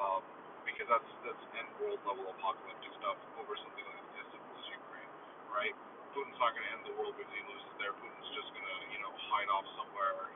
Um, 0.00 0.24
because 0.64 0.88
that's 0.88 1.10
that's 1.20 1.42
end 1.60 1.68
world 1.76 2.00
level 2.08 2.24
apocalyptic 2.32 2.92
stuff 2.96 3.20
over 3.36 3.52
something 3.60 3.84
like 3.84 4.24
as 4.24 4.28
simple 4.32 4.56
as 4.56 4.66
Ukraine, 4.72 5.12
right? 5.52 5.76
Putin's 6.16 6.40
not 6.40 6.56
gonna 6.56 6.72
end 6.72 6.88
the 6.88 6.96
world 6.96 7.12
because 7.12 7.28
he 7.28 7.44
loses 7.44 7.72
there. 7.76 7.92
Putin's 7.92 8.30
just 8.32 8.48
gonna 8.56 8.76
you 8.88 9.00
know 9.04 9.12
hide 9.28 9.52
off 9.52 9.68
somewhere 9.76 10.32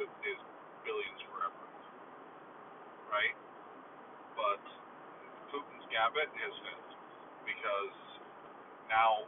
with 0.00 0.08
his 0.24 0.40
billions 0.84 1.20
forever, 1.28 1.64
right? 3.10 3.36
But 4.38 4.62
Putin's 5.50 5.86
gambit 5.90 6.30
has 6.30 6.54
failed 6.62 6.90
because 7.44 7.96
now 8.86 9.26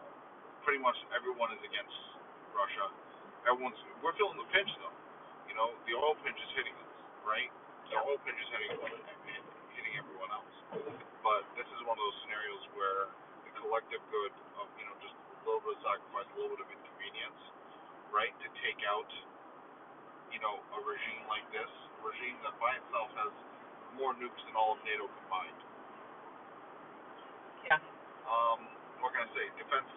pretty 0.62 0.78
much 0.78 0.96
everyone 1.10 1.50
is 1.54 1.62
against 1.66 1.98
Russia. 2.54 2.86
Everyone's 3.46 3.78
we're 4.00 4.14
feeling 4.14 4.38
the 4.38 4.48
pinch 4.54 4.70
though. 4.78 4.94
You 5.50 5.54
know, 5.58 5.74
the 5.84 5.94
oil 5.98 6.14
pinch 6.22 6.38
is 6.38 6.50
hitting 6.54 6.74
us, 6.78 6.94
right? 7.26 7.50
The 7.90 7.98
oil 7.98 8.18
pinch 8.22 8.38
is 8.38 8.48
hitting 8.54 8.70
hitting 9.74 9.94
everyone 9.98 10.30
else. 10.30 10.54
But 11.26 11.42
this 11.58 11.66
is 11.66 11.78
one 11.84 11.98
of 11.98 12.02
those 12.02 12.18
scenarios 12.24 12.64
where 12.78 13.10
the 13.44 13.52
collective 13.58 14.02
good 14.14 14.32
of 14.62 14.66
you 14.78 14.86
know 14.86 14.94
just 15.02 15.14
a 15.18 15.42
little 15.44 15.62
bit 15.66 15.74
of 15.76 15.82
sacrifice, 15.82 16.26
a 16.30 16.36
little 16.38 16.54
bit 16.54 16.62
of 16.62 16.70
inconvenience, 16.70 17.40
right, 18.14 18.32
to 18.46 18.48
take 18.62 18.78
out 18.86 19.10
you 20.30 20.40
know 20.40 20.62
a 20.78 20.80
regime 20.86 21.26
like 21.26 21.44
this, 21.50 21.68
a 21.68 22.00
regime 22.06 22.38
that 22.46 22.54
by 22.62 22.78
itself 22.78 23.10
has 23.18 23.34
more 23.98 24.12
nukes 24.16 24.40
than 24.46 24.54
all 24.56 24.76
of 24.76 24.80
NATO 24.84 25.06
combined. 25.08 25.60
Yeah. 27.68 27.78
um, 28.26 28.60
what 29.00 29.14
can 29.14 29.24
I 29.26 29.30
say? 29.36 29.46
Defense 29.56 29.88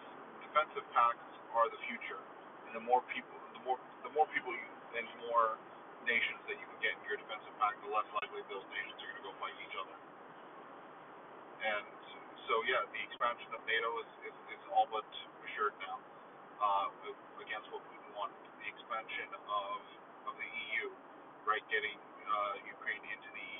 defensive 0.44 0.86
pacts 0.94 1.34
are 1.52 1.68
the 1.68 1.80
future, 1.88 2.20
and 2.68 2.72
the 2.76 2.84
more 2.84 3.02
people, 3.12 3.36
the 3.56 3.62
more 3.66 3.78
the 4.06 4.12
more 4.14 4.28
people 4.32 4.54
you 4.54 4.68
and 4.96 5.04
more 5.28 5.60
nations 6.08 6.40
that 6.48 6.56
you 6.56 6.64
can 6.64 6.80
get 6.80 6.96
in 6.96 7.02
your 7.04 7.18
defensive 7.20 7.52
pact, 7.60 7.76
the 7.84 7.90
less 7.92 8.06
likely 8.22 8.40
those 8.48 8.64
nations 8.72 8.96
are 9.02 9.08
going 9.12 9.20
to 9.20 9.26
go 9.28 9.32
fight 9.42 9.56
each 9.60 9.76
other. 9.76 9.96
And 11.60 11.84
so, 12.46 12.62
yeah, 12.64 12.86
the 12.88 13.00
expansion 13.02 13.50
of 13.52 13.60
NATO 13.66 13.90
is 14.00 14.10
is, 14.30 14.36
is 14.56 14.62
all 14.72 14.86
but 14.88 15.04
assured 15.44 15.74
now. 15.82 15.98
Uh, 16.56 16.88
against 17.44 17.68
what 17.68 17.84
Putin 17.92 18.10
wanted, 18.16 18.40
the 18.58 18.68
expansion 18.70 19.28
of 19.44 19.80
of 20.24 20.34
the 20.40 20.48
EU, 20.48 20.88
right, 21.44 21.62
getting 21.68 21.94
uh, 22.26 22.54
Ukraine 22.64 23.04
into 23.12 23.28
the 23.28 23.44
EU, 23.44 23.55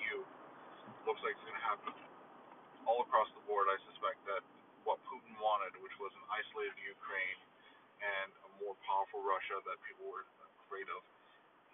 looks 1.09 1.23
like 1.23 1.35
it's 1.35 1.47
going 1.47 1.59
to 1.59 1.67
happen 1.67 1.93
all 2.87 3.03
across 3.03 3.27
the 3.35 3.43
board, 3.45 3.67
I 3.67 3.77
suspect 3.91 4.23
that 4.31 4.43
what 4.87 5.03
Putin 5.11 5.35
wanted, 5.43 5.75
which 5.83 5.95
was 5.99 6.15
an 6.15 6.25
isolated 6.31 6.79
Ukraine 6.87 7.41
and 7.99 8.31
a 8.47 8.49
more 8.63 8.79
powerful 8.87 9.21
Russia 9.27 9.59
that 9.67 9.77
people 9.83 10.07
were 10.07 10.25
afraid 10.67 10.87
of, 10.95 11.03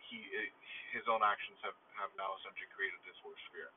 he 0.09 0.25
his 0.97 1.05
own 1.09 1.21
actions 1.25 1.57
have 1.65 1.77
have 1.97 2.13
now 2.17 2.37
essentially 2.41 2.69
created 2.73 3.01
this 3.05 3.17
worst 3.25 3.45
fear. 3.53 3.69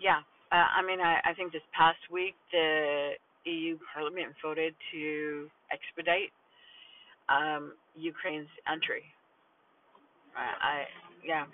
Yeah. 0.00 0.24
Uh, 0.52 0.68
I 0.70 0.80
mean, 0.84 1.00
I, 1.00 1.20
I 1.24 1.32
think 1.34 1.52
this 1.52 1.64
past 1.72 2.00
week 2.12 2.36
the 2.52 3.16
EU 3.44 3.76
Parliament 3.92 4.32
voted 4.40 4.74
to 4.92 5.48
expedite 5.72 6.32
um, 7.28 7.72
Ukraine's 7.96 8.52
entry. 8.68 9.04
Uh, 10.36 10.56
I 10.60 10.74
yeah, 11.24 11.48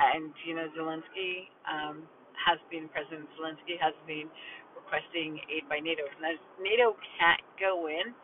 and 0.00 0.32
you 0.48 0.56
know 0.56 0.66
Zelensky 0.72 1.52
um, 1.68 2.08
has 2.32 2.56
been 2.72 2.88
President 2.88 3.28
Zelensky 3.36 3.76
has 3.76 3.92
been 4.08 4.28
requesting 4.72 5.38
aid 5.52 5.68
by 5.68 5.78
NATO. 5.78 6.08
Now, 6.18 6.32
NATO 6.58 6.96
can't 7.20 7.44
go 7.60 7.86
in 7.86 8.16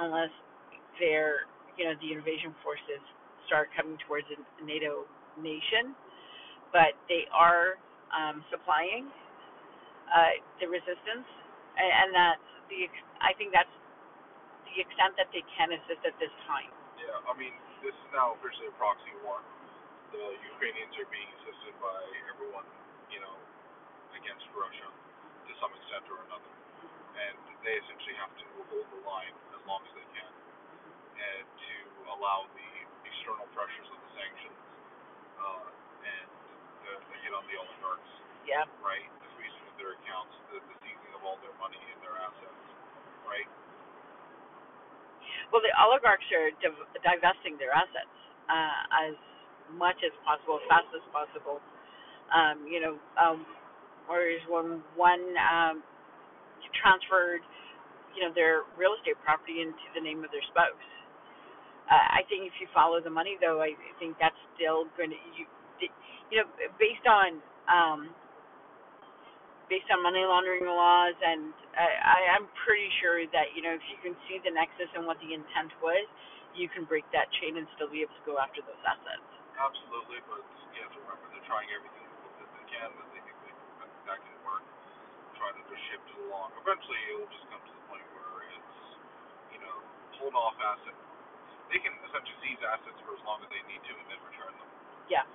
unless 0.00 0.32
they're 0.96 1.44
you 1.76 1.84
know 1.84 1.94
the 2.00 2.16
invasion 2.16 2.56
forces 2.64 3.02
start 3.46 3.68
coming 3.76 3.96
towards 4.08 4.26
a 4.32 4.38
NATO 4.64 5.04
nation, 5.40 5.94
but 6.72 6.96
they 7.08 7.28
are 7.32 7.80
um, 8.12 8.44
supplying 8.50 9.08
uh, 10.08 10.34
the 10.60 10.66
resistance, 10.68 11.28
and, 11.76 11.90
and 11.92 12.08
that's 12.16 12.48
the 12.72 12.88
I 13.20 13.36
think 13.36 13.52
that's 13.52 13.72
the 14.68 14.80
extent 14.80 15.16
that 15.20 15.28
they 15.32 15.44
can 15.56 15.72
assist 15.76 16.02
at 16.04 16.16
this 16.20 16.32
time. 16.48 16.72
Yeah, 17.00 17.20
I 17.24 17.32
mean, 17.36 17.54
this 17.80 17.94
is 17.94 18.08
now 18.12 18.36
officially 18.36 18.68
a 18.68 18.76
proxy 18.76 19.12
war. 19.24 19.40
The 20.12 20.24
Ukrainians 20.56 20.94
are 20.96 21.10
being 21.12 21.28
assisted 21.40 21.74
by 21.84 22.00
everyone, 22.32 22.64
you 23.12 23.20
know, 23.20 23.36
against 24.16 24.48
Russia 24.56 24.88
to 24.88 25.52
some 25.60 25.72
extent 25.76 26.04
or 26.08 26.18
another, 26.28 26.52
and 27.16 27.36
they 27.64 27.76
essentially 27.76 28.16
have 28.16 28.32
to 28.40 28.46
hold 28.72 28.88
the 28.88 29.00
line 29.04 29.36
as 29.52 29.60
long 29.68 29.84
as 29.84 29.92
they 29.92 30.08
can, 30.16 30.32
and 31.20 31.44
to 31.44 31.74
allow 32.16 32.48
the 32.56 32.70
external 33.04 33.44
pressures 33.52 33.88
of 33.92 33.98
the 34.00 34.10
sanctions 34.16 34.58
uh, 35.40 35.66
and 36.04 36.28
the, 36.88 36.92
the 37.12 37.16
hit 37.24 37.32
on 37.36 37.44
the 37.48 37.56
oligarchs, 37.60 38.12
Yeah. 38.48 38.64
right? 38.80 39.08
The 39.20 39.30
freezing 39.36 39.64
of 39.68 39.74
their 39.76 39.92
accounts, 40.00 40.32
the, 40.52 40.56
the 40.64 40.76
seizing 40.84 41.12
of 41.16 41.22
all 41.24 41.36
their 41.44 41.54
money 41.60 41.80
and 41.80 41.98
their 42.00 42.16
assets, 42.16 42.60
right? 43.28 43.48
Well, 45.52 45.60
the 45.64 45.72
oligarchs 45.80 46.28
are 46.32 46.52
div- 46.60 46.88
divesting 47.04 47.56
their 47.60 47.72
assets 47.72 48.12
uh, 48.52 49.08
as 49.08 49.14
much 49.74 50.00
as 50.06 50.14
possible, 50.24 50.60
as 50.62 50.66
fast 50.70 50.90
as 50.96 51.04
possible. 51.12 51.60
Um, 52.32 52.66
you 52.68 52.80
know, 52.80 52.96
um, 53.20 53.46
whereas 54.08 54.40
when 54.48 54.82
one 54.96 55.22
um, 55.38 55.82
transferred, 56.80 57.42
you 58.16 58.24
know, 58.24 58.32
their 58.34 58.64
real 58.78 58.94
estate 58.98 59.18
property 59.24 59.62
into 59.62 59.86
the 59.94 60.02
name 60.02 60.24
of 60.24 60.30
their 60.32 60.44
spouse. 60.50 60.86
Uh, 61.90 62.20
I 62.20 62.22
think 62.28 62.46
if 62.46 62.54
you 62.60 62.68
follow 62.74 63.00
the 63.02 63.10
money, 63.12 63.36
though, 63.40 63.62
I 63.64 63.74
think 63.98 64.16
that's 64.20 64.38
still 64.54 64.86
going 64.98 65.10
to 65.10 65.20
you, 65.36 65.46
you 66.30 66.36
know, 66.42 66.48
based 66.78 67.06
on 67.08 67.40
um, 67.68 68.00
based 69.70 69.88
on 69.92 70.02
money 70.02 70.24
laundering 70.24 70.66
laws, 70.66 71.16
and 71.20 71.52
I, 71.76 71.88
I 71.88 72.20
am 72.36 72.48
pretty 72.66 72.88
sure 73.00 73.24
that 73.32 73.54
you 73.56 73.62
know 73.62 73.76
if 73.76 73.84
you 73.88 73.98
can 74.04 74.16
see 74.28 74.40
the 74.42 74.52
nexus 74.52 74.90
and 74.96 75.06
what 75.08 75.20
the 75.24 75.32
intent 75.32 75.72
was, 75.80 76.04
you 76.56 76.68
can 76.72 76.84
break 76.88 77.06
that 77.16 77.30
chain 77.40 77.56
and 77.56 77.68
still 77.78 77.88
be 77.92 78.02
able 78.04 78.16
to 78.16 78.26
go 78.26 78.36
after 78.40 78.60
those 78.64 78.80
assets. 78.84 79.28
Absolutely, 79.58 80.22
but 80.30 80.42
you 80.72 80.80
have 80.86 80.92
to 80.94 81.00
remember 81.02 81.26
they're 81.34 81.48
trying 81.50 81.68
everything 81.74 82.06
that 82.38 82.50
they 82.54 82.66
can 82.70 82.88
that 82.94 83.08
they 83.12 83.22
think 83.26 83.36
they, 83.44 83.54
that, 83.82 83.90
that 84.06 84.18
can 84.22 84.36
work. 84.46 84.64
Trying 85.36 85.56
to 85.58 85.64
just 85.70 85.82
shift 85.90 86.06
it 86.14 86.18
along. 86.30 86.54
Eventually, 86.62 86.98
it 87.10 87.14
will 87.18 87.30
just 87.34 87.46
come 87.50 87.62
to 87.66 87.72
the 87.74 87.84
point 87.90 88.06
where 88.14 88.46
it's, 88.54 88.78
you 89.54 89.60
know, 89.62 89.76
hold 90.22 90.34
off 90.38 90.54
asset. 90.62 90.94
They 91.70 91.78
can 91.82 91.94
essentially 92.06 92.38
seize 92.42 92.62
assets 92.64 92.98
for 93.04 93.14
as 93.18 93.22
long 93.26 93.42
as 93.44 93.50
they 93.52 93.62
need 93.70 93.82
to 93.86 93.92
and 93.94 94.06
then 94.10 94.20
return 94.30 94.52
them. 94.56 94.70
Yeah. 95.10 95.26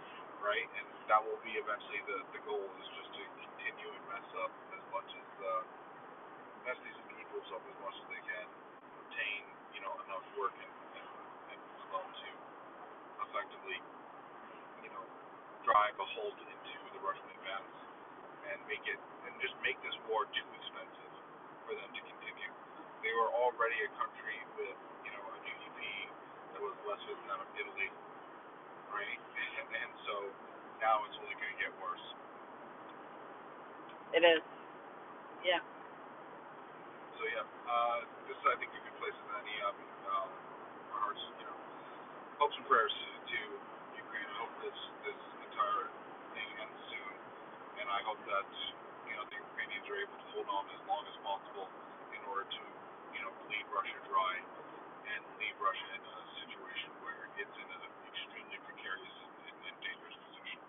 right? 0.44 0.68
And 0.80 0.88
that 1.12 1.22
will 1.24 1.40
be 1.44 1.56
eventually 1.60 2.02
the 2.08 2.18
the 2.36 2.42
goal 2.48 2.64
is 2.82 2.88
just 3.00 3.12
to 3.16 3.24
continue 3.44 3.90
and 3.92 4.04
mess 4.12 4.28
up 4.44 4.52
as 4.76 4.84
much 4.96 5.10
as 5.14 5.30
uh, 5.44 5.64
mess 6.68 6.80
these 6.84 7.00
peoples 7.12 7.48
up 7.56 7.64
as 7.68 7.78
much 7.84 7.96
as 8.00 8.08
they 8.12 8.24
can, 8.24 8.48
obtain 9.04 9.42
you 9.76 9.82
know 9.84 9.94
enough 10.08 10.26
work 10.40 10.56
and 10.58 10.74
and, 10.98 11.08
and 11.56 11.62
slow 11.90 12.04
to 12.04 12.30
effectively 13.30 13.80
you 14.84 14.92
know 14.92 15.06
drive 15.64 15.96
a 15.96 16.08
halt 16.16 16.36
into 16.36 16.76
the 16.92 17.02
Russian 17.02 17.28
advance 17.40 17.76
and 18.52 18.60
make 18.68 18.84
it 18.84 19.00
and 19.26 19.34
just 19.40 19.56
make 19.64 19.80
this 19.80 19.96
war 20.12 20.28
too 20.36 20.48
expensive 20.60 21.14
for 21.64 21.74
them 21.80 21.90
to 21.96 22.02
continue. 22.04 22.52
They 23.00 23.14
were 23.16 23.32
already 23.32 23.80
a 23.88 23.90
country 23.96 24.38
with 24.60 24.78
you 25.08 25.12
know 25.16 25.24
a 25.24 25.40
GDP 25.40 25.80
that 26.56 26.62
was 26.62 26.76
lesser 26.84 27.16
than 27.16 27.26
that 27.32 27.40
of 27.40 27.50
Italy, 27.56 27.90
right? 28.92 29.20
And, 29.20 29.68
and 29.84 29.92
so 30.04 30.16
now 30.84 31.08
it's 31.08 31.18
only 31.24 31.36
going 31.40 31.54
to 31.56 31.60
get 31.64 31.72
worse. 31.80 32.06
It 34.14 34.22
is. 34.22 34.44
Yeah. 35.42 35.64
So 37.18 37.24
yeah, 37.32 37.46
uh, 37.48 38.00
this 38.28 38.38
I 38.46 38.56
think 38.60 38.70
a 38.76 38.82
good 38.84 38.98
place 39.00 39.16
to 39.16 39.26
end. 39.40 39.48
Um, 39.64 39.76
um, 40.12 40.30
our 40.92 41.00
hearts, 41.08 41.24
you 41.40 41.46
know, 41.48 41.58
hopes 42.38 42.56
and 42.60 42.68
prayers 42.68 42.92
to 42.92 43.40
hope 44.44 44.60
this 44.60 44.80
this 45.08 45.22
entire 45.48 45.88
thing 46.36 46.50
ends 46.60 46.82
soon, 46.92 47.16
and 47.80 47.88
I 47.88 48.04
hope 48.04 48.20
that 48.28 48.44
you 49.08 49.16
know 49.16 49.24
the 49.32 49.40
Ukrainians 49.40 49.88
are 49.88 50.00
able 50.04 50.20
to 50.20 50.28
hold 50.36 50.48
on 50.52 50.68
as 50.68 50.84
long 50.84 51.04
as 51.08 51.16
possible 51.24 51.72
in 52.12 52.20
order 52.28 52.44
to 52.44 52.64
you 53.16 53.24
know 53.24 53.32
bleed 53.48 53.64
Russia 53.72 53.96
dry 54.04 54.36
and 55.16 55.24
leave 55.40 55.56
Russia 55.64 55.88
in 55.96 56.04
a 56.04 56.16
situation 56.44 56.92
where 57.08 57.32
it's 57.40 57.56
in 57.56 57.68
an 57.72 57.84
extremely 58.12 58.60
precarious 58.68 59.16
and, 59.48 59.56
and, 59.64 59.76
dangerous 59.80 60.18
position. 60.28 60.60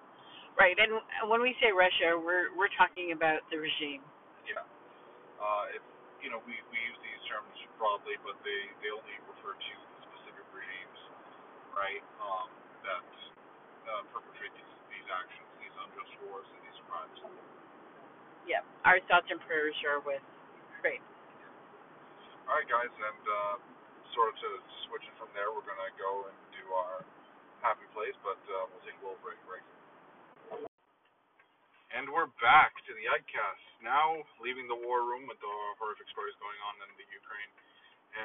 Right. 0.55 0.79
And 0.79 1.03
when 1.27 1.43
we 1.43 1.59
say 1.59 1.75
Russia, 1.75 2.15
we're 2.15 2.55
we're 2.55 2.71
talking 2.79 3.11
about 3.11 3.43
the 3.51 3.59
regime. 3.59 4.07
Yeah. 4.47 4.63
Uh, 5.43 5.75
if 5.75 5.83
you 6.23 6.31
know, 6.31 6.39
we, 6.47 6.55
we 6.71 6.79
use 6.79 6.99
these 7.03 7.23
terms 7.27 7.59
broadly, 7.75 8.23
but 8.23 8.39
they, 8.47 8.71
they 8.87 8.95
only 8.95 9.19
refer 9.29 9.59
to 9.59 9.75
specific 10.09 10.47
regimes, 10.55 11.01
right? 11.75 12.01
Um, 12.23 12.49
that 12.81 13.03
uh, 13.89 14.03
perpetrate 14.13 14.53
these, 14.57 14.73
these 14.91 15.09
actions, 15.09 15.49
these 15.61 15.75
unjust 15.77 16.13
wars, 16.29 16.49
and 16.49 16.61
these 16.65 16.81
crimes. 16.89 17.19
Yeah. 18.45 18.65
Our 18.85 19.01
thoughts 19.09 19.29
and 19.33 19.41
prayers 19.49 19.77
are 19.89 20.05
with 20.05 20.25
Ukraine. 20.77 21.05
All 22.45 22.61
right, 22.61 22.69
guys, 22.69 22.93
and 22.93 23.25
uh, 23.25 23.57
sort 24.13 24.29
of 24.29 24.37
to 24.37 24.51
switch 24.89 25.05
it 25.09 25.17
from 25.17 25.33
there, 25.33 25.49
we're 25.49 25.65
gonna 25.65 25.93
go 25.97 26.29
and 26.29 26.37
do 26.53 26.65
our 26.77 27.01
happy 27.65 27.89
place, 27.97 28.13
but 28.21 28.37
uh, 28.53 28.69
we'll 28.69 28.85
take 28.85 28.93
a 29.01 29.03
little 29.03 29.21
break, 29.25 29.41
right? 29.49 29.65
And 31.97 32.11
we're 32.11 32.29
back 32.43 32.77
to 32.85 32.93
the 32.93 33.07
IkeCast, 33.09 33.65
now 33.81 34.21
leaving 34.43 34.69
the 34.69 34.77
war 34.77 35.09
room 35.09 35.25
with 35.25 35.41
the 35.41 35.55
horrific 35.81 36.05
stories 36.13 36.37
going 36.43 36.59
on 36.69 36.75
in 36.85 36.91
the 37.01 37.07
Ukraine, 37.09 37.53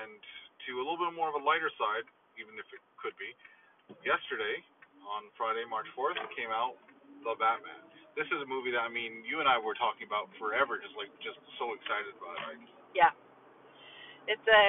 and 0.04 0.20
to 0.68 0.72
a 0.78 0.84
little 0.84 1.00
bit 1.00 1.16
more 1.16 1.32
of 1.32 1.40
a 1.40 1.44
lighter 1.46 1.72
side, 1.80 2.04
even 2.36 2.60
if 2.60 2.68
it 2.76 2.82
could 3.00 3.16
be. 3.16 3.32
Yesterday, 4.04 4.60
on 5.06 5.28
Friday, 5.40 5.64
March 5.68 5.88
4th, 5.98 6.18
came 6.36 6.52
out 6.54 6.76
The 7.24 7.34
Batman. 7.40 7.80
This 8.18 8.28
is 8.34 8.40
a 8.44 8.50
movie 8.50 8.74
that, 8.76 8.84
I 8.84 8.92
mean, 8.92 9.24
you 9.24 9.40
and 9.40 9.48
I 9.48 9.56
were 9.62 9.78
talking 9.78 10.04
about 10.10 10.28
forever, 10.42 10.76
just 10.82 10.96
like, 11.00 11.08
just 11.24 11.40
so 11.62 11.72
excited 11.78 12.12
about 12.20 12.36
it. 12.52 12.60
Yeah. 12.92 13.14
It's 14.28 14.44
a, 14.44 14.62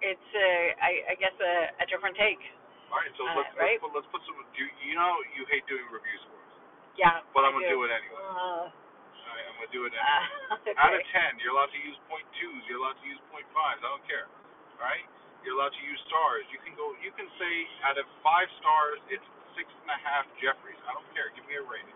it's 0.00 0.30
a, 0.32 0.48
I, 0.80 1.12
I 1.12 1.14
guess 1.20 1.34
a, 1.38 1.52
a 1.82 1.84
different 1.90 2.16
take. 2.16 2.40
All 2.88 2.98
right, 3.02 3.10
so 3.18 3.26
Uh, 3.26 3.36
let's, 3.42 3.52
right? 3.58 3.76
let's, 3.76 3.82
put, 3.82 3.92
let's 3.96 4.08
put 4.14 4.22
some, 4.28 4.38
do 4.54 4.62
you, 4.86 4.94
know 4.96 5.12
you 5.34 5.42
hate 5.50 5.66
doing 5.66 5.84
reviews 5.90 6.22
for 6.30 6.38
us, 6.40 6.54
Yeah. 6.96 7.20
but 7.34 7.42
I 7.44 7.50
I'm 7.50 7.58
going 7.58 7.66
to 7.68 7.74
do 7.74 7.82
it 7.84 7.90
anyway. 7.92 8.22
Uh, 8.22 8.70
All 8.70 9.32
right, 9.34 9.44
I'm 9.50 9.56
going 9.60 9.68
to 9.68 9.74
do 9.74 9.82
it 9.84 9.92
anyway. 9.98 10.08
uh, 10.08 10.54
okay. 10.62 10.74
Out 10.78 10.94
of 10.94 11.02
ten, 11.10 11.36
you're 11.42 11.52
allowed 11.52 11.74
to 11.74 11.80
use 11.82 11.98
point 12.06 12.24
twos. 12.38 12.60
You're 12.70 12.78
allowed 12.80 12.96
to 13.02 13.06
use 13.08 13.18
point 13.34 13.44
fives. 13.50 13.82
I 13.82 13.88
don't 13.92 14.06
care. 14.06 14.26
All 14.78 14.84
right. 14.86 15.04
You're 15.44 15.60
allowed 15.60 15.76
to 15.76 15.84
use 15.84 16.00
stars. 16.08 16.48
You 16.48 16.58
can 16.64 16.72
go. 16.74 16.96
You 17.04 17.12
can 17.12 17.28
say 17.36 17.52
out 17.84 18.00
of 18.00 18.08
five 18.24 18.48
stars, 18.64 18.98
it's 19.12 19.24
six 19.54 19.68
and 19.68 19.92
a 19.92 19.98
half 20.00 20.24
Jeffries. 20.40 20.80
I 20.88 20.96
don't 20.96 21.06
care. 21.12 21.28
Give 21.36 21.44
me 21.44 21.60
a 21.60 21.64
rating. 21.64 21.92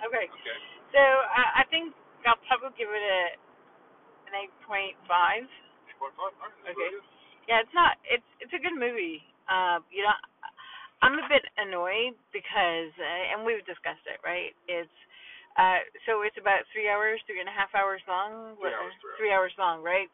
Okay. 0.00 0.26
Okay. 0.26 0.58
So 0.96 1.00
I 1.00 1.60
I 1.60 1.64
think 1.68 1.92
I'll 2.24 2.40
probably 2.48 2.72
give 2.80 2.88
it 2.88 3.04
a 3.04 3.22
an 4.32 4.34
eight 4.40 4.54
point 4.64 4.96
five. 5.04 5.44
Eight 5.44 5.98
point 6.00 6.16
five. 6.16 6.32
All 6.40 6.48
right. 6.48 6.72
Okay. 6.72 6.90
Yeah, 7.44 7.60
it's 7.60 7.76
not. 7.76 8.00
It's 8.08 8.26
it's 8.40 8.54
a 8.56 8.60
good 8.62 8.74
movie. 8.74 9.20
Uh, 9.44 9.84
you 9.92 10.00
know, 10.06 10.14
I'm 11.02 11.16
a 11.18 11.26
bit 11.26 11.42
annoyed 11.58 12.14
because, 12.30 12.92
uh, 13.00 13.32
and 13.34 13.42
we've 13.42 13.64
discussed 13.66 14.04
it, 14.06 14.20
right? 14.22 14.54
It's 14.70 14.92
uh, 15.58 15.82
so 16.06 16.22
it's 16.22 16.36
about 16.38 16.62
three 16.70 16.86
hours, 16.86 17.18
three 17.26 17.40
and 17.40 17.50
a 17.50 17.56
half 17.56 17.72
hours 17.74 18.00
long. 18.06 18.54
Three 18.60 18.70
hours, 18.70 18.94
three 19.00 19.16
Three 19.18 19.32
hours 19.32 19.52
long, 19.58 19.82
right? 19.82 20.08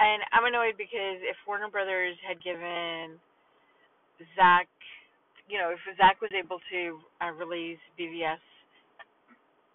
And 0.00 0.24
I'm 0.32 0.48
annoyed 0.48 0.80
because 0.80 1.20
if 1.20 1.36
Warner 1.46 1.68
Brothers 1.68 2.16
had 2.24 2.40
given 2.42 3.20
Zack, 4.36 4.68
you 5.48 5.58
know, 5.60 5.76
if 5.76 5.82
Zack 6.00 6.20
was 6.24 6.32
able 6.32 6.60
to 6.72 6.80
uh, 7.20 7.32
release 7.36 7.80
BVS, 8.00 8.40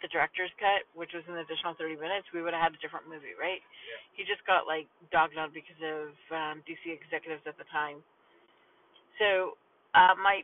the 0.02 0.10
director's 0.10 0.52
cut, 0.60 0.84
which 0.98 1.14
was 1.16 1.24
an 1.30 1.40
additional 1.40 1.74
30 1.78 1.96
minutes, 1.98 2.28
we 2.34 2.42
would 2.42 2.54
have 2.54 2.74
had 2.74 2.76
a 2.76 2.82
different 2.84 3.08
movie, 3.08 3.38
right? 3.38 3.62
Yeah. 3.62 4.00
He 4.18 4.22
just 4.28 4.44
got 4.46 4.68
like 4.68 4.90
dogged 5.14 5.38
on 5.38 5.54
because 5.56 5.80
of 5.82 6.10
um, 6.34 6.56
DC 6.68 6.90
executives 6.90 7.46
at 7.48 7.58
the 7.58 7.68
time. 7.72 8.02
So 9.22 9.56
uh, 9.96 10.14
my 10.20 10.44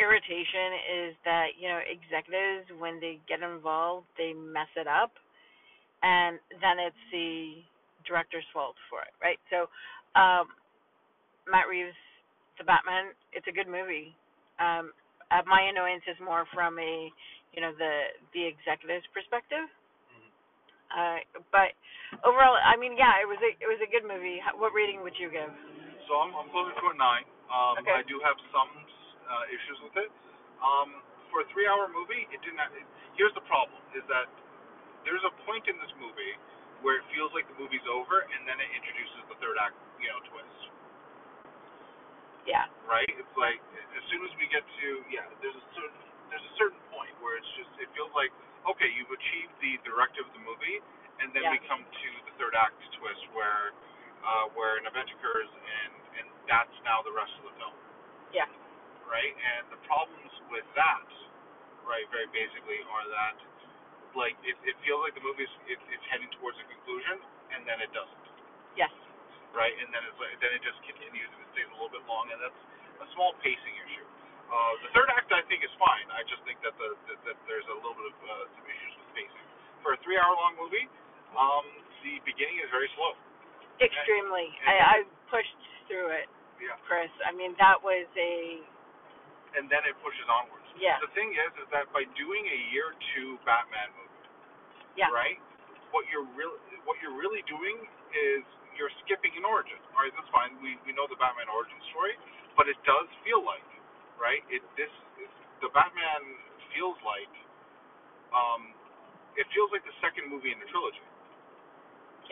irritation 0.00 0.72
is 1.06 1.12
that 1.24 1.56
you 1.60 1.68
know 1.68 1.80
executives 1.84 2.66
when 2.80 3.00
they 3.00 3.20
get 3.28 3.44
involved 3.44 4.08
they 4.16 4.32
mess 4.32 4.70
it 4.76 4.88
up, 4.88 5.12
and 6.02 6.40
then 6.60 6.80
it's 6.80 7.04
the 7.12 7.60
director's 8.06 8.46
fault 8.52 8.76
for 8.88 9.00
it, 9.02 9.14
right? 9.22 9.38
So 9.50 9.68
um, 10.18 10.48
Matt 11.48 11.68
Reeves, 11.68 11.96
the 12.58 12.64
Batman, 12.64 13.12
it's 13.32 13.46
a 13.48 13.54
good 13.54 13.68
movie. 13.68 14.14
Um, 14.60 14.92
uh, 15.30 15.42
my 15.46 15.62
annoyance 15.70 16.04
is 16.10 16.18
more 16.20 16.44
from 16.52 16.78
a 16.78 17.08
you 17.54 17.60
know 17.62 17.72
the 17.74 18.14
the 18.34 18.42
executive's 18.46 19.06
perspective. 19.14 19.66
Mhm. 20.10 20.30
Uh, 20.90 21.18
but 21.50 21.72
overall, 22.26 22.58
I 22.58 22.76
mean, 22.76 22.96
yeah, 22.98 23.18
it 23.22 23.28
was 23.28 23.38
a 23.42 23.50
it 23.58 23.68
was 23.70 23.80
a 23.82 23.90
good 23.90 24.04
movie. 24.04 24.42
What 24.58 24.74
rating 24.74 25.02
would 25.02 25.14
you 25.18 25.30
give? 25.30 25.50
So 26.10 26.18
I'm, 26.18 26.34
I'm 26.34 26.50
closer 26.50 26.74
to 26.74 26.86
a 26.90 26.96
nine. 26.98 27.24
Um, 27.50 27.78
Okay. 27.82 27.94
I 27.94 28.02
do 28.06 28.18
have 28.22 28.38
some 28.50 28.70
uh, 29.30 29.44
issues 29.54 29.78
with 29.86 29.96
it. 30.02 30.10
Um, 30.58 31.02
for 31.30 31.42
a 31.42 31.46
three-hour 31.54 31.86
movie, 31.94 32.26
it 32.34 32.42
didn't. 32.42 32.58
Have, 32.58 32.74
it, 32.74 32.82
here's 33.14 33.34
the 33.38 33.46
problem: 33.46 33.78
is 33.94 34.02
that 34.10 34.26
there's 35.06 35.22
a 35.22 35.32
point 35.46 35.66
in 35.70 35.78
this 35.78 35.92
movie 36.02 36.34
where 36.84 37.00
it 37.00 37.06
feels 37.12 37.32
like 37.36 37.46
the 37.48 37.56
movie's 37.60 37.84
over, 37.88 38.24
and 38.24 38.44
then 38.48 38.56
it 38.60 38.70
introduces 38.72 39.20
the 39.28 39.36
third 39.40 39.56
act, 39.60 39.76
you 40.00 40.08
know, 40.08 40.20
twist. 40.32 40.60
Yeah, 42.48 42.66
right? 42.88 43.08
It's 43.08 43.36
like 43.36 43.60
as 43.96 44.04
soon 44.08 44.24
as 44.24 44.32
we 44.40 44.48
get 44.48 44.64
to 44.64 44.88
yeah, 45.12 45.28
there's 45.44 45.56
a 45.56 45.66
certain 45.76 46.00
there's 46.32 46.46
a 46.46 46.54
certain 46.56 46.80
point 46.88 47.12
where 47.20 47.36
it's 47.36 47.52
just 47.60 47.68
it 47.78 47.90
feels 47.92 48.10
like 48.16 48.32
okay, 48.68 48.88
you've 48.96 49.12
achieved 49.12 49.52
the 49.60 49.76
directive 49.84 50.24
of 50.28 50.34
the 50.36 50.44
movie, 50.44 50.80
and 51.20 51.32
then 51.32 51.44
Yeah. 51.48 51.56
we 51.56 51.58
come 51.68 51.84
to 51.84 52.08
the 52.28 52.32
third 52.40 52.56
act 52.56 52.76
twist 52.96 53.24
where 53.36 53.72
uh, 54.24 54.46
where 54.56 54.80
an 54.80 54.88
event 54.88 55.08
occurs 55.12 55.48
and 55.52 55.92
and 56.20 56.26
that's 56.48 56.74
now 56.84 57.04
the 57.04 57.12
rest 57.12 57.32
of 57.40 57.44
the 57.48 57.54
film, 57.60 57.76
yeah, 58.32 58.48
right? 59.08 59.34
And 59.36 59.68
the 59.70 59.80
problems 59.86 60.32
with 60.50 60.66
that, 60.76 61.08
right, 61.86 62.04
very 62.10 62.26
basically, 62.32 62.80
are 62.88 63.06
that 63.08 63.36
like 64.18 64.34
it, 64.46 64.56
it 64.66 64.76
feels 64.86 65.00
like 65.06 65.14
the 65.14 65.24
movie's 65.24 65.50
it, 65.70 65.78
it's 65.90 66.06
heading 66.10 66.30
towards 66.38 66.58
a 66.58 66.66
conclusion, 66.66 67.18
and 67.54 67.62
then 67.68 67.78
it 67.82 67.90
doesn't 67.94 68.24
yes, 68.78 68.92
right? 69.54 69.74
And 69.82 69.90
then 69.94 70.02
it's 70.06 70.18
like, 70.18 70.34
then 70.42 70.50
it 70.54 70.62
just 70.62 70.78
continues 70.86 71.28
and 71.30 71.40
it 71.44 71.48
stays 71.54 71.68
a 71.70 71.76
little 71.78 71.92
bit 71.92 72.02
long, 72.10 72.26
and 72.30 72.38
that's 72.42 72.60
a 73.02 73.06
small 73.14 73.34
pacing 73.42 73.74
issue. 73.86 74.06
Uh, 74.50 74.74
the 74.82 74.90
third 74.98 75.06
act 75.14 75.30
I 75.30 75.46
think 75.46 75.62
is 75.62 75.70
fine. 75.78 76.06
I 76.10 76.26
just 76.26 76.42
think 76.42 76.58
that 76.66 76.74
the 76.74 76.90
that, 77.10 77.18
that 77.30 77.36
there's 77.46 77.66
a 77.70 77.76
little 77.78 77.94
bit 77.94 78.10
of 78.10 78.16
uh, 78.18 78.32
some 78.58 78.66
issues 78.66 78.92
with 78.98 79.10
pacing. 79.14 79.46
For 79.86 79.94
a 79.94 79.98
three-hour-long 80.04 80.58
movie, 80.60 80.84
um, 81.38 81.64
the 82.04 82.18
beginning 82.26 82.58
is 82.60 82.68
very 82.74 82.90
slow. 82.98 83.14
extremely. 83.80 84.50
and- 84.66 84.68
I 84.68 84.74
I 84.76 84.96
pushed 85.32 85.56
through 85.88 86.10
it, 86.12 86.28
Yeah. 86.60 86.76
Chris. 86.84 87.08
I 87.24 87.32
mean, 87.32 87.54
that 87.62 87.78
was 87.80 88.04
a 88.18 88.60
And 89.56 89.66
then 89.70 89.82
it 89.88 89.94
pushes 90.04 90.26
onwards. 90.28 90.59
Yeah. 90.78 91.00
The 91.02 91.10
thing 91.16 91.34
is, 91.34 91.50
is 91.58 91.68
that 91.74 91.90
by 91.90 92.06
doing 92.14 92.44
a 92.46 92.58
year 92.70 92.94
two 93.14 93.36
Batman 93.42 93.90
movie, 93.96 94.22
yeah, 94.94 95.10
right? 95.10 95.38
What 95.90 96.06
you're 96.12 96.28
really 96.38 96.58
what 96.86 96.96
you're 97.02 97.16
really 97.16 97.42
doing 97.50 97.82
is 98.14 98.42
you're 98.78 98.92
skipping 99.04 99.34
an 99.36 99.44
origin. 99.44 99.76
All 99.92 100.06
right, 100.06 100.14
that's 100.14 100.30
fine. 100.30 100.54
We 100.62 100.78
we 100.86 100.94
know 100.94 101.10
the 101.10 101.18
Batman 101.18 101.50
origin 101.50 101.76
story, 101.90 102.14
but 102.54 102.70
it 102.70 102.78
does 102.86 103.08
feel 103.26 103.42
like, 103.42 103.66
right? 104.16 104.40
It 104.48 104.62
this 104.78 104.92
the 105.60 105.68
Batman 105.76 106.22
feels 106.72 106.96
like, 107.04 107.34
um, 108.32 108.72
it 109.36 109.44
feels 109.52 109.68
like 109.74 109.84
the 109.84 109.92
second 110.00 110.30
movie 110.32 110.54
in 110.54 110.58
the 110.62 110.68
trilogy, 110.72 111.04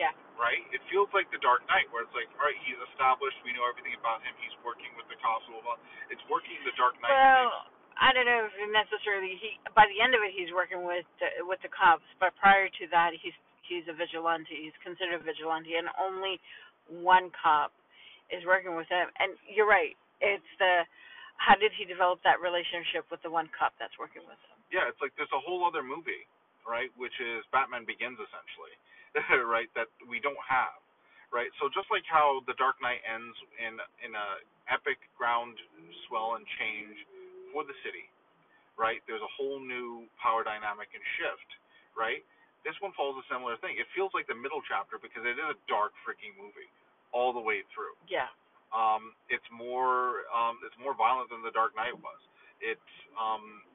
yeah, 0.01 0.15
right? 0.39 0.65
It 0.73 0.81
feels 0.89 1.11
like 1.13 1.29
the 1.29 1.37
Dark 1.43 1.61
Knight, 1.69 1.85
where 1.93 2.01
it's 2.07 2.15
like, 2.17 2.31
all 2.39 2.49
right, 2.49 2.57
he's 2.65 2.79
established. 2.89 3.37
We 3.45 3.53
know 3.53 3.67
everything 3.69 3.93
about 3.93 4.25
him. 4.25 4.33
He's 4.41 4.55
working 4.65 4.89
with 4.97 5.05
the 5.11 5.19
cops. 5.21 5.45
Blah, 5.45 5.61
blah, 5.61 5.77
blah. 5.77 6.09
It's 6.09 6.23
working 6.31 6.57
the 6.65 6.73
Dark 6.73 6.97
Knight. 7.03 7.13
Well, 7.13 7.69
I 7.99 8.15
don't 8.15 8.25
know 8.25 8.47
if 8.47 8.55
necessarily 8.71 9.35
he 9.43 9.59
by 9.75 9.83
the 9.91 9.99
end 9.99 10.15
of 10.15 10.23
it 10.23 10.31
he's 10.31 10.55
working 10.55 10.87
with 10.87 11.03
the, 11.19 11.43
with 11.43 11.59
the 11.61 11.71
cops, 11.71 12.07
but 12.17 12.31
prior 12.39 12.71
to 12.71 12.83
that 12.95 13.11
he's 13.19 13.35
he's 13.67 13.85
a 13.91 13.95
vigilante. 13.95 14.55
He's 14.55 14.75
considered 14.81 15.19
a 15.19 15.23
vigilante, 15.23 15.75
and 15.75 15.91
only 15.99 16.39
one 16.87 17.29
cop 17.35 17.75
is 18.33 18.41
working 18.47 18.73
with 18.73 18.89
him. 18.89 19.11
And 19.19 19.35
you're 19.45 19.69
right. 19.69 19.93
It's 20.23 20.47
the 20.57 20.87
how 21.39 21.55
did 21.55 21.71
he 21.75 21.87
develop 21.87 22.19
that 22.23 22.39
relationship 22.43 23.07
with 23.11 23.23
the 23.23 23.31
one 23.31 23.47
cop 23.51 23.75
that's 23.79 23.95
working 23.99 24.23
with 24.27 24.39
him? 24.47 24.57
Yeah, 24.71 24.87
it's 24.87 24.99
like 24.99 25.11
there's 25.19 25.31
a 25.35 25.43
whole 25.43 25.63
other 25.67 25.83
movie, 25.83 26.27
right? 26.67 26.91
Which 26.99 27.15
is 27.19 27.43
Batman 27.51 27.83
Begins, 27.83 28.19
essentially, 28.19 28.75
right? 29.47 29.71
That 29.75 29.91
we 30.07 30.19
don't 30.19 30.39
have, 30.43 30.79
right? 31.31 31.51
So 31.59 31.67
just 31.71 31.87
like 31.91 32.03
how 32.07 32.43
The 32.47 32.55
Dark 32.59 32.79
Knight 32.83 33.03
ends 33.03 33.35
in 33.59 33.75
in 34.03 34.15
a 34.15 34.27
epic 34.71 34.99
ground 35.19 35.55
swell 36.07 36.39
and 36.39 36.45
change 36.59 36.95
for 37.51 37.65
the 37.65 37.75
city, 37.85 38.07
right? 38.77 39.01
There's 39.09 39.23
a 39.23 39.33
whole 39.35 39.59
new 39.59 40.05
power 40.21 40.45
dynamic 40.45 40.89
and 40.93 41.03
shift, 41.17 41.49
right? 41.97 42.21
This 42.67 42.75
one 42.83 42.91
follows 42.93 43.15
a 43.23 43.25
similar 43.31 43.55
thing. 43.63 43.79
It 43.79 43.87
feels 43.95 44.11
like 44.11 44.27
the 44.27 44.35
middle 44.35 44.59
chapter 44.67 44.99
because 44.99 45.23
it 45.23 45.39
is 45.39 45.47
a 45.47 45.57
dark 45.71 45.95
freaking 46.03 46.35
movie 46.35 46.67
all 47.15 47.31
the 47.31 47.41
way 47.41 47.63
through. 47.71 47.95
Yeah. 48.05 48.29
Um, 48.69 49.17
it's 49.33 49.45
more 49.49 50.29
um, 50.29 50.61
it's 50.61 50.77
more 50.77 50.93
violent 50.93 51.33
than 51.33 51.41
The 51.41 51.53
Dark 51.55 51.73
Knight 51.73 51.95
was. 51.97 52.21
It's 52.61 52.91
um, 53.17 53.65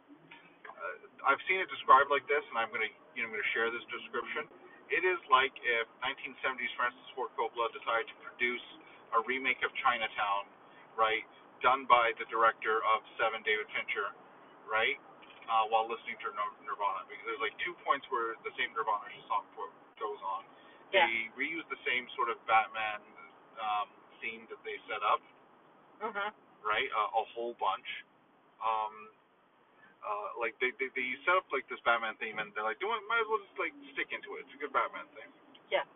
uh, 0.68 1.26
I've 1.26 1.42
seen 1.50 1.58
it 1.58 1.66
described 1.66 2.14
like 2.14 2.22
this, 2.30 2.44
and 2.52 2.56
I'm 2.60 2.70
gonna 2.70 2.90
you 3.18 3.26
know 3.26 3.32
I'm 3.32 3.34
gonna 3.34 3.52
share 3.56 3.74
this 3.74 3.82
description. 3.90 4.46
It 4.92 5.02
is 5.02 5.18
like 5.32 5.50
if 5.64 5.88
1970s 6.04 6.70
Francis 6.78 7.08
Ford 7.16 7.32
Coppola 7.34 7.72
decided 7.74 8.06
to 8.12 8.16
produce 8.22 8.62
a 9.16 9.24
remake 9.26 9.58
of 9.66 9.72
Chinatown, 9.82 10.46
right, 10.94 11.26
done 11.62 11.86
by 11.86 12.12
the 12.18 12.26
director 12.32 12.82
of 12.94 13.04
Seven, 13.20 13.42
David 13.44 13.68
Fincher, 13.74 14.10
right, 14.66 14.98
uh, 15.46 15.68
while 15.68 15.86
listening 15.86 16.16
to 16.24 16.28
Nirvana, 16.64 17.04
because 17.06 17.24
there's 17.28 17.44
like 17.44 17.56
two 17.62 17.76
points 17.84 18.04
where 18.08 18.34
the 18.42 18.52
same 18.56 18.72
Nirvana 18.72 19.10
song 19.28 19.44
goes 20.00 20.20
on. 20.24 20.42
Yeah. 20.90 21.06
They 21.06 21.30
reuse 21.34 21.66
the 21.70 21.80
same 21.82 22.06
sort 22.14 22.30
of 22.30 22.38
Batman 22.46 23.02
um, 23.58 23.88
theme 24.22 24.46
that 24.50 24.60
they 24.62 24.78
set 24.86 25.02
up, 25.02 25.20
mm-hmm. 26.02 26.30
right? 26.62 26.88
Uh, 26.94 27.20
a 27.20 27.24
whole 27.34 27.58
bunch. 27.58 27.88
Um, 28.62 29.10
uh, 30.04 30.36
like 30.36 30.52
they, 30.60 30.68
they 30.76 30.92
they 30.92 31.08
set 31.24 31.34
up 31.34 31.48
like 31.48 31.64
this 31.72 31.80
Batman 31.82 32.12
theme, 32.20 32.36
and 32.36 32.52
they're 32.52 32.64
like, 32.64 32.76
do 32.78 32.86
might 33.08 33.24
as 33.24 33.28
well 33.28 33.40
just 33.40 33.56
like 33.56 33.72
stick 33.96 34.12
into 34.12 34.36
it. 34.36 34.44
It's 34.44 34.54
a 34.54 34.60
good 34.60 34.72
Batman 34.72 35.08
theme. 35.16 35.32
Yeah. 35.72 35.88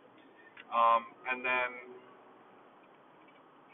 Um, 0.72 1.12
and 1.28 1.44
then 1.44 1.70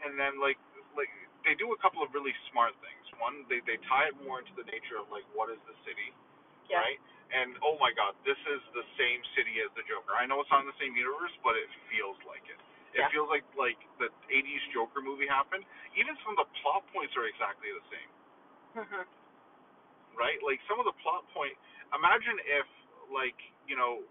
and 0.03 0.13
then 0.19 0.37
like 0.43 0.59
like 0.93 1.11
they 1.45 1.55
do 1.55 1.71
a 1.73 1.79
couple 1.79 2.01
of 2.03 2.11
really 2.17 2.33
smart 2.51 2.73
things. 2.83 3.05
One, 3.21 3.45
they 3.47 3.61
they 3.65 3.77
tie 3.87 4.09
it 4.11 4.17
more 4.25 4.41
into 4.43 4.53
the 4.57 4.67
nature 4.67 4.99
of 4.99 5.07
like 5.13 5.25
what 5.37 5.49
is 5.53 5.61
the 5.69 5.77
city, 5.87 6.11
Yeah. 6.69 6.81
right? 6.83 6.99
And 7.33 7.55
oh 7.65 7.77
my 7.81 7.93
God, 7.95 8.17
this 8.27 8.37
is 8.49 8.61
the 8.75 8.85
same 8.99 9.21
city 9.37 9.61
as 9.63 9.71
the 9.77 9.85
Joker. 9.89 10.13
I 10.17 10.25
know 10.27 10.41
it's 10.41 10.51
not 10.51 10.65
in 10.65 10.69
the 10.69 10.79
same 10.81 10.95
universe, 10.97 11.33
but 11.45 11.55
it 11.57 11.69
feels 11.93 12.17
like 12.27 12.43
it. 12.49 12.59
It 12.97 13.05
Yeah. 13.05 13.09
feels 13.13 13.29
like 13.29 13.45
like 13.55 13.79
the 14.01 14.09
'80s 14.33 14.63
Joker 14.73 15.01
movie 15.01 15.27
happened. 15.29 15.65
Even 15.95 16.17
some 16.25 16.37
of 16.37 16.45
the 16.47 16.49
plot 16.61 16.83
points 16.93 17.15
are 17.17 17.25
exactly 17.29 17.71
the 17.71 17.85
same, 17.93 18.11
Mhm. 18.75 19.07
right? 20.17 20.39
Like 20.43 20.61
some 20.67 20.79
of 20.79 20.85
the 20.85 20.97
plot 21.03 21.27
point. 21.33 21.57
Imagine 21.95 22.39
if 22.45 22.67
like 23.11 23.37
you 23.67 23.75
know, 23.77 24.03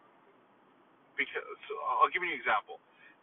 because 1.17 1.45
so 1.69 1.73
I'll 2.03 2.11
give 2.11 2.23
you 2.23 2.33
an 2.33 2.39
example. 2.39 2.81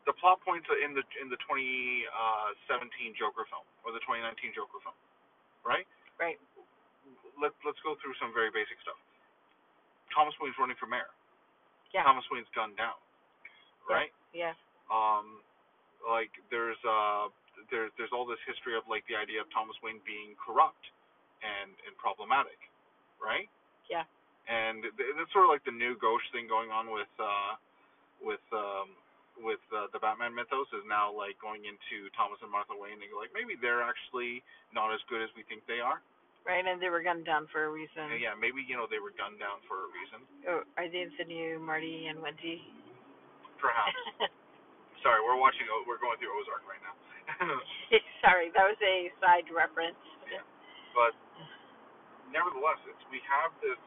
The 0.10 0.14
plot 0.18 0.42
points 0.42 0.66
in 0.82 0.98
the 0.98 1.06
in 1.22 1.30
the 1.30 1.38
2017 1.46 3.14
Joker 3.18 3.46
film 3.50 3.66
or 3.86 3.94
the 3.94 4.02
2019 4.02 4.54
Joker 4.58 4.82
film, 4.82 4.98
right? 5.62 5.86
Right. 6.18 6.42
Let 7.38 7.54
Let's 7.62 7.80
go 7.86 7.94
through 8.02 8.18
some 8.18 8.34
very 8.34 8.50
basic 8.50 8.82
stuff. 8.82 8.98
Thomas 10.14 10.34
Wayne's 10.42 10.58
running 10.60 10.76
for 10.82 10.90
mayor. 10.90 11.10
Yeah. 11.94 12.04
Thomas 12.04 12.26
Wayne's 12.34 12.50
gunned 12.58 12.76
down, 12.82 12.98
right? 13.88 14.12
Yeah. 14.34 14.54
um 14.90 15.40
like 16.08 16.32
there's 16.50 16.80
uh 16.88 17.30
there's 17.70 17.92
there's 18.00 18.10
all 18.12 18.26
this 18.26 18.42
history 18.50 18.74
of 18.74 18.84
like 18.90 19.06
the 19.06 19.16
idea 19.16 19.38
of 19.44 19.48
Thomas 19.54 19.78
Wayne 19.86 20.02
being 20.08 20.34
corrupt 20.40 20.82
and 21.46 21.72
and 21.86 21.94
problematic, 22.02 22.58
right? 23.22 23.48
Yeah. 23.92 24.04
And 24.50 24.82
th- 24.82 25.14
that's 25.20 25.30
sort 25.32 25.46
of 25.46 25.52
like 25.54 25.64
the 25.64 25.76
new 25.76 25.94
gauche 26.02 26.26
thing 26.34 26.50
going 26.50 26.74
on 26.74 26.90
with 26.90 27.12
uh 27.22 27.54
with 28.24 28.44
um 28.56 28.96
with 29.42 29.62
uh, 29.74 29.90
the 29.92 30.00
Batman 30.00 30.34
mythos 30.34 30.70
is 30.72 30.86
now 30.88 31.12
like 31.12 31.36
going 31.42 31.66
into 31.66 32.08
Thomas 32.14 32.40
and 32.42 32.50
Martha 32.50 32.74
Wayne 32.78 33.02
and 33.02 33.10
go 33.12 33.20
like 33.20 33.34
maybe 33.34 33.58
they're 33.58 33.84
actually 33.84 34.46
not 34.72 34.94
as 34.94 35.02
good 35.10 35.22
as 35.22 35.30
we 35.34 35.44
think 35.50 35.66
they 35.66 35.82
are. 35.82 36.00
Right, 36.42 36.66
and 36.66 36.82
they 36.82 36.90
were 36.90 37.06
gunned 37.06 37.30
down 37.30 37.46
for 37.54 37.70
a 37.70 37.72
reason. 37.72 38.10
And 38.10 38.18
yeah, 38.18 38.34
maybe 38.34 38.66
you 38.66 38.74
know 38.74 38.90
they 38.90 38.98
were 38.98 39.14
gunned 39.14 39.38
down 39.38 39.62
for 39.70 39.86
a 39.86 39.90
reason. 39.94 40.20
Oh, 40.50 40.62
are 40.74 40.90
they 40.90 41.06
the 41.22 41.28
new 41.30 41.62
Marty 41.62 42.10
and 42.10 42.18
Wendy? 42.18 42.66
Perhaps. 43.62 43.94
Sorry, 45.06 45.22
we're 45.22 45.38
watching. 45.38 45.70
We're 45.86 46.02
going 46.02 46.18
through 46.18 46.34
Ozark 46.34 46.66
right 46.66 46.82
now. 46.82 46.98
Sorry, 48.26 48.50
that 48.58 48.66
was 48.66 48.78
a 48.82 49.14
side 49.22 49.46
reference. 49.54 50.02
Yeah, 50.30 50.42
but 50.98 51.14
nevertheless, 52.34 52.82
it's 52.90 53.06
we 53.14 53.22
have 53.30 53.54
this 53.62 53.78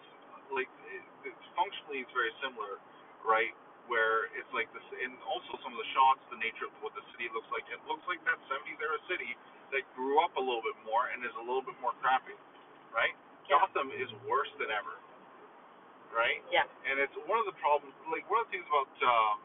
like 0.55 0.71
it, 0.95 1.03
it's 1.27 1.47
functionally 1.59 2.07
it's 2.07 2.15
very 2.15 2.31
similar, 2.39 2.79
right? 3.27 3.51
Where 3.91 4.33
it's 4.39 4.49
like 4.57 4.71
this, 4.73 4.85
and 5.05 5.13
also 5.29 5.61
some 5.61 5.77
of 5.77 5.81
the 5.81 5.91
shots, 5.93 6.23
the 6.33 6.41
nature 6.41 6.67
of 6.71 6.75
what 6.81 6.97
the 6.97 7.05
city 7.15 7.29
looks 7.37 7.49
like. 7.53 7.69
It 7.69 7.83
looks 7.85 8.03
like 8.09 8.23
that 8.25 8.41
70s 8.49 8.81
era 8.81 8.99
city 9.11 9.37
that 9.77 9.85
grew 9.93 10.19
up 10.25 10.33
a 10.37 10.43
little 10.43 10.65
bit 10.65 10.79
more 10.89 11.13
and 11.13 11.21
is 11.23 11.35
a 11.37 11.45
little 11.45 11.65
bit 11.65 11.77
more 11.85 11.93
crappy, 12.01 12.37
right? 12.97 13.13
Yeah. 13.47 13.61
Gotham 13.61 13.93
is 13.93 14.09
worse 14.25 14.49
than 14.57 14.73
ever, 14.73 14.97
right? 16.15 16.41
Yeah. 16.53 16.65
And 16.89 17.01
it's 17.01 17.15
one 17.29 17.39
of 17.41 17.47
the 17.49 17.57
problems. 17.61 17.93
Like 18.09 18.25
one 18.33 18.41
of 18.43 18.49
the 18.49 18.61
things 18.61 18.69
about 18.69 18.91
um, 19.05 19.37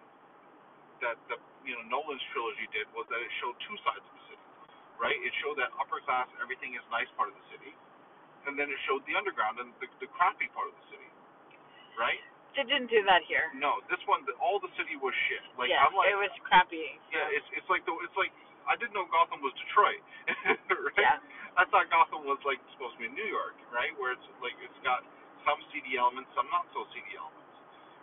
that 1.01 1.17
the 1.31 1.39
you 1.65 1.73
know 1.75 1.83
Nolan's 1.87 2.23
trilogy 2.35 2.67
did 2.75 2.87
was 2.93 3.07
that 3.09 3.19
it 3.23 3.31
showed 3.41 3.55
two 3.65 3.77
sides 3.87 4.03
of 4.03 4.13
the 4.13 4.23
city, 4.31 4.45
right? 4.99 5.17
It 5.17 5.33
showed 5.41 5.57
that 5.59 5.71
upper 5.79 6.03
class, 6.05 6.27
everything 6.43 6.75
is 6.75 6.83
nice 6.93 7.09
part 7.15 7.31
of 7.31 7.35
the 7.39 7.47
city, 7.51 7.73
and 8.47 8.59
then 8.59 8.69
it 8.69 8.79
showed 8.87 9.03
the 9.07 9.15
underground 9.15 9.59
and 9.63 9.71
the, 9.79 9.87
the 10.03 10.09
crappy 10.15 10.51
part 10.53 10.69
of 10.71 10.75
the 10.75 10.87
city, 10.91 11.09
right? 11.99 12.21
They 12.57 12.65
didn't 12.65 12.89
do 12.91 13.01
that 13.07 13.21
here. 13.29 13.47
No, 13.55 13.79
this 13.87 14.01
one, 14.09 14.25
the, 14.25 14.33
all 14.41 14.57
the 14.59 14.71
city 14.75 14.97
was 14.99 15.13
shit. 15.29 15.43
Like 15.55 15.69
yeah, 15.71 15.85
I'm 15.85 15.93
like, 15.95 16.09
it 16.11 16.17
was 16.17 16.33
crappy. 16.43 16.97
yeah, 17.13 17.29
it's 17.31 17.45
it's 17.55 17.69
like 17.71 17.85
the 17.85 17.93
it's 18.03 18.17
like 18.19 18.33
I 18.67 18.75
didn't 18.77 18.93
know 18.97 19.05
Gotham 19.09 19.39
was 19.41 19.53
Detroit, 19.57 20.01
right? 20.97 21.17
Yeah. 21.17 21.17
I 21.57 21.65
thought 21.69 21.89
Gotham 21.93 22.25
was 22.27 22.41
like 22.45 22.59
supposed 22.75 22.97
to 22.97 23.01
be 23.05 23.09
New 23.11 23.25
York, 23.29 23.55
right? 23.73 23.93
Where 23.97 24.13
it's 24.13 24.25
like 24.43 24.57
it's 24.61 24.75
got 24.85 25.01
some 25.47 25.57
seedy 25.71 25.95
elements, 25.97 26.29
some 26.35 26.45
not 26.53 26.67
so 26.75 26.83
seedy 26.93 27.15
elements, 27.15 27.53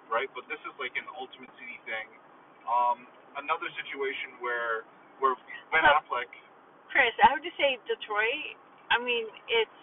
right? 0.08 0.30
But 0.32 0.46
this 0.48 0.58
is 0.64 0.74
like 0.80 0.94
an 0.96 1.06
ultimate 1.14 1.50
seedy 1.60 1.78
thing. 1.84 2.08
Um, 2.66 3.06
another 3.38 3.68
situation 3.78 4.40
where 4.40 4.86
where 5.22 5.34
Ben 5.74 5.82
Well- 5.84 6.00
Affleck, 6.06 6.30
Chris, 6.90 7.12
I 7.22 7.34
would 7.34 7.44
just 7.44 7.58
say 7.60 7.76
Detroit. 7.86 8.56
I 8.94 9.02
mean, 9.02 9.26
it's 9.50 9.74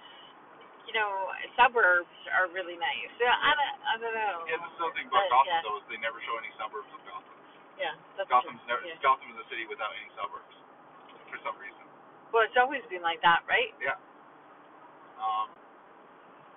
you 0.87 0.93
know 0.95 1.31
suburbs 1.55 2.11
are 2.35 2.47
really 2.51 2.75
nice. 2.77 3.09
So 3.19 3.25
I 3.25 3.51
don't, 3.55 3.75
I 3.87 3.93
don't 3.99 4.15
know. 4.15 4.35
yeah, 4.49 4.59
this 4.59 4.71
is 4.73 4.79
the 4.79 4.91
thing 4.97 5.07
about 5.07 5.25
But, 5.27 5.33
Gotham 5.33 5.53
yeah. 5.53 5.63
though 5.65 5.77
is 5.79 5.85
they 5.89 5.99
never 6.01 6.19
show 6.27 6.35
any 6.39 6.51
suburbs 6.59 6.89
of 6.91 7.01
Gotham. 7.07 7.35
Yeah, 7.79 7.95
that's 8.19 8.29
Gotham's 8.29 8.61
true. 8.63 8.69
never 8.69 8.83
Yeah. 8.85 8.99
Gotham 9.01 9.27
is 9.33 9.37
a 9.41 9.47
city 9.49 9.65
without 9.65 9.91
any 9.97 10.09
suburbs 10.13 10.55
for 11.31 11.37
some 11.41 11.57
reason. 11.57 11.81
Well, 12.29 12.45
it's 12.45 12.57
always 12.57 12.81
been 12.89 13.01
like 13.05 13.21
that, 13.21 13.45
right? 13.49 13.73
Yeah. 13.81 13.97
Um, 15.21 15.47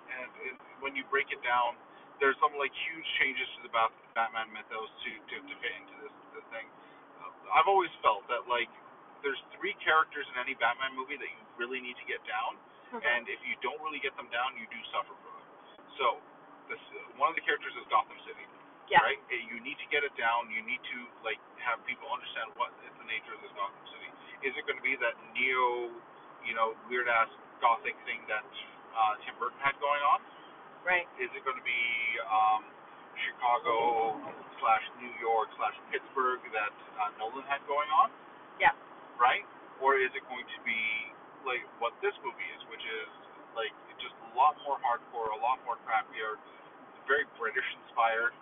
and 0.09 0.29
it, 0.49 0.57
when 0.81 0.97
you 0.97 1.05
break 1.13 1.29
it 1.33 1.41
down, 1.45 1.77
there's 2.21 2.37
some 2.41 2.57
like 2.57 2.73
huge 2.89 3.09
changes 3.21 3.45
to 3.61 3.69
the 3.69 3.73
Batman 4.17 4.49
mythos 4.53 4.89
to 5.05 5.11
to, 5.13 5.35
to 5.45 5.55
fit 5.61 5.73
into 5.77 5.95
this, 6.05 6.15
this 6.37 6.47
thing. 6.53 6.65
Uh, 7.21 7.57
I've 7.57 7.69
always 7.69 7.93
felt 8.01 8.25
that 8.33 8.49
like 8.49 8.69
there's 9.25 9.41
three 9.57 9.77
characters 9.85 10.25
in 10.33 10.37
any 10.41 10.57
Batman 10.57 10.93
movie 10.97 11.17
that 11.21 11.29
you 11.29 11.41
really 11.61 11.81
need 11.81 11.97
to 12.01 12.07
get 12.09 12.21
down. 12.29 12.57
And 12.95 13.27
if 13.29 13.41
you 13.47 13.55
don't 13.65 13.79
really 13.83 13.99
get 14.01 14.15
them 14.17 14.29
down, 14.31 14.55
you 14.59 14.67
do 14.71 14.79
suffer 14.95 15.15
for 15.15 15.31
them. 15.33 15.47
So, 15.99 16.07
this 16.71 16.81
one 17.19 17.31
of 17.31 17.37
the 17.39 17.45
characters 17.47 17.75
is 17.79 17.87
Gotham 17.91 18.19
City, 18.27 18.45
Yeah. 18.91 19.03
right? 19.03 19.21
Uh, 19.31 19.35
You 19.51 19.59
need 19.61 19.79
to 19.79 19.89
get 19.91 20.05
it 20.05 20.15
down. 20.19 20.51
You 20.51 20.63
need 20.63 20.83
to 20.95 20.99
like 21.27 21.41
have 21.63 21.83
people 21.87 22.07
understand 22.13 22.53
what 22.59 22.71
is 22.87 22.93
the 22.99 23.07
nature 23.09 23.35
of 23.35 23.41
this 23.43 23.53
Gotham 23.59 23.87
City. 23.91 24.11
Is 24.47 24.53
it 24.57 24.63
going 24.67 24.77
to 24.79 24.85
be 24.87 24.95
that 25.01 25.17
neo, 25.35 25.91
you 26.45 26.55
know, 26.55 26.77
weird 26.91 27.09
ass 27.09 27.31
gothic 27.61 27.97
thing 28.05 28.21
that 28.29 28.45
uh, 28.95 29.15
Tim 29.25 29.35
Burton 29.41 29.59
had 29.65 29.75
going 29.81 30.03
on? 30.03 30.21
Right. 30.85 31.09
Is 31.19 31.31
it 31.35 31.43
going 31.43 31.57
to 31.59 31.65
be 31.67 31.83
um, 32.31 32.63
Chicago 33.27 34.15
slash 34.61 34.85
New 35.01 35.11
York 35.19 35.49
slash 35.57 35.75
Pittsburgh 35.91 36.45
that 36.53 36.75
uh, 37.01 37.11
Nolan 37.19 37.43
had 37.49 37.65
going 37.67 37.89
on? 37.91 38.13
Yeah. 38.61 38.71
Right? 39.19 39.43
Or 39.81 39.97
is 39.99 40.13
it 40.15 40.23
going 40.29 40.47
to 40.47 40.61
be 40.63 40.79
like 41.47 41.63
what 41.79 41.95
this 42.03 42.13
movie 42.27 42.49
is, 42.59 42.61
which 42.69 42.83
is 42.83 43.09
like 43.55 43.73
just 44.03 44.13
a 44.27 44.31
lot 44.37 44.59
more 44.67 44.77
hardcore, 44.83 45.31
a 45.33 45.41
lot 45.41 45.63
more 45.65 45.79
crappier, 45.87 46.37
very 47.07 47.25
British 47.39 47.65
inspired. 47.87 48.35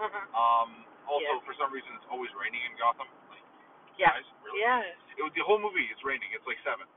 Mhm. 0.00 0.24
Um, 0.34 0.70
also, 1.06 1.38
Yeah. 1.38 1.46
for 1.46 1.54
some 1.54 1.70
reason, 1.70 1.94
it's 1.94 2.06
always 2.10 2.32
raining 2.34 2.62
in 2.64 2.74
Gotham. 2.76 3.06
Like, 3.30 3.44
Yeah. 3.96 4.10
guys, 4.10 4.24
really? 4.42 4.60
Yeah. 4.60 4.82
It 5.16 5.22
was 5.22 5.32
the 5.34 5.44
whole 5.44 5.58
movie. 5.60 5.84
It's 5.92 6.02
raining. 6.02 6.32
It's 6.32 6.46
like 6.46 6.58
seven, 6.64 6.88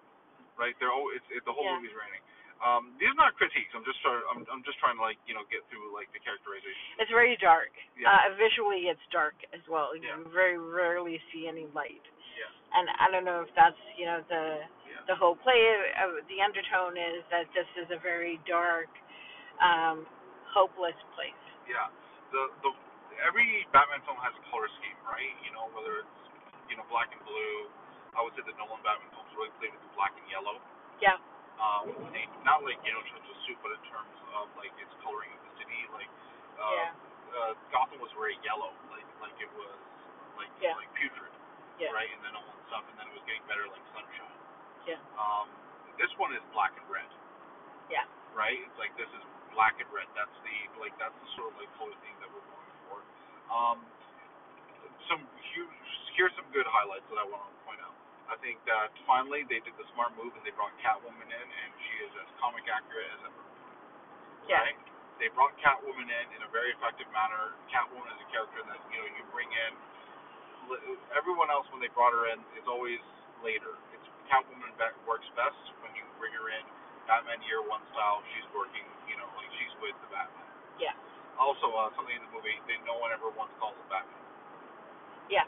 right? 0.56 0.74
They're 0.80 0.92
all. 0.92 1.10
It's 1.12 1.30
it, 1.30 1.46
the 1.46 1.54
whole 1.54 1.66
Yeah. 1.66 1.76
movie's 1.76 1.94
raining. 1.94 2.22
Um, 2.60 2.98
these 2.98 3.10
are 3.12 3.14
not 3.14 3.36
critiques. 3.38 3.70
I'm 3.76 3.86
just 3.86 4.02
trying. 4.02 4.24
I'm, 4.34 4.48
I'm 4.50 4.64
just 4.64 4.80
trying 4.80 4.96
to 4.98 5.02
like 5.04 5.20
you 5.28 5.36
know 5.36 5.44
get 5.54 5.62
through 5.70 5.94
like 5.94 6.12
the 6.14 6.20
characterization. 6.20 6.98
It's 6.98 7.12
very 7.12 7.38
dark. 7.38 7.70
Yeah. 7.96 8.10
Uh, 8.10 8.34
visually, 8.34 8.88
it's 8.90 9.06
dark 9.12 9.36
as 9.54 9.62
well. 9.68 9.96
Yeah. 9.96 10.18
You 10.18 10.24
very 10.34 10.58
rarely 10.58 11.22
see 11.32 11.48
any 11.48 11.68
light. 11.78 12.02
Yeah. 12.36 12.80
And 12.80 12.90
I 12.98 13.12
don't 13.12 13.26
know 13.26 13.42
if 13.42 13.54
that's 13.54 13.78
you 13.96 14.08
know 14.08 14.22
the 14.22 14.66
Yeah. 14.66 14.68
The 15.08 15.16
whole 15.16 15.36
play. 15.40 15.58
Uh, 15.96 16.20
the 16.28 16.44
undertone 16.44 17.00
is 17.00 17.24
that 17.32 17.48
this 17.56 17.68
is 17.80 17.88
a 17.96 18.00
very 18.04 18.40
dark, 18.46 18.92
um, 19.64 20.04
hopeless 20.52 20.98
place. 21.16 21.44
Yeah. 21.66 21.88
The 22.36 22.52
the 22.64 22.72
every 23.24 23.64
Batman 23.72 24.04
film 24.04 24.20
has 24.20 24.36
a 24.36 24.44
color 24.52 24.68
scheme, 24.80 25.00
right? 25.08 25.32
You 25.48 25.52
know 25.56 25.72
whether 25.72 26.04
it's 26.04 26.20
you 26.68 26.76
know 26.76 26.84
black 26.92 27.08
and 27.16 27.24
blue. 27.24 27.72
I 28.16 28.24
would 28.26 28.36
say 28.36 28.44
the 28.44 28.56
Nolan 28.60 28.82
Batman 28.84 29.08
films 29.16 29.32
really 29.38 29.54
played 29.62 29.72
with 29.72 29.84
the 29.84 29.94
black 29.96 30.12
and 30.20 30.28
yellow. 30.28 30.60
Yeah. 31.00 31.16
Um, 31.58 31.90
and 32.12 32.30
not 32.44 32.62
like 32.68 32.78
you 32.84 32.92
know 32.92 33.02
in 33.02 33.08
terms 33.10 33.28
of 33.32 33.38
suit, 33.48 33.58
but 33.64 33.72
in 33.74 33.84
terms 33.88 34.12
of 34.36 34.52
like 34.60 34.76
its 34.78 34.92
coloring 35.02 35.32
of 35.32 35.42
the 35.48 35.54
city. 35.64 35.80
Like 35.96 36.12
uh, 36.60 36.68
Yeah. 36.68 36.92
uh, 37.32 37.54
Gotham 37.72 38.04
was 38.04 38.12
very 38.20 38.36
yellow, 38.44 38.76
like 38.92 39.08
like 39.24 39.38
it 39.40 39.50
was 39.56 39.78
like 40.36 40.52
Yeah. 40.60 40.76
like 40.76 40.92
putrid, 41.00 41.32
Yeah. 41.80 41.96
right? 41.96 42.12
And 42.12 42.22
then 42.28 42.36
all 42.36 42.44
that 42.46 42.60
stuff, 42.70 42.84
and 42.92 42.96
then 43.00 43.08
it 43.10 43.16
was 43.16 43.24
getting 43.26 43.46
better 43.48 43.66
like 43.72 43.82
sunshine. 43.96 44.37
Yeah. 44.88 45.20
Um, 45.20 45.52
this 46.00 46.10
one 46.16 46.32
is 46.32 46.42
black 46.56 46.72
and 46.80 46.88
red. 46.88 47.10
Yeah. 47.92 48.08
Right? 48.32 48.58
It's 48.64 48.80
like 48.80 48.96
this 48.96 49.10
is 49.12 49.24
black 49.52 49.76
and 49.84 49.90
red. 49.92 50.08
That's 50.16 50.34
the 50.48 50.56
like 50.80 50.96
that's 50.96 51.16
the 51.20 51.30
sort 51.36 51.52
of 51.52 51.56
like 51.60 51.70
color 51.76 51.94
theme 52.00 52.18
that 52.24 52.30
we're 52.32 52.48
going 52.48 52.74
for. 52.88 52.98
Um, 53.52 53.78
some 55.12 55.22
huge 55.52 55.76
here's 56.16 56.34
some 56.40 56.48
good 56.56 56.66
highlights 56.66 57.06
that 57.12 57.20
I 57.20 57.28
want 57.28 57.46
to 57.46 57.58
point 57.68 57.82
out. 57.84 57.94
I 58.28 58.36
think 58.44 58.60
that 58.68 58.92
finally 59.08 59.48
they 59.48 59.64
did 59.64 59.76
the 59.80 59.88
smart 59.96 60.16
move 60.20 60.36
and 60.36 60.44
they 60.44 60.52
brought 60.56 60.74
Catwoman 60.84 61.28
in, 61.28 61.48
and 61.48 61.70
she 61.80 61.94
is 62.08 62.12
as 62.24 62.28
comic 62.42 62.68
accurate 62.68 63.08
as 63.18 63.22
ever. 63.28 63.44
Yeah. 64.48 64.64
Right? 64.64 64.80
They 65.20 65.34
brought 65.34 65.56
Catwoman 65.60 66.08
in 66.08 66.26
in 66.38 66.42
a 66.46 66.50
very 66.54 66.72
effective 66.78 67.10
manner. 67.12 67.58
Catwoman 67.74 68.08
is 68.16 68.20
a 68.24 68.30
character 68.32 68.64
that 68.64 68.80
you 68.94 68.98
know 69.02 69.08
you 69.20 69.24
bring 69.36 69.50
in. 69.52 69.74
Everyone 71.16 71.48
else 71.48 71.66
when 71.72 71.80
they 71.80 71.90
brought 71.96 72.12
her 72.12 72.28
in 72.32 72.40
is 72.60 72.68
always 72.68 73.00
later. 73.42 73.80
It's 73.96 74.07
Catwoman 74.28 74.72
that 74.80 74.94
works 75.08 75.28
best 75.36 75.58
when 75.84 75.92
you 75.98 76.04
bring 76.22 76.32
her 76.36 76.48
in. 76.52 76.66
Batman 77.08 77.40
Year 77.48 77.64
One 77.64 77.82
style. 77.96 78.20
She's 78.36 78.48
working, 78.52 78.84
you 79.08 79.16
know, 79.16 79.28
like 79.40 79.48
she's 79.56 79.74
with 79.80 79.96
the 80.04 80.10
Batman. 80.12 80.48
Yeah. 80.78 80.96
Also, 81.40 81.70
uh, 81.72 81.88
something 81.96 82.12
in 82.18 82.24
the 82.28 82.34
movie 82.36 82.58
that 82.68 82.80
no 82.84 83.00
one 83.00 83.16
ever 83.16 83.32
once 83.32 83.54
calls 83.62 83.78
him 83.80 83.88
Batman. 83.88 84.24
Yeah. 85.32 85.48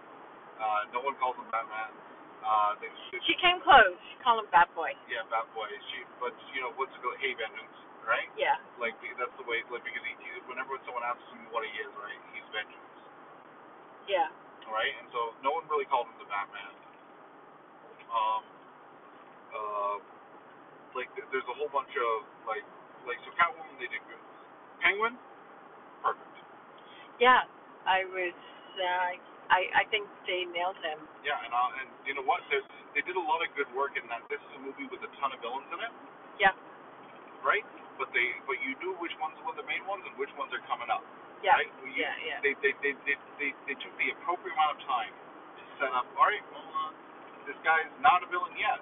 Uh, 0.60 0.88
no 0.96 1.04
one 1.04 1.16
calls 1.20 1.36
him 1.36 1.48
Batman. 1.52 1.92
Uh, 2.40 2.72
they, 2.80 2.88
She 3.28 3.36
came 3.44 3.60
close. 3.60 4.00
She 4.12 4.16
called 4.24 4.40
him 4.44 4.50
Bat 4.56 4.72
Boy. 4.72 4.96
yeah, 5.12 5.28
Batboy. 5.28 5.68
She, 5.92 6.08
but 6.24 6.32
you 6.56 6.64
know, 6.64 6.72
what's 6.80 6.96
it 6.96 7.04
called? 7.04 7.20
Hey, 7.20 7.36
Vengeance, 7.36 7.76
right? 8.08 8.32
Yeah. 8.40 8.56
Like 8.80 8.96
that's 9.20 9.36
the 9.36 9.44
way. 9.44 9.60
Like 9.68 9.84
because 9.84 10.04
he, 10.08 10.16
he, 10.24 10.30
whenever 10.48 10.80
someone 10.88 11.04
asks 11.04 11.28
him 11.36 11.44
what 11.52 11.68
he 11.68 11.72
is, 11.84 11.92
right, 12.00 12.16
he's 12.32 12.48
Vengeance, 12.56 12.96
Yeah. 14.08 14.32
right? 14.72 14.94
And 15.04 15.12
so 15.12 15.36
no 15.44 15.52
one 15.60 15.68
really 15.68 15.84
called 15.92 16.08
him 16.08 16.16
the 16.24 16.30
Batman. 16.32 16.72
Um, 18.08 18.42
uh, 19.54 19.96
like 20.98 21.10
there's 21.32 21.48
a 21.50 21.56
whole 21.56 21.70
bunch 21.72 21.92
of 21.94 22.10
like, 22.50 22.66
like 23.06 23.20
so 23.26 23.32
Catwoman 23.38 23.78
they 23.78 23.90
did 23.90 24.02
good. 24.10 24.22
Penguin, 24.82 25.16
perfect. 26.02 26.36
Yeah. 27.20 27.44
I 27.88 28.06
was. 28.12 28.36
Uh, 28.78 29.12
I 29.50 29.82
I 29.82 29.84
think 29.90 30.06
they 30.30 30.46
nailed 30.54 30.78
him. 30.86 31.00
Yeah, 31.26 31.42
and 31.42 31.50
uh, 31.50 31.80
and 31.82 31.90
you 32.06 32.14
know 32.14 32.24
what? 32.28 32.44
They 32.54 32.62
they 32.94 33.02
did 33.02 33.18
a 33.18 33.24
lot 33.24 33.42
of 33.42 33.50
good 33.58 33.68
work 33.74 33.98
in 33.98 34.06
that. 34.14 34.22
This 34.30 34.38
is 34.38 34.52
a 34.60 34.62
movie 34.62 34.86
with 34.92 35.02
a 35.02 35.10
ton 35.18 35.34
of 35.34 35.40
villains 35.42 35.68
in 35.74 35.80
it. 35.82 35.94
Yeah. 36.38 36.54
Right. 37.42 37.66
But 37.98 38.14
they 38.14 38.36
but 38.46 38.60
you 38.62 38.78
knew 38.84 38.94
which 39.02 39.16
ones 39.18 39.36
were 39.48 39.56
the 39.58 39.66
main 39.66 39.84
ones 39.90 40.06
and 40.06 40.14
which 40.22 40.32
ones 40.38 40.54
are 40.54 40.62
coming 40.70 40.92
up. 40.92 41.02
Yeah. 41.42 41.56
Right. 41.58 41.72
You, 41.82 41.98
Yeah. 41.98 42.14
Yeah. 42.22 42.40
They, 42.46 42.54
they 42.62 42.74
they 42.84 42.94
they 43.08 43.16
they 43.42 43.50
they 43.68 43.76
took 43.80 43.96
the 43.98 44.14
appropriate 44.20 44.54
amount 44.54 44.80
of 44.80 44.82
time 44.86 45.12
to 45.58 45.64
set 45.82 45.92
up. 45.96 46.06
All 46.14 46.28
right. 46.30 46.44
Well, 46.54 46.68
uh, 46.68 46.92
this 47.50 47.58
guy's 47.66 47.90
not 48.04 48.22
a 48.22 48.28
villain 48.30 48.54
yet, 48.60 48.78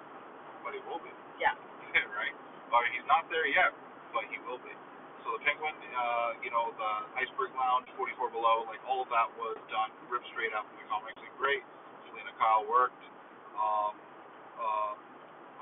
but 0.68 0.76
he 0.76 0.84
will 0.84 1.00
be. 1.00 1.08
Yeah. 1.40 1.56
right. 2.20 2.36
Or 2.76 2.84
he's 2.92 3.08
not 3.08 3.24
there 3.32 3.48
yet, 3.48 3.72
but 4.12 4.28
he 4.28 4.36
will 4.44 4.60
be. 4.60 4.76
So 5.24 5.32
the 5.40 5.42
Penguin, 5.48 5.72
uh, 5.96 6.36
you 6.44 6.52
know, 6.52 6.76
the 6.76 6.92
Iceberg 7.24 7.56
Lounge, 7.56 7.88
44 7.96 8.36
Below, 8.36 8.68
like 8.68 8.84
all 8.84 9.00
of 9.00 9.08
that 9.16 9.32
was 9.40 9.56
done 9.72 9.96
ripped 10.12 10.28
straight 10.36 10.52
out 10.52 10.68
from 10.68 10.76
the 10.84 10.88
comics. 10.92 11.16
And 11.24 11.32
great. 11.40 11.64
Selina 12.12 12.36
Kyle 12.36 12.68
worked. 12.68 13.00
Um, 13.56 13.96
uh, 14.60 14.92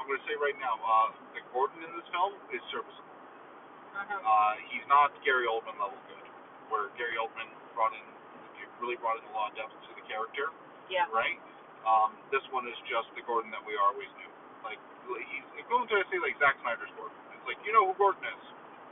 I'm 0.01 0.05
going 0.09 0.17
to 0.17 0.25
say 0.25 0.33
right 0.41 0.57
now, 0.57 0.73
uh, 0.81 1.09
the 1.37 1.41
Gordon 1.53 1.85
in 1.85 1.91
this 1.93 2.09
film 2.09 2.33
is 2.49 2.61
serviceable. 2.73 3.13
Uh-huh. 3.93 4.09
Uh, 4.09 4.53
he's 4.73 4.85
not 4.89 5.13
Gary 5.21 5.45
Oldman 5.45 5.77
level 5.77 6.01
good, 6.09 6.25
where 6.73 6.89
Gary 6.97 7.15
Oldman 7.21 7.47
brought 7.77 7.93
in, 7.93 8.03
really 8.81 8.97
brought 8.97 9.21
in 9.21 9.25
a 9.29 9.33
lot 9.37 9.53
of 9.53 9.61
depth 9.61 9.77
to 9.87 9.91
the 9.95 10.03
character, 10.09 10.49
Yeah. 10.89 11.07
right? 11.13 11.37
Um, 11.87 12.17
this 12.33 12.41
one 12.51 12.65
is 12.67 12.75
just 12.89 13.07
the 13.15 13.21
Gordon 13.23 13.53
that 13.55 13.61
we 13.63 13.77
always 13.77 14.09
knew. 14.19 14.27
Like 14.67 14.81
he's 15.29 15.45
equivalent 15.61 15.89
to 15.93 16.01
I 16.01 16.05
say 16.09 16.19
like 16.21 16.35
Zack 16.41 16.57
Snyder's 16.65 16.91
Gordon. 16.97 17.15
It's 17.37 17.45
like 17.45 17.59
you 17.63 17.71
know 17.73 17.89
who 17.89 17.93
Gordon 17.97 18.25
is. 18.25 18.43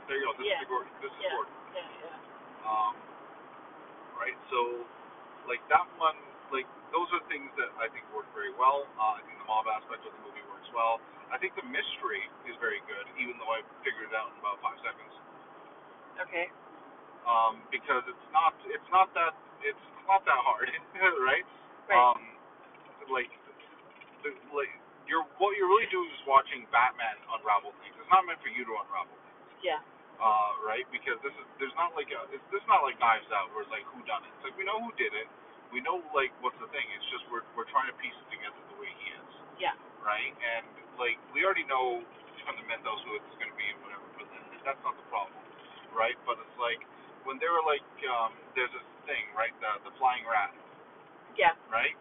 There 0.06 0.18
you 0.20 0.28
go. 0.28 0.32
This 0.38 0.46
Yeah. 0.48 0.60
is 0.60 0.64
the 0.64 0.70
Gordon. 0.70 0.92
This 1.02 1.12
is 1.12 1.20
Yeah. 1.24 1.34
Gordon. 1.34 1.54
Yeah. 1.74 1.80
Yeah. 2.04 2.68
Um, 2.70 2.94
right. 4.20 4.38
So, 4.52 4.60
like 5.50 5.60
that 5.72 5.84
one, 5.98 6.16
like 6.52 6.68
those 6.94 7.08
are 7.12 7.22
things 7.28 7.50
that 7.58 7.70
I 7.80 7.88
think 7.90 8.04
work 8.14 8.28
very 8.36 8.52
well. 8.54 8.86
Uh, 9.00 9.18
I 9.18 9.22
think 9.26 9.36
the 9.40 9.48
mob 9.48 9.66
aspect 9.68 10.06
of 10.06 10.12
the 10.14 10.22
movie 10.28 10.44
works 10.52 10.68
well. 10.72 11.00
I 11.32 11.36
think 11.40 11.56
the 11.58 11.66
mystery 11.66 12.22
is 12.46 12.54
very 12.62 12.78
good, 12.86 13.06
even 13.18 13.34
though 13.42 13.50
I 13.50 13.64
figured 13.82 14.12
it 14.12 14.14
out 14.14 14.30
in 14.30 14.38
about 14.38 14.60
five 14.62 14.78
seconds. 14.84 15.14
Okay. 16.20 16.46
Um, 17.26 17.64
because 17.72 18.04
it's 18.06 18.26
not 18.36 18.52
it's 18.68 18.86
not 18.92 19.08
that 19.16 19.32
it's 19.64 19.80
not 20.06 20.22
that 20.28 20.40
hard, 20.44 20.68
right? 21.24 21.42
Right. 21.88 21.96
Um, 21.96 22.20
like, 23.08 23.32
like 24.52 24.72
you're 25.08 25.24
what 25.40 25.52
you're 25.58 25.68
really 25.68 25.88
doing 25.92 26.08
is 26.12 26.22
watching 26.28 26.64
Batman 26.72 27.16
unravel 27.36 27.72
things. 27.82 27.92
It's 28.00 28.08
not 28.12 28.24
meant 28.24 28.40
for 28.40 28.52
you 28.52 28.64
to 28.64 28.72
unravel 28.84 29.14
things, 29.24 29.40
yeah. 29.64 29.80
uh, 30.22 30.52
right? 30.64 30.84
Because 30.92 31.20
this 31.24 31.34
is 31.36 31.46
there's 31.60 31.74
not 31.76 31.92
like 31.96 32.08
a 32.12 32.20
it's, 32.32 32.44
this 32.52 32.60
is 32.60 32.68
not 32.70 32.80
like 32.84 32.96
Knives 33.00 33.28
Out 33.32 33.52
where 33.52 33.64
it's 33.64 33.72
like 33.72 33.84
who 33.92 34.00
done 34.08 34.24
it. 34.24 34.32
It's 34.40 34.44
like 34.52 34.56
we 34.56 34.64
know 34.64 34.80
who 34.80 34.90
did 34.96 35.12
it. 35.12 35.28
We 35.72 35.82
know 35.84 36.00
like 36.16 36.30
what's 36.40 36.56
the 36.62 36.70
thing. 36.72 36.84
It's 36.96 37.08
just 37.12 37.26
we're 37.32 37.44
we're 37.58 37.68
trying 37.68 37.88
to 37.92 37.96
piece 38.00 38.14
it 38.16 38.28
together 38.32 38.56
the 38.72 38.78
way 38.80 38.88
he 39.00 39.06
is, 39.12 39.30
Yeah. 39.60 39.74
right? 40.04 40.32
And 40.32 40.64
like 40.96 41.18
we 41.36 41.42
already 41.44 41.66
know 41.68 42.00
from 42.46 42.56
the 42.60 42.64
mythos 42.68 43.00
who 43.08 43.16
it's 43.18 43.36
going 43.40 43.48
to 43.50 43.58
be 43.58 43.66
and 43.68 43.80
whatever, 43.84 44.04
but 44.20 44.28
then 44.30 44.44
that's 44.62 44.80
not 44.84 44.94
the 45.00 45.06
problem, 45.08 45.40
right? 45.96 46.16
But 46.28 46.38
it's 46.44 46.58
like 46.60 46.80
when 47.28 47.40
they 47.40 47.48
were 47.48 47.64
like 47.66 47.84
um, 48.08 48.32
there's 48.56 48.70
this 48.72 48.86
thing, 49.08 49.24
right? 49.36 49.52
The 49.60 49.88
the 49.88 49.92
flying 50.00 50.24
rat, 50.28 50.52
Yeah. 51.36 51.56
right? 51.72 51.96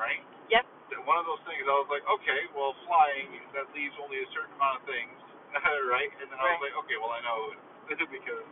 Right? 0.00 0.24
Yep. 0.52 0.64
One 1.08 1.18
of 1.18 1.26
those 1.26 1.42
things, 1.48 1.64
I 1.66 1.74
was 1.80 1.88
like, 1.90 2.04
okay, 2.06 2.40
well, 2.54 2.76
flying, 2.86 3.32
that 3.56 3.66
leaves 3.74 3.96
only 4.02 4.20
a 4.22 4.28
certain 4.36 4.52
amount 4.60 4.82
of 4.82 4.84
things, 4.86 5.16
right? 5.94 6.12
And 6.22 6.28
then 6.30 6.38
I 6.38 6.44
was 6.54 6.60
Right. 6.60 6.70
like, 6.70 6.76
okay, 6.86 6.96
well, 7.00 7.12
I 7.16 7.22
know 7.24 7.40
because 8.12 8.44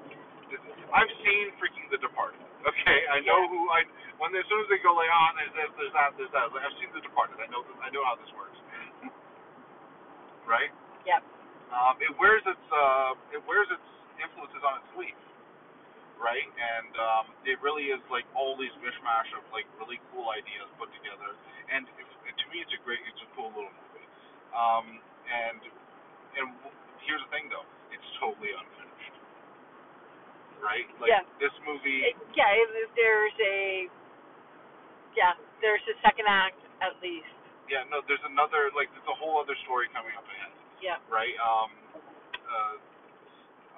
this, 0.51 0.61
I've 0.93 1.13
seen 1.25 1.53
freaking 1.61 1.89
The 1.93 2.01
Departed. 2.01 2.41
Okay, 2.67 3.01
I 3.13 3.21
know 3.25 3.41
Yeah. 3.41 3.51
who 3.53 3.61
I 3.71 3.81
when 4.21 4.35
as 4.37 4.45
soon 4.49 4.61
as 4.65 4.69
they 4.73 4.81
go 4.83 4.93
like, 4.97 5.09
oh, 5.13 5.29
there's 5.39 5.55
this, 5.55 5.71
there's 5.81 5.95
that, 5.97 6.11
there's 6.19 6.33
that. 6.37 6.51
Like, 6.53 6.65
I've 6.67 6.77
seen 6.81 6.91
The 6.97 7.01
Departed. 7.05 7.39
I 7.41 7.49
know, 7.53 7.63
I 7.85 7.89
know 7.95 8.05
how 8.05 8.17
this 8.21 8.31
works. 8.37 8.59
right? 10.49 10.71
Yep. 11.09 11.23
Um, 11.75 11.97
it 12.01 12.13
wears 12.21 12.45
its 12.47 12.67
uh, 12.73 13.13
it 13.35 13.43
wears 13.49 13.69
its 13.73 13.85
influences 14.23 14.63
on 14.65 14.81
its 14.81 14.89
sleeve, 14.97 15.19
right? 16.21 16.47
And 16.47 16.93
um, 17.01 17.25
it 17.49 17.57
really 17.65 17.89
is 17.91 18.01
like 18.13 18.29
all 18.37 18.55
these 18.61 18.73
mishmash 18.85 19.29
of 19.35 19.43
like 19.51 19.67
really 19.81 19.99
cool 20.13 20.29
ideas 20.31 20.69
put 20.77 20.93
together. 20.93 21.33
And 21.73 21.89
if, 21.97 22.07
to 22.29 22.45
me, 22.53 22.61
it's 22.63 22.73
a 22.77 22.81
great, 22.85 23.01
it's 23.09 23.21
a 23.25 23.31
cool 23.35 23.49
little 23.57 23.73
movie. 23.73 24.07
Um, 24.53 25.01
and 25.27 25.61
and 26.37 26.47
here's 27.09 27.25
the 27.27 27.31
thing 27.33 27.49
though, 27.49 27.67
it's 27.91 28.07
totally 28.21 28.53
unfinished, 28.55 29.17
right? 30.63 30.87
Like 31.01 31.11
Yeah. 31.11 31.25
this 31.43 31.55
movie. 31.65 32.13
It, 32.13 32.17
yeah. 32.37 32.53
It, 32.55 32.69
there's 32.95 33.37
a. 33.41 33.59
Yeah. 35.17 35.35
There's 35.65 35.83
a 35.91 35.97
second 36.05 36.29
act 36.29 36.61
at 36.85 36.97
least. 37.03 37.29
Yeah, 37.69 37.87
no, 37.87 38.03
there's 38.11 38.23
another 38.27 38.71
like 38.75 38.91
there's 38.93 39.07
a 39.11 39.15
whole 39.19 39.39
other 39.39 39.55
story 39.63 39.87
coming 39.95 40.13
up 40.19 40.27
ahead. 40.27 40.53
Yeah. 40.83 40.97
right? 41.13 41.37
Um, 41.39 41.71
uh, 42.35 42.77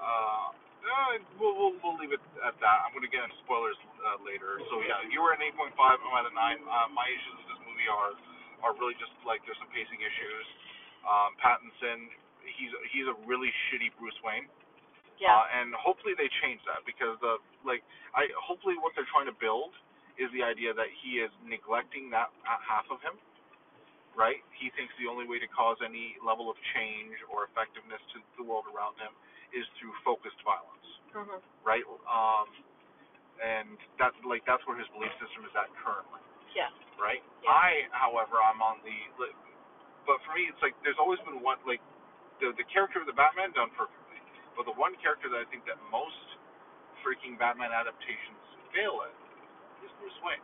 uh, 0.01 0.49
uh, 0.83 1.15
we'll, 1.39 1.55
we'll 1.55 1.75
we'll 1.79 1.99
leave 1.99 2.11
it 2.11 2.23
at 2.43 2.59
that. 2.59 2.79
I'm 2.83 2.93
gonna 2.95 3.11
get 3.11 3.23
into 3.23 3.39
spoilers 3.47 3.79
uh, 4.03 4.19
later. 4.27 4.59
So 4.67 4.83
yeah, 4.83 4.99
you 5.07 5.23
were 5.23 5.31
at 5.35 5.39
an 5.39 5.55
8.5. 5.55 5.79
I'm 5.79 6.15
at 6.19 6.27
a 6.27 6.35
9. 6.35 6.35
Uh, 6.35 6.91
my 6.91 7.07
issues 7.07 7.35
with 7.39 7.49
this 7.55 7.61
movie 7.63 7.87
are 7.87 8.13
are 8.67 8.73
really 8.79 8.99
just 8.99 9.15
like 9.23 9.43
there's 9.47 9.59
some 9.63 9.71
pacing 9.71 10.03
issues. 10.03 10.47
Um, 11.07 11.35
Pattinson, 11.39 12.11
he's 12.43 12.73
he's 12.91 13.07
a 13.07 13.17
really 13.27 13.51
shitty 13.71 13.95
Bruce 13.99 14.19
Wayne. 14.27 14.51
Yeah. 15.23 15.31
Uh, 15.31 15.61
and 15.63 15.71
hopefully 15.79 16.19
they 16.19 16.27
change 16.43 16.59
that 16.67 16.83
because 16.83 17.15
the 17.23 17.39
like 17.63 17.87
I 18.19 18.27
hopefully 18.35 18.75
what 18.79 18.95
they're 18.99 19.09
trying 19.11 19.31
to 19.31 19.37
build 19.39 19.71
is 20.19 20.29
the 20.35 20.43
idea 20.43 20.75
that 20.75 20.91
he 21.03 21.23
is 21.23 21.31
neglecting 21.47 22.11
that 22.11 22.29
uh, 22.45 22.59
half 22.59 22.85
of 22.91 22.99
him, 23.01 23.17
right? 24.19 24.43
He 24.59 24.69
thinks 24.75 24.93
the 24.99 25.07
only 25.07 25.25
way 25.25 25.39
to 25.39 25.49
cause 25.49 25.79
any 25.81 26.19
level 26.21 26.51
of 26.51 26.59
change 26.75 27.17
or 27.31 27.49
effectiveness 27.49 28.03
to 28.13 28.21
the 28.35 28.45
world 28.45 28.67
around 28.69 28.99
him 28.99 29.15
is 29.53 29.67
through 29.79 29.93
focused 30.05 30.41
violence, 30.43 30.89
Mhm. 31.15 31.43
right? 31.65 31.85
Um, 32.09 32.49
and 33.43 33.79
that's 33.99 34.17
like 34.25 34.45
that's 34.45 34.65
where 34.67 34.77
his 34.77 34.89
belief 34.89 35.13
system 35.21 35.45
is 35.45 35.55
at 35.57 35.69
currently, 35.83 36.21
Yeah. 36.55 36.71
right? 36.99 37.23
Yeah. 37.43 37.51
I, 37.51 37.89
however, 37.93 38.41
I'm 38.41 38.63
on 38.63 38.81
the, 38.85 38.97
but 40.07 40.23
for 40.23 40.33
me, 40.35 40.49
it's 40.49 40.61
like 40.63 40.75
there's 40.83 40.99
always 40.99 41.21
been 41.21 41.41
one 41.41 41.59
like 41.67 41.81
the 42.41 42.53
the 42.53 42.65
character 42.65 43.01
of 43.01 43.07
the 43.07 43.13
Batman 43.17 43.53
done 43.53 43.71
perfectly, 43.71 44.21
but 44.57 44.65
the 44.67 44.73
one 44.73 44.95
character 44.97 45.29
that 45.29 45.41
I 45.41 45.45
think 45.51 45.65
that 45.67 45.79
most 45.91 46.39
freaking 47.03 47.39
Batman 47.39 47.73
adaptations 47.73 48.39
fail 48.73 49.03
at 49.03 49.15
is 49.85 49.91
Bruce 49.99 50.19
Wayne. 50.23 50.43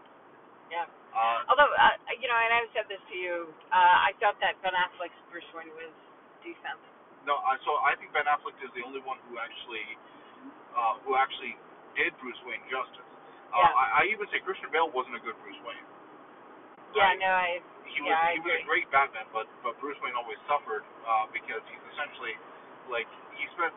Yeah. 0.70 0.86
Uh, 1.14 1.42
Although, 1.48 1.72
uh, 1.72 1.96
you 2.20 2.28
know, 2.28 2.36
and 2.36 2.52
I've 2.52 2.70
said 2.76 2.86
this 2.88 3.00
to 3.08 3.16
you, 3.16 3.54
uh, 3.72 3.96
I 4.10 4.12
thought 4.20 4.36
that 4.40 4.60
Ben 4.62 4.74
Affleck's 4.76 5.16
Bruce 5.30 5.48
Wayne 5.54 5.72
was 5.74 5.94
decent. 6.44 6.78
No, 7.28 7.36
I 7.44 7.60
so 7.60 7.76
I 7.84 7.92
think 8.00 8.16
Ben 8.16 8.24
Affleck 8.24 8.56
is 8.64 8.72
the 8.72 8.80
only 8.88 9.04
one 9.04 9.20
who 9.28 9.36
actually 9.36 9.84
uh, 10.72 10.96
who 11.04 11.12
actually 11.12 11.52
did 11.92 12.16
Bruce 12.24 12.40
Wayne 12.48 12.64
justice. 12.72 13.04
Uh, 13.52 13.60
Yeah. 13.60 13.68
I, 13.68 13.84
I 14.00 14.02
even 14.08 14.24
say 14.32 14.40
Christian 14.40 14.72
Bale 14.72 14.88
wasn't 14.88 15.20
a 15.20 15.22
good 15.22 15.36
Bruce 15.44 15.60
Wayne. 15.60 15.84
Yeah, 16.96 17.12
right? 17.12 17.20
no, 17.20 17.28
I. 17.28 17.60
He 17.84 18.00
yeah, 18.04 18.16
I 18.16 18.40
was 18.40 18.40
he 18.40 18.48
was 18.48 18.64
a 18.64 18.68
great 18.68 18.88
Batman, 18.88 19.28
but 19.36 19.44
but 19.60 19.76
Bruce 19.76 20.00
Wayne 20.00 20.16
always 20.16 20.40
suffered 20.48 20.84
uh, 21.04 21.28
because 21.36 21.60
he's 21.68 21.84
essentially 21.92 22.32
like 22.88 23.08
he 23.36 23.44
spent. 23.52 23.76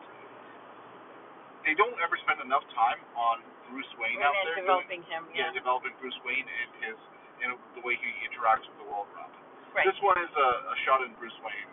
They 1.68 1.76
don't 1.76 1.94
ever 2.00 2.16
spend 2.24 2.40
enough 2.40 2.64
time 2.72 3.00
on 3.14 3.44
Bruce 3.70 3.92
Wayne 4.00 4.18
And 4.18 4.26
out 4.26 4.34
there 4.42 4.58
doing, 4.58 4.64
developing 4.64 5.02
him, 5.06 5.22
yeah, 5.30 5.48
yeah. 5.48 5.56
developing 5.56 5.92
Bruce 6.00 6.16
Wayne 6.24 6.48
and 6.48 6.70
his 6.84 6.98
and 7.44 7.48
the 7.76 7.82
way 7.84 8.00
he 8.00 8.10
interacts 8.28 8.64
with 8.64 8.80
the 8.80 8.88
world 8.88 9.08
around 9.12 9.32
him. 9.36 9.44
Right. 9.76 9.86
This 9.88 9.96
one 10.04 10.16
is 10.20 10.32
a, 10.36 10.48
a 10.72 10.76
shot 10.84 11.00
in 11.04 11.12
Bruce 11.16 11.36
Wayne, 11.40 11.72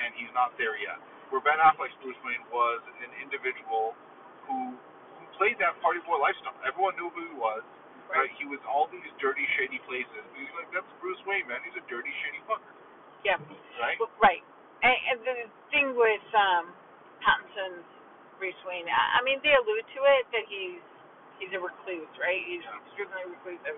and 0.00 0.12
he's 0.16 0.32
not 0.32 0.56
there 0.56 0.76
yet. 0.80 1.00
Where 1.34 1.42
Ben 1.42 1.58
Affleck's 1.58 1.98
Bruce 1.98 2.18
Wayne 2.22 2.46
was 2.54 2.78
an 3.02 3.10
individual 3.18 3.98
who 4.46 4.78
who 5.18 5.24
played 5.34 5.58
that 5.58 5.74
party 5.82 5.98
boy 6.06 6.22
lifestyle. 6.22 6.54
Everyone 6.62 6.94
knew 6.94 7.10
who 7.10 7.22
he 7.26 7.34
was. 7.34 7.66
Right. 8.06 8.30
Right. 8.30 8.32
He 8.38 8.46
was 8.46 8.62
all 8.70 8.86
these 8.86 9.02
dirty, 9.18 9.42
shady 9.58 9.82
places. 9.82 10.22
He's 10.38 10.52
like, 10.54 10.70
that's 10.70 10.86
Bruce 11.02 11.18
Wayne, 11.26 11.50
man. 11.50 11.58
He's 11.66 11.74
a 11.74 11.82
dirty, 11.90 12.14
shady 12.22 12.38
fucker. 12.46 12.70
Yeah. 13.26 13.42
Right. 13.82 13.98
Well, 13.98 14.14
Right. 14.22 14.46
And, 14.86 14.94
and 15.10 15.18
the 15.26 15.36
thing 15.74 15.96
with 15.98 16.22
um, 16.38 16.70
Pattinson's 17.18 17.82
Bruce 18.38 18.60
Wayne, 18.68 18.86
I 18.86 19.18
I 19.18 19.20
mean, 19.26 19.42
they 19.42 19.58
allude 19.58 19.82
to 19.90 20.00
it 20.20 20.30
that 20.30 20.46
he's 20.46 20.78
he's 21.42 21.50
a 21.50 21.58
recluse, 21.58 22.14
right? 22.22 22.46
He's 22.46 22.62
Yeah. 22.62 22.78
extremely 22.86 23.34
reclusive. 23.34 23.74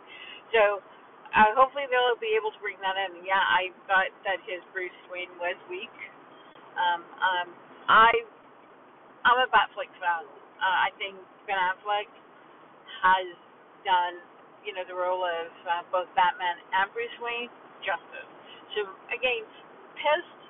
So 0.53 0.85
uh, 1.33 1.57
hopefully 1.57 1.89
they'll 1.89 2.21
be 2.21 2.37
able 2.37 2.53
to 2.53 2.61
bring 2.61 2.77
that 2.85 3.01
in. 3.09 3.25
Yeah, 3.25 3.41
I 3.41 3.73
thought 3.89 4.13
that 4.29 4.45
his 4.45 4.61
Bruce 4.77 4.93
Wayne 5.09 5.33
was 5.41 5.57
weak. 5.73 5.95
Um, 6.77 7.01
um, 7.03 7.49
I 7.89 8.13
I'm 9.27 9.43
a 9.43 9.49
Batfleck 9.51 9.91
fan. 9.99 10.25
Uh, 10.63 10.79
I 10.87 10.95
think 11.01 11.19
Ben 11.51 11.59
Affleck 11.59 12.07
has 13.03 13.29
done, 13.83 14.23
you 14.63 14.71
know, 14.73 14.87
the 14.87 14.95
role 14.95 15.27
of 15.27 15.51
uh, 15.67 15.83
both 15.91 16.09
Batman 16.15 16.63
and 16.73 16.87
Bruce 16.95 17.13
Wayne 17.19 17.51
justice. 17.83 18.31
So 18.79 18.87
again, 19.11 19.43
pissed 19.99 20.43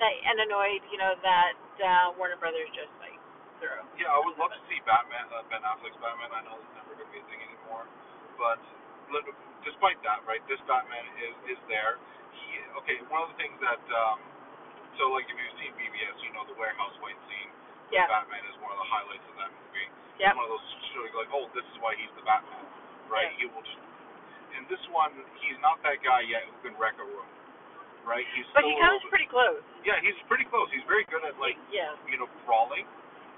that 0.00 0.14
and 0.14 0.36
annoyed, 0.48 0.82
you 0.90 0.98
know, 0.98 1.14
that 1.20 1.54
uh, 1.80 2.16
Warner 2.16 2.40
Brothers 2.40 2.68
just 2.72 2.90
like 2.98 3.16
threw. 3.60 3.78
Yeah, 4.00 4.10
I 4.10 4.18
would 4.24 4.36
love 4.40 4.50
to 4.56 4.62
see 4.66 4.80
Batman, 4.88 5.28
uh, 5.30 5.44
Ben 5.52 5.62
Affleck's 5.62 5.98
Batman. 6.00 6.32
I 6.32 6.40
know 6.48 6.58
it's 6.58 6.74
never 6.74 6.96
going 6.98 7.08
to 7.08 7.14
be 7.14 7.20
a 7.22 7.26
thing 7.30 7.40
anymore, 7.44 7.86
but 8.40 8.58
despite 9.62 10.00
that, 10.04 10.24
right, 10.26 10.42
this 10.50 10.60
Batman 10.66 11.04
is 11.20 11.56
is 11.56 11.60
there. 11.68 12.00
He 12.34 12.60
okay. 12.82 12.98
One 13.12 13.26
of 13.26 13.30
the 13.32 13.38
things 13.38 13.56
that 13.62 13.82
um, 13.94 14.18
so 15.00 15.10
like 15.12 15.26
if 15.28 15.36
you've 15.36 15.56
seen 15.60 15.72
BVS, 15.78 16.16
you 16.22 16.30
know 16.34 16.44
the 16.46 16.56
warehouse 16.58 16.94
fight 17.02 17.18
scene. 17.30 17.50
Yeah. 17.92 18.08
Batman 18.10 18.42
is 18.50 18.56
one 18.64 18.72
of 18.74 18.78
the 18.80 18.88
highlights 18.90 19.26
of 19.30 19.36
that 19.38 19.50
movie. 19.54 19.86
It's 20.18 20.34
one 20.34 20.46
of 20.46 20.52
those 20.54 20.66
showing 20.94 21.12
like, 21.14 21.30
oh, 21.34 21.46
this 21.54 21.66
is 21.70 21.76
why 21.82 21.94
he's 21.98 22.10
the 22.18 22.24
Batman, 22.26 22.64
right? 23.10 23.30
Yeah. 23.34 23.38
He 23.38 23.44
will 23.52 23.62
just. 23.62 23.82
In 24.54 24.62
this 24.70 24.82
one, 24.94 25.10
he's 25.42 25.58
not 25.58 25.82
that 25.82 25.98
guy 26.06 26.22
yet 26.30 26.46
who 26.46 26.54
can 26.62 26.78
wreck 26.78 26.94
a 27.02 27.06
room, 27.06 27.26
right? 28.06 28.22
He's 28.38 28.46
But 28.54 28.62
he 28.62 28.70
comes 28.78 29.02
bit- 29.02 29.10
pretty 29.10 29.26
close. 29.30 29.58
Yeah, 29.82 29.98
he's 29.98 30.14
pretty 30.30 30.46
close. 30.46 30.70
He's 30.70 30.86
very 30.86 31.02
good 31.10 31.26
at 31.26 31.34
like 31.42 31.58
yeah. 31.74 31.90
you 32.06 32.14
know, 32.22 32.30
brawling, 32.46 32.86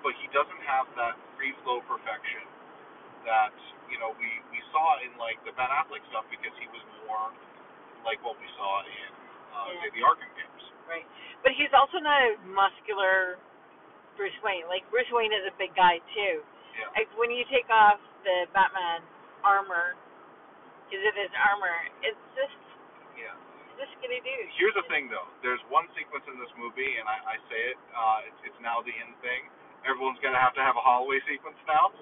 but 0.04 0.12
he 0.20 0.28
doesn't 0.36 0.62
have 0.68 0.84
that 1.00 1.16
free 1.40 1.56
flow 1.64 1.80
perfection 1.88 2.44
that, 3.24 3.50
you 3.90 3.96
know, 3.98 4.12
we, 4.20 4.28
we 4.54 4.60
saw 4.70 5.00
in 5.02 5.16
like 5.18 5.40
the 5.48 5.56
Ben 5.56 5.72
Affleck 5.72 6.04
stuff 6.12 6.28
because 6.30 6.52
he 6.60 6.68
was 6.70 6.84
more 7.08 7.32
like 8.06 8.20
what 8.22 8.36
we 8.38 8.46
saw 8.54 8.84
in 8.86 9.10
uh 9.56 9.72
Yeah. 9.72 9.82
say 9.82 9.90
the 9.96 10.04
Arkham 10.04 10.30
games. 10.36 10.55
Right. 10.86 11.06
But 11.42 11.52
he's 11.58 11.70
also 11.74 11.98
not 12.02 12.18
a 12.22 12.38
muscular 12.50 13.38
Bruce 14.16 14.34
Wayne. 14.42 14.66
Like 14.70 14.86
Bruce 14.90 15.08
Wayne 15.12 15.34
is 15.34 15.44
a 15.46 15.54
big 15.60 15.74
guy 15.76 15.98
too. 16.16 16.40
Yeah. 16.78 16.88
Like 16.96 17.10
when 17.18 17.30
you 17.30 17.44
take 17.52 17.68
off 17.68 18.00
the 18.24 18.46
Batman 18.54 19.04
armor, 19.44 19.94
because 20.86 21.02
it 21.02 21.16
is 21.18 21.32
armor, 21.36 21.74
it's 22.06 22.18
just 22.38 22.56
Yeah. 23.18 23.34
this 23.76 23.90
skinny 23.98 24.20
dude. 24.24 24.48
Here's 24.56 24.74
the 24.78 24.86
thing 24.88 25.08
though. 25.12 25.28
There's 25.42 25.60
one 25.68 25.86
sequence 25.98 26.24
in 26.30 26.38
this 26.40 26.50
movie 26.56 26.96
and 26.98 27.06
I, 27.08 27.34
I 27.34 27.36
say 27.50 27.60
it, 27.74 27.78
uh 27.92 28.18
it's 28.28 28.40
it's 28.52 28.60
now 28.64 28.80
the 28.82 28.94
in 28.94 29.10
thing. 29.20 29.48
Everyone's 29.84 30.18
gonna 30.24 30.40
have 30.40 30.54
to 30.58 30.62
have 30.64 30.74
a 30.78 30.82
hallway 30.84 31.20
sequence 31.28 31.58
now. 31.68 31.92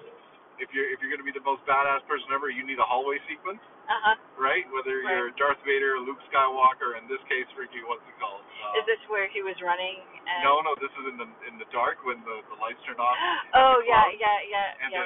If 0.57 0.71
you're 0.71 0.87
if 0.93 1.03
you're 1.03 1.11
gonna 1.11 1.27
be 1.27 1.35
the 1.35 1.43
most 1.43 1.61
badass 1.67 2.05
person 2.07 2.31
ever, 2.31 2.47
you 2.49 2.63
need 2.63 2.79
a 2.79 2.87
hallway 2.87 3.19
sequence, 3.27 3.59
Uh 3.85 4.01
huh. 4.01 4.15
right? 4.41 4.65
Whether 4.73 5.05
Right. 5.05 5.13
you're 5.13 5.29
Darth 5.37 5.61
Vader, 5.61 5.95
or 5.97 6.01
Luke 6.01 6.17
Skywalker, 6.33 6.97
in 6.97 7.05
this 7.05 7.21
case, 7.29 7.45
Ricky, 7.53 7.85
what's 7.85 8.01
it 8.09 8.17
called? 8.17 8.41
Uh, 8.41 8.79
Is 8.81 8.85
this 8.89 8.97
where 9.13 9.29
he 9.29 9.45
was 9.45 9.53
running? 9.61 10.01
And... 10.25 10.41
No, 10.41 10.57
no, 10.65 10.73
this 10.81 10.89
is 10.97 11.05
in 11.13 11.21
the 11.21 11.27
in 11.45 11.61
the 11.61 11.69
dark 11.69 12.01
when 12.01 12.17
the 12.25 12.41
the 12.49 12.57
lights 12.57 12.81
turn 12.89 12.97
off. 12.97 13.13
Oh 13.53 13.77
yeah, 13.85 14.09
yeah, 14.17 14.39
yeah, 14.49 14.81
And 14.83 14.89
yeah. 14.89 15.05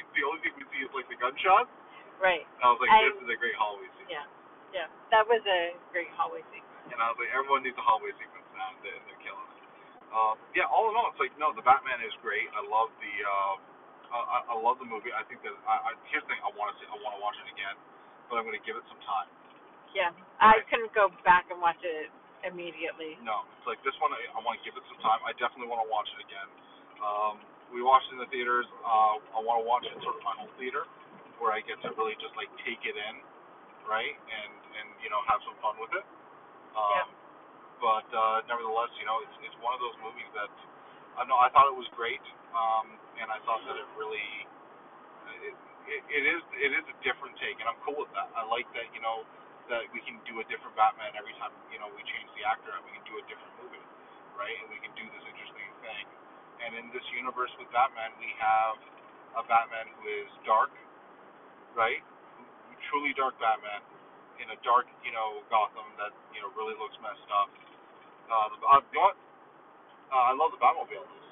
it's 0.00 0.08
the 0.16 0.24
only 0.24 0.40
thing 0.40 0.56
we 0.56 0.64
see 0.72 0.80
is 0.84 0.92
like 0.96 1.06
the 1.12 1.18
gunshots. 1.20 1.68
Right. 2.22 2.42
And 2.58 2.62
I 2.64 2.68
was 2.72 2.80
like, 2.80 2.88
I- 2.90 3.04
this 3.12 3.20
is 3.20 3.28
a 3.28 3.38
great 3.38 3.54
hallway 3.60 3.86
sequence. 4.00 4.10
Yeah. 4.16 4.26
Yeah. 4.72 4.88
That 5.12 5.28
was 5.28 5.44
a 5.44 5.76
great 5.92 6.08
hallway 6.16 6.40
sequence. 6.50 6.88
And 6.90 6.98
I 7.04 7.12
was 7.12 7.18
like, 7.20 7.30
everyone 7.36 7.62
needs 7.68 7.76
a 7.78 7.84
hallway 7.84 8.10
sequence 8.16 8.48
now. 8.56 8.72
They're, 8.80 8.96
they're 9.06 9.20
killing 9.22 9.44
it. 9.60 9.68
Um, 10.14 10.38
yeah, 10.54 10.64
all 10.70 10.88
in 10.88 10.94
all, 10.96 11.10
it's 11.10 11.18
like 11.18 11.34
no, 11.42 11.50
the 11.52 11.62
Batman 11.66 11.98
is 12.00 12.14
great. 12.24 12.46
I 12.56 12.62
love 12.64 12.88
the 13.02 13.14
um, 13.28 13.56
I, 14.14 14.38
I- 14.54 14.62
love 14.62 14.78
the 14.80 14.88
movie. 14.88 15.10
I 15.12 15.26
think 15.26 15.42
that 15.44 15.52
I, 15.66 15.90
I 15.90 15.98
here's 16.08 16.22
the 16.24 16.30
thing. 16.32 16.40
I 16.46 16.50
want 16.54 16.72
to 16.72 16.76
see. 16.80 16.86
I 16.88 16.96
want 17.02 17.18
to 17.18 17.22
watch 17.22 17.36
it 17.42 17.48
again, 17.52 17.76
but 18.30 18.38
I'm 18.40 18.46
going 18.46 18.56
to 18.56 18.64
give 18.64 18.78
it 18.78 18.86
some 18.88 19.00
time. 19.04 19.28
Yeah. 19.94 20.10
I 20.40 20.62
couldn't 20.70 20.90
go 20.94 21.10
back 21.26 21.50
and 21.52 21.58
watch 21.62 21.78
it 21.84 22.10
immediately. 22.46 23.16
No, 23.22 23.44
it's 23.58 23.66
like 23.68 23.80
this 23.86 23.94
one. 24.02 24.12
I, 24.14 24.20
I 24.34 24.40
want 24.44 24.58
to 24.60 24.64
give 24.66 24.74
it 24.78 24.84
some 24.90 25.00
time. 25.04 25.20
I 25.26 25.32
definitely 25.38 25.68
want 25.70 25.82
to 25.84 25.90
watch 25.90 26.08
it 26.14 26.20
again. 26.26 26.48
Um, 27.02 27.34
we 27.74 27.82
watched 27.82 28.08
it 28.10 28.18
in 28.18 28.20
the 28.22 28.30
theaters. 28.30 28.66
Uh, 28.84 29.18
I 29.36 29.40
want 29.42 29.62
to 29.62 29.66
watch 29.66 29.84
it 29.88 29.94
sort 30.04 30.16
of 30.18 30.22
my 30.26 30.34
home 30.38 30.52
theater, 30.60 30.86
where 31.42 31.52
I 31.54 31.60
get 31.64 31.78
to 31.84 31.90
really 31.98 32.14
just 32.22 32.34
like 32.38 32.50
take 32.66 32.82
it 32.86 32.96
in, 32.96 33.14
right, 33.88 34.14
and 34.16 34.52
and 34.78 34.86
you 35.02 35.10
know 35.12 35.20
have 35.28 35.40
some 35.46 35.56
fun 35.62 35.76
with 35.82 35.92
it. 35.94 36.06
Um, 36.76 36.92
Yeah. 36.96 37.08
But 37.82 38.06
uh, 38.12 38.44
nevertheless, 38.50 38.90
you 39.00 39.06
know, 39.06 39.20
it's 39.24 39.36
it's 39.46 39.56
one 39.62 39.74
of 39.76 39.80
those 39.82 39.96
movies 40.02 40.28
that 40.36 40.50
I 41.18 41.24
know 41.28 41.38
I 41.38 41.50
thought 41.54 41.68
it 41.70 41.76
was 41.78 41.88
great, 41.94 42.22
um, 42.56 42.98
and 43.20 43.28
I 43.30 43.38
thought 43.46 43.62
that 43.66 43.76
it 43.78 43.88
really 43.98 44.46
it, 45.44 45.54
it, 45.88 46.02
it 46.08 46.24
is 46.24 46.42
it 46.58 46.72
is 46.74 46.84
a 46.90 46.96
different 47.04 47.36
take, 47.40 47.58
and 47.60 47.68
I'm 47.68 47.80
cool 47.84 47.98
with 47.98 48.12
that. 48.16 48.30
I 48.34 48.44
like 48.48 48.68
that 48.76 48.88
you 48.94 49.02
know 49.02 49.24
that 49.70 49.86
we 49.94 50.00
can 50.04 50.20
do 50.28 50.40
a 50.42 50.46
different 50.50 50.76
Batman 50.76 51.14
every 51.16 51.34
time 51.40 51.52
you 51.72 51.78
know 51.80 51.90
we 51.92 52.02
change 52.06 52.28
the 52.38 52.44
actor 52.46 52.72
and 52.74 52.82
we 52.86 52.92
can 52.94 53.04
do 53.08 53.16
a 53.20 53.24
different 53.30 53.54
movie, 53.60 53.82
right? 54.38 54.56
And 54.64 54.68
we 54.72 54.78
can 54.82 54.92
do 54.98 55.04
this 55.10 55.24
interesting 55.26 55.70
thing. 55.84 56.04
And 56.64 56.72
in 56.78 56.86
this 56.94 57.04
universe 57.12 57.52
with 57.60 57.68
Batman, 57.74 58.14
we 58.16 58.30
have 58.40 58.78
a 59.36 59.42
Batman 59.44 59.90
who 59.98 60.04
is 60.08 60.30
dark, 60.46 60.72
right? 61.76 62.00
Truly 62.92 63.12
dark 63.16 63.36
Batman 63.40 63.82
in 64.42 64.50
a 64.54 64.58
dark, 64.66 64.86
you 65.06 65.12
know, 65.12 65.42
Gotham 65.50 65.86
that 66.00 66.12
you 66.34 66.40
know 66.42 66.50
really 66.58 66.76
looks 66.78 66.96
messed 67.02 67.28
up. 67.32 67.50
Uh, 68.28 68.46
the, 68.52 68.56
uh, 68.64 68.80
you 68.92 68.96
know 68.98 69.06
what? 69.12 69.16
Uh, 70.12 70.30
I 70.30 70.32
love 70.36 70.52
the 70.54 70.60
Batmobile. 70.60 71.23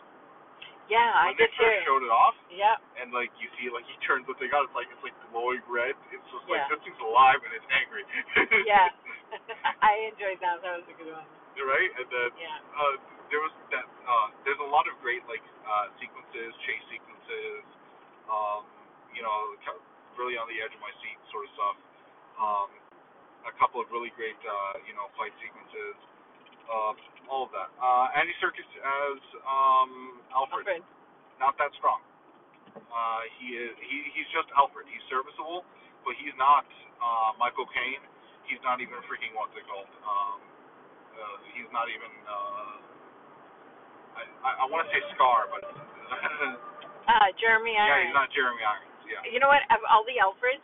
Yeah, 0.93 1.09
I 1.17 1.33
did 1.33 1.49
too. 1.57 1.73
showed 1.89 2.05
it 2.05 2.13
off, 2.13 2.37
Yeah. 2.53 2.77
and 3.01 3.09
like 3.17 3.33
you 3.41 3.49
see 3.57 3.73
like 3.73 3.89
he 3.89 3.97
turns 4.05 4.29
what 4.29 4.37
they 4.37 4.53
got 4.53 4.69
it's 4.69 4.77
like 4.77 4.93
it's 4.93 5.01
like 5.01 5.17
glowing 5.33 5.65
red 5.65 5.97
it's 6.13 6.27
just 6.29 6.45
like 6.53 6.61
Yeah. 6.61 6.69
this 6.69 6.85
thing's 6.85 7.01
alive 7.01 7.41
and 7.41 7.53
it's 7.57 7.65
angry 7.73 8.05
Yeah. 8.69 8.93
I 9.89 10.13
enjoyed 10.13 10.37
that. 10.45 10.61
That 10.61 10.85
was 10.85 10.87
a 10.93 10.97
good 11.01 11.09
one. 11.17 11.25
right 11.65 11.91
and 11.97 12.09
then 12.13 12.29
Yeah. 12.37 12.61
uh 12.77 12.95
there 13.33 13.41
was 13.41 13.55
that 13.73 13.89
uh 14.05 14.29
there's 14.45 14.61
a 14.61 14.69
lot 14.69 14.85
of 14.85 14.93
great 15.01 15.25
like 15.33 15.41
uh 15.65 15.89
sequences 15.97 16.53
chase 16.69 16.85
sequences 16.93 17.65
um 18.29 18.69
you 19.17 19.25
know 19.25 19.57
really 20.21 20.37
on 20.37 20.45
the 20.53 20.61
edge 20.61 20.77
of 20.77 20.83
my 20.85 20.93
seat 21.01 21.17
sort 21.33 21.49
of 21.49 21.51
stuff 21.57 21.77
um 22.37 22.69
a 23.49 23.53
couple 23.57 23.81
of 23.81 23.89
really 23.89 24.13
great 24.21 24.37
uh 24.45 24.77
you 24.85 24.93
know 24.93 25.09
fight 25.17 25.33
sequences 25.41 25.97
uh 26.71 26.93
all 27.31 27.47
of 27.49 27.53
that 27.57 27.71
uh 27.81 28.19
Andy 28.19 28.35
Serkis 28.43 28.67
as 28.83 29.19
um 29.47 30.21
Alfred 30.35 30.67
Alfred. 30.69 30.83
not 31.41 31.55
that 31.59 31.71
strong. 31.79 32.01
Uh, 32.73 33.23
he 33.41 33.57
is 33.57 33.73
he 33.85 33.97
he's 34.17 34.29
just 34.33 34.49
Alfred. 34.57 34.89
He's 34.89 35.05
serviceable, 35.13 35.65
but 36.09 36.17
he's 36.21 36.33
not 36.41 36.65
uh, 37.01 37.37
Michael 37.37 37.69
Caine. 37.69 38.01
He's 38.49 38.57
he's 38.57 38.63
not 38.65 38.81
even 38.81 38.97
freaking 39.09 39.33
what's 39.37 39.53
it 39.57 39.65
called? 39.69 39.89
Um, 40.05 40.39
uh, 41.13 41.37
he's 41.53 41.69
not 41.73 41.89
even. 41.93 42.09
Uh, 42.25 42.75
I 44.17 44.23
I, 44.45 44.51
I 44.61 44.65
want 44.73 44.89
to 44.89 44.91
say 44.93 45.01
Scar, 45.17 45.49
but 45.53 45.63
Uh, 47.03 47.29
Jeremy 47.37 47.75
yeah, 47.75 47.83
Irons. 47.93 48.09
he's 48.09 48.17
not 48.17 48.29
Jeremy 48.33 48.63
Irons. 48.65 48.95
Yeah. 49.11 49.21
You 49.27 49.43
know 49.43 49.51
what? 49.51 49.61
Of 49.75 49.83
all 49.91 50.07
the 50.07 50.17
Alfreds, 50.23 50.63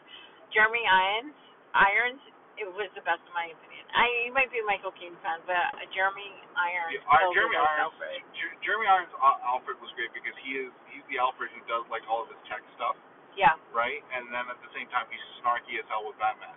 Jeremy 0.55 0.86
Irons, 0.86 1.34
Irons, 1.74 2.22
it 2.57 2.64
was 2.72 2.86
the 2.94 3.03
best 3.05 3.20
in 3.26 3.34
my 3.34 3.51
opinion. 3.53 3.78
I 3.95 4.28
you 4.28 4.32
might 4.36 4.53
be 4.53 4.61
a 4.61 4.66
Michael 4.68 4.93
Keaton 4.93 5.16
fan, 5.24 5.41
but 5.49 5.57
uh, 5.57 5.84
Jeremy 5.97 6.28
Irons. 6.55 7.01
Yeah, 7.01 7.09
killed 7.09 7.34
Jeremy 7.34 7.57
Irons. 7.57 7.95
Alfred. 7.97 8.20
Jeremy 8.61 8.86
Irons 8.86 9.12
uh, 9.16 9.49
Alfred 9.49 9.80
was 9.80 9.91
great 9.97 10.12
because 10.12 10.36
he 10.45 10.61
is 10.61 10.70
he's 10.93 11.05
the 11.09 11.16
Alfred 11.16 11.49
who 11.57 11.62
does 11.64 11.84
like 11.89 12.05
all 12.05 12.24
of 12.24 12.28
his 12.28 12.41
tech 12.51 12.61
stuff, 12.76 12.95
Yeah. 13.39 13.57
right? 13.72 14.05
And 14.12 14.28
then 14.28 14.45
at 14.53 14.61
the 14.61 14.70
same 14.76 14.86
time 14.93 15.09
he's 15.09 15.24
snarky 15.41 15.80
as 15.80 15.86
hell 15.89 16.05
with 16.05 16.20
Batman, 16.20 16.53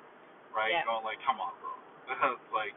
right? 0.52 0.76
Yeah. 0.76 0.84
Going 0.84 1.08
like, 1.08 1.24
come 1.24 1.40
on, 1.40 1.56
bro. 1.64 1.72
it's 2.36 2.52
like 2.52 2.76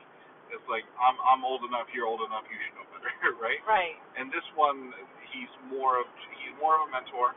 it's 0.55 0.67
like 0.71 0.87
I'm 1.03 1.19
I'm 1.27 1.43
old 1.43 1.67
enough, 1.67 1.91
you're 1.91 2.07
old 2.07 2.23
enough, 2.23 2.47
you 2.47 2.55
should 2.63 2.75
know 2.79 2.87
better, 2.95 3.11
right? 3.43 3.59
Right. 3.67 3.99
And 4.15 4.31
this 4.31 4.47
one, 4.55 4.95
he's 5.35 5.51
more 5.67 5.99
of 5.99 6.07
he's 6.39 6.55
more 6.63 6.79
of 6.79 6.87
a 6.87 6.91
mentor, 6.95 7.35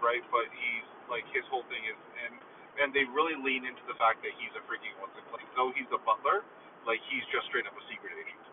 right? 0.00 0.24
But 0.32 0.48
he's 0.56 0.88
like 1.12 1.28
his 1.36 1.44
whole 1.52 1.68
thing 1.68 1.84
is 1.84 2.00
and 2.24 2.40
and 2.80 2.90
they 2.94 3.06
really 3.06 3.36
lean 3.38 3.64
into 3.66 3.82
the 3.86 3.96
fact 3.98 4.22
that 4.26 4.32
he's 4.38 4.50
a 4.58 4.62
freaking 4.66 4.94
what's 4.98 5.14
it 5.18 5.24
like 5.30 5.46
though 5.54 5.70
he's 5.74 5.88
a 5.94 6.00
butler, 6.02 6.42
like 6.88 7.00
he's 7.10 7.24
just 7.30 7.46
straight 7.50 7.66
up 7.68 7.74
a 7.76 7.84
secret 7.90 8.14
agent. 8.14 8.44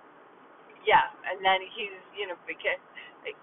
Yeah, 0.86 1.06
and 1.30 1.42
then 1.46 1.62
he's 1.74 1.96
you 2.18 2.26
know 2.30 2.38
because 2.50 2.82
like, 3.26 3.38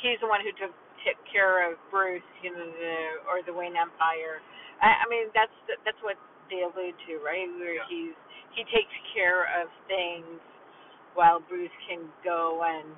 he's 0.00 0.20
the 0.20 0.28
one 0.28 0.40
who 0.44 0.52
took 0.56 0.72
took 1.06 1.18
care 1.30 1.62
of 1.68 1.78
Bruce, 1.92 2.26
you 2.42 2.50
know, 2.52 2.66
the 2.66 2.96
or 3.30 3.40
the 3.46 3.54
Wayne 3.54 3.76
Empire. 3.78 4.40
I, 4.82 5.02
I 5.02 5.04
mean 5.08 5.28
that's 5.36 5.54
the, 5.68 5.76
that's 5.84 6.00
what 6.04 6.16
they 6.50 6.64
allude 6.64 6.96
to, 7.08 7.20
right? 7.24 7.48
Where 7.60 7.76
Yeah. 7.80 7.88
he's 7.88 8.16
he 8.56 8.64
takes 8.72 8.92
care 9.14 9.46
of 9.60 9.68
things 9.86 10.40
while 11.14 11.40
Bruce 11.40 11.72
can 11.88 12.08
go 12.24 12.64
and 12.64 12.88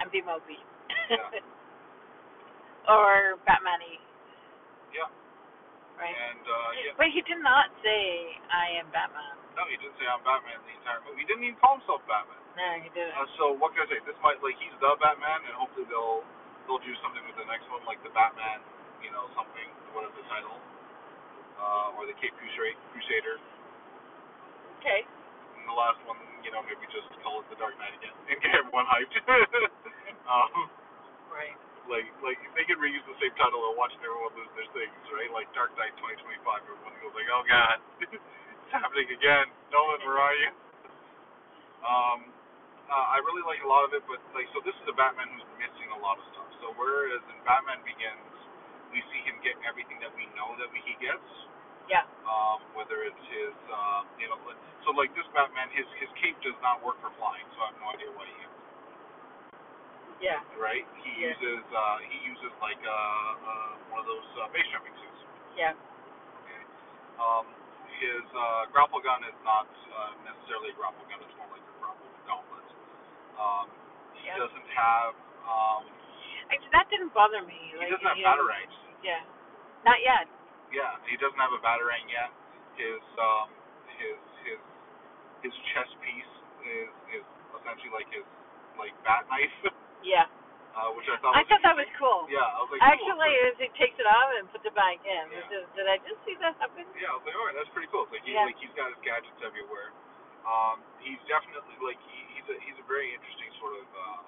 and 0.00 0.10
be 0.12 0.20
mopey. 0.20 0.60
Yeah. 1.10 1.40
or 2.88 3.36
Batman-y, 3.46 3.98
Yeah. 4.94 5.10
Right? 6.00 6.12
And 6.12 6.44
uh 6.44 6.70
yeah, 6.80 6.92
But 7.00 7.08
he 7.12 7.20
did 7.24 7.40
not 7.42 7.68
say 7.84 8.36
I 8.52 8.78
am 8.80 8.88
Batman. 8.94 9.34
no, 9.56 9.62
he 9.68 9.76
didn't 9.80 9.96
say 10.00 10.06
I'm 10.08 10.20
Batman 10.24 10.60
the 10.68 10.74
entire 10.80 11.00
movie. 11.04 11.24
He 11.24 11.26
didn't 11.28 11.44
even 11.48 11.58
call 11.60 11.80
himself 11.80 12.00
Batman. 12.08 12.40
No, 12.56 12.68
he 12.80 12.88
didn't. 12.96 13.12
Uh, 13.16 13.28
so 13.36 13.44
what 13.56 13.72
can 13.76 13.84
I 13.84 13.88
say? 13.92 14.00
This 14.08 14.16
might 14.24 14.40
like 14.40 14.56
he's 14.60 14.72
the 14.80 14.92
Batman, 15.00 15.44
and 15.44 15.54
hopefully 15.60 15.84
they'll 15.92 16.24
they'll 16.64 16.80
do 16.84 16.94
something 17.04 17.20
with 17.28 17.36
the 17.36 17.44
next 17.48 17.68
one, 17.68 17.84
like 17.84 18.00
the 18.04 18.12
Batman, 18.16 18.64
you 19.04 19.12
know, 19.12 19.28
something 19.36 19.68
whatever 19.92 20.16
the 20.16 20.24
title, 20.28 20.56
uh, 21.60 21.96
or 22.00 22.04
the 22.08 22.16
Cape 22.20 22.32
Crusade 22.40 22.76
Crusader. 22.96 23.36
okay. 24.80 25.04
And 25.56 25.64
the 25.68 25.76
last 25.76 26.00
one, 26.08 26.16
you 26.44 26.50
know, 26.52 26.60
maybe 26.64 26.84
just 26.92 27.08
call 27.24 27.40
it 27.44 27.46
the 27.52 27.56
Dark 27.60 27.76
Knight 27.80 27.92
again 28.00 28.14
and 28.30 28.36
get 28.40 28.52
everyone 28.56 28.86
hyped. 28.88 29.12
um, 30.32 30.68
Like 31.96 32.12
like 32.20 32.40
they 32.52 32.68
could 32.68 32.76
reuse 32.76 33.00
the 33.08 33.16
same 33.24 33.32
title 33.40 33.64
and 33.72 33.76
watching 33.80 33.96
everyone 34.04 34.36
lose 34.36 34.52
their 34.52 34.68
things, 34.76 34.92
right? 35.16 35.32
Like 35.32 35.48
Dark 35.56 35.72
Knight 35.80 35.96
2025, 35.96 36.44
everyone 36.68 36.92
goes 37.00 37.16
like, 37.16 37.28
oh 37.32 37.40
god, 37.48 37.80
it's 38.04 38.72
happening 38.72 39.08
again. 39.08 39.48
Nolan, 39.72 40.04
where 40.04 40.20
are 40.20 40.36
you? 40.36 40.50
Um, 41.80 42.20
uh, 42.92 43.16
I 43.16 43.24
really 43.24 43.40
like 43.48 43.64
a 43.64 43.70
lot 43.70 43.88
of 43.88 43.96
it, 43.96 44.04
but 44.04 44.20
like, 44.36 44.44
so 44.52 44.60
this 44.60 44.76
is 44.84 44.86
a 44.92 44.96
Batman 44.96 45.32
who's 45.32 45.48
missing 45.56 45.88
a 45.96 46.00
lot 46.04 46.20
of 46.20 46.26
stuff. 46.36 46.48
So 46.60 46.76
whereas 46.76 47.24
in 47.32 47.38
Batman 47.48 47.80
Begins, 47.88 48.36
we 48.92 49.00
see 49.08 49.24
him 49.24 49.40
get 49.40 49.56
everything 49.64 49.96
that 50.04 50.12
we 50.12 50.28
know 50.36 50.52
that 50.60 50.68
he 50.76 50.92
gets. 51.00 51.24
Yeah. 51.88 52.04
Um, 52.28 52.60
whether 52.76 53.08
it's 53.08 53.24
his, 53.32 53.56
uh, 53.72 54.04
you 54.20 54.28
know, 54.28 54.36
so 54.84 54.92
like 54.92 55.16
this 55.16 55.26
Batman, 55.32 55.72
his 55.72 55.88
his 55.96 56.12
cape 56.20 56.36
does 56.44 56.58
not 56.60 56.84
work 56.84 57.00
for 57.00 57.08
flying, 57.16 57.48
so 57.56 57.64
I 57.64 57.72
have 57.72 57.80
no 57.80 57.88
idea 57.96 58.12
why 58.12 58.28
he 58.28 58.36
uses 58.36 58.55
Yeah. 60.20 60.40
right? 60.56 60.84
He 61.04 61.12
Yeah. 61.22 61.36
uses 61.36 61.64
uh, 61.72 61.98
he 62.06 62.16
uses 62.24 62.52
like 62.62 62.80
uh, 62.80 62.92
uh, 62.92 63.70
one 63.92 64.00
of 64.02 64.08
those 64.08 64.28
uh, 64.40 64.48
base 64.52 64.66
jumping 64.72 64.94
suits. 64.96 65.20
Yeah. 65.56 65.72
Okay. 66.42 66.62
Um, 67.20 67.46
his 68.00 68.24
uh, 68.36 68.68
grapple 68.72 69.00
gun 69.00 69.24
is 69.24 69.36
not 69.44 69.68
uh, 69.68 70.12
necessarily 70.24 70.72
a 70.72 70.76
grapple 70.76 71.04
gun; 71.08 71.20
it's 71.20 71.36
more 71.36 71.48
like 71.52 71.64
a 71.64 71.74
grapple 71.80 72.08
gauntlet. 72.28 72.68
Um, 73.40 73.66
he 74.16 74.28
Yeah. 74.28 74.40
doesn't 74.40 74.68
have 74.72 75.12
um, 75.44 75.84
Actually, 76.52 76.72
that 76.72 76.86
didn't 76.90 77.12
bother 77.12 77.42
me. 77.42 77.58
he 77.72 77.76
like, 77.76 77.90
doesn't 77.90 78.06
have 78.06 78.20
batarangs. 78.22 78.76
Yeah. 79.02 79.22
Not 79.84 80.00
yet. 80.02 80.26
Yeah, 80.72 80.98
he 81.06 81.16
doesn't 81.16 81.38
have 81.38 81.52
a 81.54 81.62
batarang 81.62 82.06
yet. 82.10 82.30
His 82.76 83.00
um, 83.18 83.48
his 83.96 84.18
his 84.44 84.60
his 85.46 85.54
chest 85.72 85.94
piece 86.02 86.32
is 86.66 86.90
is 87.20 87.24
essentially 87.60 87.92
like 87.94 88.08
his 88.12 88.26
like 88.78 88.92
bat 89.06 89.24
knife, 89.30 89.54
Yeah. 90.02 90.26
uh, 90.76 90.92
which 90.92 91.08
I 91.08 91.16
thought 91.24 91.32
I 91.32 91.40
was 91.40 91.48
thought 91.48 91.64
that 91.64 91.76
was 91.80 91.88
cool. 91.96 92.28
Yeah, 92.28 92.44
I 92.44 92.60
was 92.60 92.68
like, 92.68 92.80
cool, 92.84 92.88
Actually, 92.92 93.34
as 93.48 93.56
he 93.56 93.68
takes 93.80 93.96
it 93.96 94.04
off 94.04 94.28
and 94.36 94.44
puts 94.52 94.66
it 94.68 94.76
back 94.76 95.00
in, 95.08 95.24
Yeah. 95.32 95.48
just, 95.48 95.68
did 95.72 95.88
I 95.88 95.96
just 96.04 96.20
see 96.28 96.36
that 96.44 96.52
happen? 96.60 96.84
Yeah, 97.00 97.12
I 97.12 97.16
was 97.16 97.24
like, 97.24 97.36
all 97.36 97.46
right, 97.48 97.56
that's 97.56 97.72
pretty 97.72 97.88
cool. 97.88 98.04
It's 98.04 98.12
like 98.12 98.24
he 98.28 98.36
Yeah. 98.36 98.44
like 98.44 98.58
he's 98.60 98.74
got 98.76 98.92
his 98.92 99.00
gadgets 99.00 99.40
everywhere. 99.40 99.92
Um, 100.44 100.84
he's 101.00 101.18
definitely 101.26 101.74
like 101.80 101.98
he, 102.06 102.18
he's 102.36 102.46
a 102.52 102.56
he's 102.60 102.78
a 102.78 102.86
very 102.86 103.10
interesting 103.16 103.50
sort 103.58 103.74
of 103.80 103.86
uh, 103.96 104.22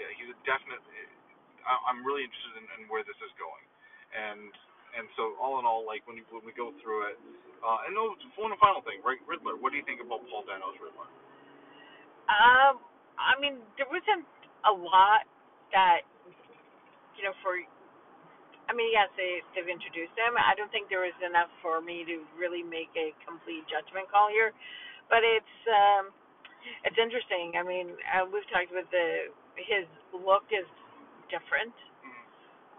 yeah, 0.00 0.08
he's 0.16 0.30
a 0.32 0.38
definite. 0.48 0.80
I, 1.62 1.74
I'm 1.92 2.02
really 2.02 2.24
interested 2.26 2.58
in, 2.58 2.66
in 2.80 2.80
where 2.90 3.04
this 3.06 3.18
is 3.22 3.32
going, 3.38 3.64
and 4.16 4.50
and 4.98 5.06
so 5.16 5.36
all 5.40 5.60
in 5.60 5.64
all, 5.64 5.84
like 5.86 6.04
when 6.08 6.16
you, 6.20 6.24
when 6.32 6.44
we 6.44 6.52
go 6.52 6.72
through 6.84 7.12
it, 7.12 7.16
uh, 7.64 7.86
and 7.86 7.94
no, 7.96 8.12
one 8.36 8.52
final 8.60 8.82
thing, 8.84 9.00
right? 9.04 9.20
Riddler. 9.28 9.56
What 9.56 9.72
do 9.72 9.78
you 9.80 9.86
think 9.86 10.00
about 10.04 10.24
Paul 10.28 10.44
Dano's 10.44 10.76
Riddler? 10.80 11.08
Um, 12.28 12.80
I 13.18 13.38
mean, 13.40 13.60
there 13.76 13.88
wasn't 13.88 14.26
a 14.64 14.72
lot 14.72 15.26
that, 15.72 16.04
you 17.16 17.22
know, 17.24 17.34
for. 17.42 17.56
I 18.70 18.72
mean, 18.72 18.94
yes, 18.94 19.10
they 19.18 19.42
they've 19.52 19.68
introduced 19.68 20.14
him. 20.16 20.38
I 20.38 20.54
don't 20.54 20.70
think 20.70 20.88
there 20.88 21.04
was 21.04 21.16
enough 21.20 21.50
for 21.60 21.82
me 21.82 22.06
to 22.08 22.24
really 22.38 22.62
make 22.62 22.88
a 22.94 23.12
complete 23.26 23.66
judgment 23.68 24.08
call 24.08 24.30
here, 24.30 24.54
but 25.10 25.20
it's 25.26 25.56
um, 25.68 26.14
it's 26.86 26.96
interesting. 26.96 27.58
I 27.58 27.66
mean, 27.66 27.92
uh, 28.14 28.24
we've 28.30 28.46
talked 28.48 28.70
about 28.70 28.88
the 28.94 29.34
his 29.58 29.84
look 30.14 30.46
is 30.54 30.64
different. 31.28 31.74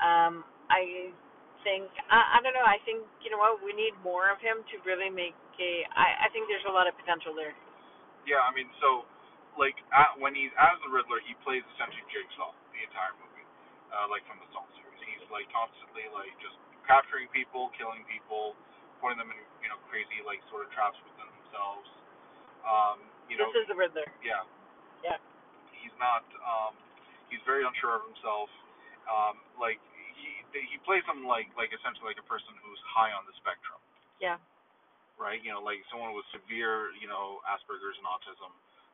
Um, 0.02 0.48
I 0.72 1.12
think 1.62 1.92
I, 2.10 2.40
I 2.40 2.44
don't 2.44 2.56
know. 2.56 2.66
I 2.66 2.80
think 2.88 3.04
you 3.22 3.30
know 3.30 3.38
what 3.38 3.60
we 3.62 3.76
need 3.76 3.94
more 4.02 4.32
of 4.32 4.40
him 4.40 4.64
to 4.72 4.76
really 4.88 5.12
make 5.12 5.38
a. 5.60 5.86
I 5.94 6.26
I 6.26 6.28
think 6.32 6.48
there's 6.50 6.66
a 6.66 6.74
lot 6.74 6.88
of 6.88 6.96
potential 6.98 7.36
there. 7.36 7.54
Yeah, 8.24 8.40
I 8.40 8.56
mean, 8.56 8.72
so 8.80 9.04
like 9.60 9.78
at, 9.94 10.18
when 10.20 10.34
he's 10.34 10.52
as 10.58 10.76
the 10.86 10.90
Riddler, 10.92 11.22
he 11.26 11.34
plays 11.46 11.62
essentially 11.78 12.04
Jigsaw 12.10 12.52
the 12.74 12.82
entire 12.86 13.14
movie, 13.22 13.46
uh, 13.94 14.08
like 14.10 14.26
from 14.30 14.42
the 14.42 14.48
Saw 14.56 14.66
series. 14.78 15.00
He's 15.06 15.24
like 15.34 15.46
constantly 15.54 16.10
like 16.14 16.34
just 16.42 16.58
capturing 16.90 17.30
people, 17.32 17.70
killing 17.78 18.04
people, 18.10 18.58
putting 19.00 19.18
them 19.22 19.30
in 19.34 19.40
you 19.62 19.70
know 19.70 19.78
crazy 19.90 20.20
like 20.26 20.42
sort 20.50 20.66
of 20.66 20.70
traps 20.74 20.98
within 21.06 21.28
themselves. 21.42 21.88
Um, 22.66 22.98
you 23.28 23.36
know, 23.40 23.52
this 23.52 23.68
is 23.68 23.70
the 23.72 23.78
Riddler. 23.78 24.08
yeah, 24.24 24.44
Yeah. 25.04 25.20
he's 25.84 25.94
not. 26.00 26.24
Um, 26.44 26.74
he's 27.28 27.44
very 27.44 27.64
unsure 27.68 28.00
of 28.00 28.04
himself. 28.08 28.48
Um, 29.10 29.36
like 29.60 29.80
he 30.16 30.32
he 30.56 30.78
plays 30.88 31.04
him 31.10 31.28
like 31.28 31.52
like 31.60 31.76
essentially 31.76 32.08
like 32.16 32.22
a 32.22 32.28
person 32.30 32.56
who's 32.64 32.80
high 32.88 33.12
on 33.12 33.28
the 33.28 33.36
spectrum 33.44 33.80
Yeah. 34.24 34.40
right? 35.20 35.44
You 35.44 35.52
know, 35.52 35.60
like 35.64 35.84
someone 35.92 36.16
with 36.16 36.24
severe, 36.32 36.96
you 37.04 37.08
know, 37.12 37.44
Asperger's 37.44 38.00
and 38.00 38.08
autism, 38.08 38.52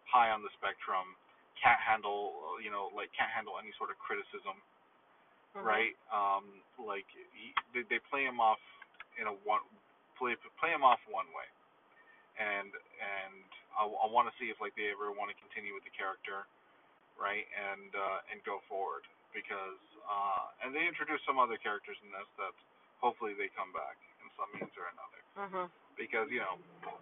high 0.10 0.32
on 0.34 0.41
the 0.43 0.51
spectrum, 0.57 1.16
can't 1.62 1.80
handle, 1.82 2.57
you 2.64 2.72
know, 2.74 2.89
like 2.97 3.14
can't 3.16 3.32
handle 3.32 3.55
any 3.62 3.72
sort 3.78 3.91
of 3.93 3.97
criticism, 4.01 4.57
Mhm. 5.55 5.66
right? 5.66 5.95
Um, 6.12 6.64
like 6.80 7.07
he, 7.12 7.53
they, 7.74 7.84
they 7.89 7.99
play 8.12 8.26
him 8.26 8.39
off 8.41 8.62
in 9.22 9.28
a 9.28 9.36
one 9.47 9.62
play 10.20 10.36
play 10.60 10.72
him 10.72 10.84
off 10.84 10.99
one 11.10 11.28
way, 11.36 11.47
and 12.39 12.72
and 12.74 13.45
I, 13.78 13.84
I 13.88 14.07
want 14.12 14.30
to 14.32 14.36
see 14.39 14.49
if 14.51 14.60
like 14.62 14.76
they 14.76 14.91
ever 14.91 15.12
want 15.12 15.32
to 15.34 15.38
continue 15.41 15.74
with 15.76 15.86
the 15.86 15.95
character, 15.95 16.45
right? 17.20 17.45
And 17.55 17.91
uh, 17.95 18.20
and 18.34 18.43
go 18.45 18.62
forward 18.70 19.03
because 19.36 19.82
uh, 20.07 20.45
and 20.66 20.76
they 20.76 20.86
introduce 20.88 21.22
some 21.28 21.39
other 21.39 21.57
characters 21.62 21.97
in 22.03 22.10
this 22.14 22.30
that 22.41 22.55
hopefully 23.01 23.34
they 23.38 23.49
come 23.55 23.72
back 23.74 23.97
in 24.24 24.28
some 24.39 24.49
means 24.55 24.74
or 24.78 24.88
another 24.91 25.22
Mhm. 25.38 25.72
Because 25.99 26.31
you 26.31 26.39
know 26.39 26.55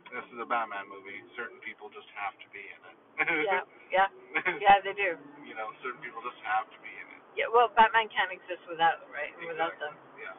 this 0.10 0.26
is 0.34 0.42
a 0.42 0.48
Batman 0.50 0.90
movie. 0.90 1.22
Certain 1.38 1.62
people 1.62 1.94
just 1.94 2.10
have 2.18 2.34
to 2.42 2.48
be 2.50 2.66
in 2.66 2.82
it. 2.82 2.98
Yeah. 3.46 3.62
Yeah. 3.88 4.12
Yeah. 4.60 4.84
They 4.84 4.92
do. 4.92 5.16
you 5.48 5.56
know, 5.56 5.72
certain 5.80 6.04
people 6.04 6.20
just 6.20 6.36
have 6.44 6.68
to 6.76 6.80
be 6.84 6.92
in 6.92 7.08
it. 7.08 7.22
Yeah. 7.40 7.48
Well, 7.48 7.72
Batman 7.72 8.12
can't 8.12 8.36
exist 8.36 8.60
without 8.68 9.00
right 9.08 9.32
without 9.48 9.80
them. 9.80 9.96
Yeah. 10.20 10.36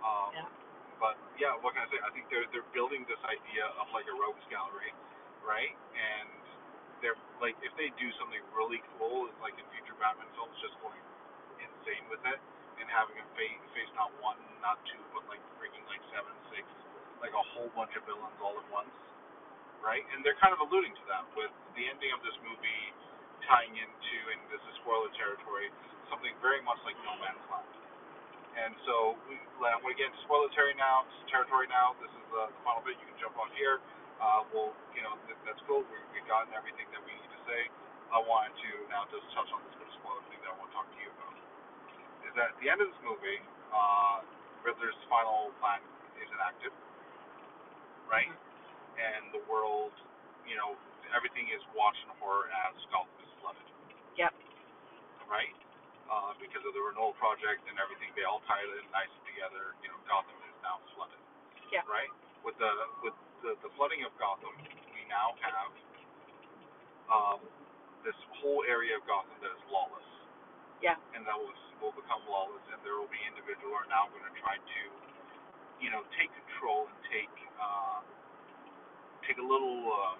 Um, 0.00 0.32
Yeah. 0.32 0.48
But 0.96 1.20
yeah, 1.36 1.52
what 1.60 1.76
can 1.76 1.84
I 1.84 1.88
say? 1.92 2.00
I 2.00 2.08
think 2.16 2.30
they're 2.32 2.48
they're 2.56 2.64
building 2.72 3.04
this 3.04 3.20
idea 3.28 3.68
of 3.76 3.90
like 3.92 4.08
a 4.08 4.16
rogues 4.16 4.40
gallery, 4.48 4.96
right? 5.44 5.76
And 5.92 6.30
they're 7.04 7.18
like 7.42 7.58
if 7.60 7.74
they 7.76 7.92
do 8.00 8.08
something 8.16 8.40
really 8.56 8.80
cool, 8.96 9.28
like 9.44 9.52
in 9.60 9.66
future 9.76 9.98
Batman 10.00 10.30
films, 10.32 10.56
just 10.64 10.78
going 10.80 10.96
insane 11.60 12.06
with 12.08 12.22
it 12.32 12.40
and 12.80 12.86
having 12.88 13.18
him 13.18 13.28
face 13.36 13.60
face 13.76 13.92
not 13.92 14.08
one, 14.24 14.40
not 14.64 14.80
two, 14.88 15.02
but 15.12 15.26
like 15.28 15.42
freaking 15.60 15.84
like 15.90 16.00
seven, 16.14 16.32
six 16.54 16.64
like 17.22 17.32
a 17.34 17.44
whole 17.54 17.70
bunch 17.78 17.94
of 17.96 18.02
villains 18.04 18.36
all 18.42 18.58
at 18.58 18.68
once, 18.74 18.92
right? 19.80 20.04
And 20.14 20.22
they're 20.26 20.38
kind 20.42 20.52
of 20.52 20.60
alluding 20.62 20.92
to 20.98 21.04
that 21.10 21.24
with 21.38 21.52
the 21.78 21.86
ending 21.88 22.12
of 22.12 22.20
this 22.26 22.36
movie 22.44 22.84
tying 23.46 23.74
into, 23.78 24.16
and 24.34 24.40
this 24.50 24.62
is 24.68 24.74
spoiler 24.82 25.10
territory, 25.16 25.70
something 26.10 26.34
very 26.42 26.60
much 26.66 26.78
like 26.86 26.98
No 27.06 27.14
Man's 27.22 27.42
Land. 27.50 27.70
And 28.56 28.72
so 28.88 29.16
we, 29.28 29.36
I'm 29.64 29.80
going 29.84 29.96
to 29.96 30.00
get 30.00 30.12
into 30.12 30.22
spoiler 30.28 30.48
territory 30.52 30.78
now. 30.78 31.04
Territory 31.28 31.68
now. 31.68 31.96
This 32.00 32.12
is 32.12 32.24
the, 32.32 32.48
the 32.52 32.60
final 32.64 32.80
bit. 32.84 32.96
You 33.00 33.08
can 33.08 33.18
jump 33.20 33.36
on 33.40 33.48
here. 33.56 33.80
Uh, 34.20 34.44
well, 34.54 34.70
you 34.96 35.02
know 35.04 35.14
th- 35.28 35.40
that's 35.44 35.60
cool. 35.68 35.84
We, 35.88 35.98
we've 36.14 36.26
gotten 36.28 36.52
everything 36.56 36.88
that 36.94 37.02
we 37.04 37.12
need 37.16 37.32
to 37.32 37.42
say. 37.48 37.68
I 38.12 38.20
wanted 38.22 38.54
to 38.60 38.70
now 38.92 39.04
just 39.12 39.24
touch 39.36 39.48
on 39.52 39.60
this 39.68 39.74
bit 39.76 39.88
of 39.88 39.94
spoiler 40.00 40.22
thing 40.32 40.40
that 40.44 40.52
I 40.52 40.56
want 40.60 40.68
to 40.72 40.76
talk 40.76 40.88
to 40.90 40.98
you 41.00 41.10
about. 41.14 41.34
Is 42.28 42.32
that 42.38 42.54
at 42.54 42.58
the 42.62 42.68
end 42.72 42.80
of 42.80 42.88
this 42.92 43.02
movie, 43.04 43.40
uh, 43.72 44.24
Riddler's 44.64 44.96
final 45.10 45.52
plan 45.60 45.80
is 46.20 46.28
enacted, 46.32 46.72
right? 48.12 48.28
And 49.00 49.32
the 49.32 49.40
world, 49.48 49.96
you 50.44 50.54
know, 50.54 50.76
everything 51.16 51.48
is 51.48 51.64
watched 51.72 52.04
in 52.04 52.12
horror 52.20 52.52
as 52.68 52.76
Gotham 52.92 53.16
is 53.24 53.32
flooded. 53.40 53.66
Yep. 54.20 54.32
Right? 55.26 55.56
Uh, 56.12 56.36
because 56.36 56.60
of 56.68 56.76
the 56.76 56.84
renewal 56.84 57.16
project 57.16 57.64
and 57.72 57.80
everything, 57.80 58.12
they 58.12 58.28
all 58.28 58.44
tied 58.44 58.68
it 58.68 58.84
nice 58.92 59.12
together. 59.24 59.72
You 59.80 59.88
know, 59.88 59.98
Gotham 60.04 60.36
is 60.44 60.56
now 60.60 60.76
flooded. 60.92 61.16
Yeah. 61.72 61.88
Right? 61.88 62.12
With 62.44 62.60
the 62.60 62.68
with 63.00 63.16
the, 63.40 63.56
the 63.64 63.70
flooding 63.80 64.04
of 64.04 64.12
Gotham, 64.20 64.52
we 64.92 65.02
now 65.08 65.32
have 65.40 65.72
um, 67.08 67.40
this 68.04 68.18
whole 68.44 68.60
area 68.68 69.00
of 69.00 69.02
Gotham 69.08 69.32
that 69.40 69.56
is 69.56 69.64
lawless. 69.72 70.04
Yeah. 70.84 71.00
And 71.16 71.24
that 71.24 71.38
will 71.38 71.54
will 71.82 71.96
become 71.98 72.22
lawless, 72.30 72.62
and 72.70 72.78
there 72.86 72.94
will 72.94 73.10
be 73.10 73.18
individuals 73.26 73.66
who 73.66 73.74
are 73.74 73.90
now 73.90 74.06
going 74.14 74.22
to 74.22 74.34
try 74.38 74.54
to, 74.54 74.80
you 75.82 75.90
know, 75.90 76.06
take 76.16 76.30
control 76.46 76.86
and 76.88 76.98
take 77.10 77.34
uh, 77.58 78.00
take 79.26 79.38
a 79.38 79.46
little, 79.46 79.80
uh, 79.90 80.16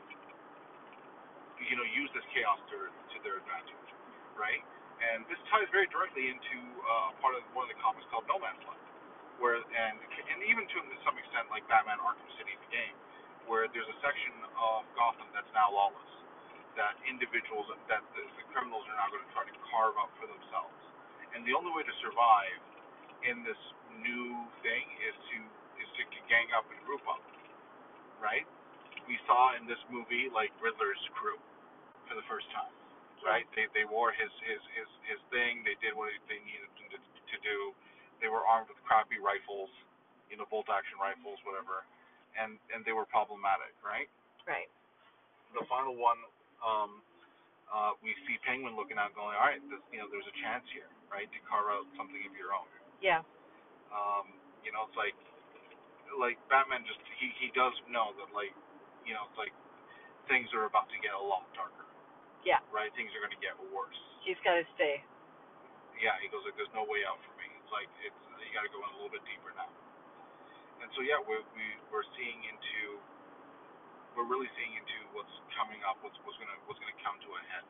you 1.63 1.77
know, 1.77 1.87
use 1.95 2.11
this 2.17 2.27
chaos 2.35 2.61
to 2.73 2.79
to 2.91 3.17
their 3.25 3.39
advantage, 3.43 3.89
right? 4.39 4.63
And 5.03 5.27
this 5.29 5.41
ties 5.53 5.69
very 5.75 5.91
directly 5.91 6.31
into 6.31 6.59
uh, 6.83 7.11
part 7.21 7.35
of 7.37 7.43
one 7.55 7.67
of 7.69 7.73
the 7.75 7.81
comics 7.83 8.07
called 8.11 8.27
No 8.31 8.39
Man's 8.41 8.63
Land, 8.67 8.85
where 9.43 9.59
and 9.61 9.97
and 10.01 10.39
even 10.49 10.65
to 10.67 10.79
some 11.07 11.17
extent 11.19 11.51
like 11.53 11.67
Batman 11.71 11.99
Arkham 12.03 12.29
City 12.39 12.55
the 12.59 12.71
game, 12.73 12.97
where 13.51 13.67
there's 13.73 13.89
a 13.91 13.99
section 14.05 14.33
of 14.59 14.87
Gotham 14.99 15.29
that's 15.35 15.51
now 15.57 15.71
lawless, 15.75 16.13
that 16.79 16.97
individuals 17.09 17.69
that 17.91 18.03
the, 18.17 18.23
the 18.41 18.45
criminals 18.55 18.87
are 18.91 18.99
now 18.99 19.09
going 19.13 19.25
to 19.25 19.33
try 19.35 19.45
to 19.47 19.57
carve 19.73 19.97
up 19.99 20.11
for 20.19 20.27
themselves, 20.31 20.79
and 21.35 21.45
the 21.47 21.55
only 21.57 21.73
way 21.75 21.85
to 21.85 21.95
survive 22.03 22.61
in 23.27 23.43
this 23.47 23.59
new 24.01 24.33
thing 24.65 24.85
is 25.05 25.17
to 25.35 25.39
is 25.83 25.91
to 25.99 26.03
gang 26.31 26.49
up 26.57 26.65
and 26.71 26.79
group 26.89 27.03
up, 27.11 27.23
right? 28.23 28.47
We 29.11 29.19
saw 29.27 29.59
in 29.59 29.67
this 29.67 29.81
movie 29.91 30.31
like 30.31 30.55
Riddler's 30.63 31.03
crew 31.19 31.41
for 32.07 32.15
the 32.15 32.25
first 32.31 32.47
time 32.55 32.73
right? 33.25 33.47
They 33.55 33.71
they 33.73 33.87
wore 33.87 34.11
his 34.13 34.31
his 34.43 34.61
his 34.75 34.91
his 35.07 35.21
thing. 35.31 35.63
They 35.63 35.79
did 35.79 35.95
what 35.95 36.11
they 36.27 36.43
needed 36.43 36.69
to, 36.91 36.99
to 36.99 37.37
do. 37.41 37.73
They 38.19 38.29
were 38.29 38.43
armed 38.47 38.71
with 38.71 38.79
crappy 38.87 39.19
rifles, 39.23 39.71
you 40.31 40.37
know, 40.39 40.47
bolt 40.51 40.71
action 40.71 40.99
rifles, 40.99 41.39
whatever, 41.47 41.87
and 42.39 42.59
and 42.75 42.83
they 42.83 42.95
were 42.95 43.07
problematic, 43.07 43.75
right? 43.81 44.11
Right. 44.47 44.71
The 45.55 45.63
final 45.71 45.95
one, 45.95 46.19
um, 46.65 47.05
uh, 47.71 47.93
we 48.03 48.17
see 48.25 48.41
Penguin 48.43 48.73
looking 48.73 48.97
out, 48.97 49.13
going, 49.13 49.37
all 49.37 49.45
right, 49.53 49.61
this, 49.69 49.85
you 49.93 50.01
know, 50.01 50.09
there's 50.09 50.25
a 50.25 50.37
chance 50.41 50.65
here, 50.73 50.89
right, 51.13 51.29
to 51.29 51.39
carve 51.45 51.69
out 51.69 51.85
something 51.93 52.25
of 52.25 52.33
your 52.33 52.57
own. 52.57 52.65
Yeah. 53.05 53.21
Um, 53.93 54.27
you 54.65 54.73
know, 54.73 54.89
it's 54.89 54.97
like 54.99 55.15
like 56.21 56.37
Batman 56.53 56.85
just 56.89 57.01
he 57.21 57.33
he 57.41 57.49
does 57.57 57.73
know 57.89 58.13
that 58.21 58.29
like, 58.37 58.53
you 59.07 59.13
know, 59.17 59.25
it's 59.29 59.39
like 59.41 59.53
things 60.29 60.49
are 60.57 60.65
about 60.69 60.89
to 60.93 60.99
get 61.01 61.13
a 61.17 61.21
lot 61.21 61.45
darker 61.57 61.85
Yeah. 62.47 62.61
right? 62.73 62.93
Things 62.97 63.11
are 63.17 63.23
going 63.23 63.35
to 63.35 63.43
get 63.43 63.57
worse. 63.73 63.99
He's 64.25 64.39
got 64.47 64.57
to 64.61 64.65
stay. 64.79 65.03
Yeah, 66.01 66.19
he 66.23 66.27
goes 66.33 66.43
like, 66.47 66.57
"There's 66.59 66.73
no 66.75 66.83
way 66.89 67.03
out 67.07 67.19
for 67.23 67.35
me." 67.39 67.47
It's 67.63 67.73
like 67.75 67.87
it's 68.03 68.17
you 68.43 68.51
got 68.55 68.67
to 68.67 68.73
go 68.73 68.81
in 68.83 68.89
a 68.91 68.97
little 68.99 69.13
bit 69.13 69.23
deeper 69.29 69.55
now. 69.55 69.71
And 70.83 70.91
so 70.99 71.03
yeah, 71.05 71.21
we 71.23 71.39
we 71.55 71.65
we're 71.95 72.07
seeing 72.19 72.43
into 72.49 72.99
we're 74.19 74.29
really 74.29 74.51
seeing 74.59 74.75
into 74.77 74.99
what's 75.15 75.33
coming 75.55 75.79
up, 75.87 75.99
what's 76.03 76.17
what's 76.27 76.39
gonna 76.43 76.59
what's 76.67 76.81
gonna 76.83 76.97
come 77.07 77.17
to 77.23 77.31
a 77.39 77.43
head. 77.55 77.67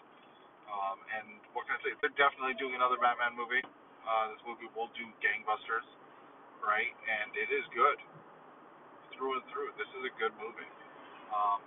Um, 0.73 0.99
and 1.13 1.27
what 1.53 1.69
can 1.69 1.77
I 1.77 1.81
say? 1.85 1.93
They're 2.01 2.17
definitely 2.17 2.57
doing 2.57 2.73
another 2.73 2.97
Batman 2.97 3.37
movie. 3.37 3.61
Uh, 4.09 4.33
this 4.33 4.43
movie 4.49 4.67
will 4.75 4.89
do 4.97 5.05
gangbusters, 5.21 5.85
right? 6.63 6.95
And 7.07 7.35
it 7.35 7.51
is 7.51 7.67
good 7.75 7.99
through 9.15 9.39
and 9.39 9.45
through. 9.51 9.71
This 9.77 9.91
is 9.99 10.03
a 10.07 10.13
good 10.19 10.33
movie. 10.39 10.71
Um, 11.31 11.61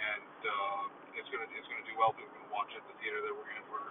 and 0.00 0.38
uh, 0.46 0.84
it's 1.18 1.28
gonna 1.28 1.48
it's 1.54 1.68
gonna 1.68 1.86
do 1.86 1.94
well. 1.98 2.14
People 2.14 2.32
can 2.34 2.50
watch 2.52 2.70
it 2.72 2.80
at 2.80 2.86
the 2.88 2.96
theater 3.02 3.20
that 3.20 3.32
we're 3.34 3.52
in 3.54 3.64
for 3.70 3.82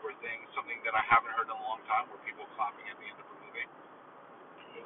for 0.00 0.10
things. 0.22 0.46
Something 0.54 0.78
that 0.86 0.94
I 0.94 1.02
haven't 1.06 1.32
heard 1.34 1.48
in 1.48 1.56
a 1.56 1.64
long 1.64 1.82
time, 1.88 2.06
where 2.10 2.20
people 2.22 2.46
clapping 2.54 2.86
at 2.86 2.96
the 3.00 3.06
end 3.06 3.18
of 3.18 3.26
a 3.26 3.36
movie. 3.42 3.66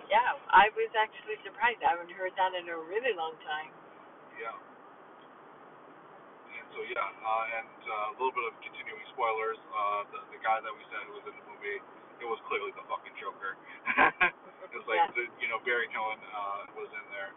Yeah. 0.08 0.38
I 0.50 0.70
was 0.74 0.90
actually 0.98 1.38
surprised. 1.46 1.82
I 1.86 1.94
haven't 1.94 2.10
heard 2.14 2.34
that 2.34 2.54
in 2.58 2.66
a 2.70 2.78
really 2.78 3.14
long 3.14 3.34
time. 3.46 3.70
Yeah. 4.38 4.54
And 6.50 6.66
so 6.74 6.80
yeah, 6.88 7.04
uh, 7.04 7.58
and 7.60 7.78
uh, 7.84 8.10
a 8.10 8.14
little 8.18 8.34
bit 8.34 8.46
of 8.48 8.54
continuing 8.64 9.04
spoilers. 9.12 9.60
Uh, 9.68 10.02
the 10.14 10.20
the 10.34 10.40
guy 10.40 10.58
that 10.64 10.72
we 10.72 10.82
said 10.88 11.04
was 11.12 11.24
in 11.28 11.34
the 11.36 11.46
movie, 11.46 11.78
it 12.22 12.26
was 12.26 12.40
clearly 12.48 12.72
the 12.72 12.84
fucking 12.88 13.14
Joker. 13.20 13.52
was 14.74 14.86
like 14.86 15.00
Yeah. 15.02 15.10
the, 15.16 15.24
you 15.42 15.48
know 15.50 15.58
Barry 15.66 15.88
Keoghan 15.90 16.20
uh, 16.20 16.60
was 16.78 16.90
in 16.94 17.06
there, 17.10 17.32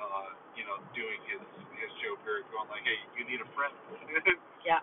uh, 0.00 0.28
you 0.54 0.64
know, 0.68 0.76
doing 0.92 1.20
his 1.30 1.40
his 1.80 1.90
Joker, 2.04 2.44
going 2.52 2.68
like, 2.72 2.84
hey, 2.84 2.98
you 3.16 3.24
need 3.28 3.40
a 3.40 3.48
friend. 3.56 3.72
Yeah. 4.66 4.82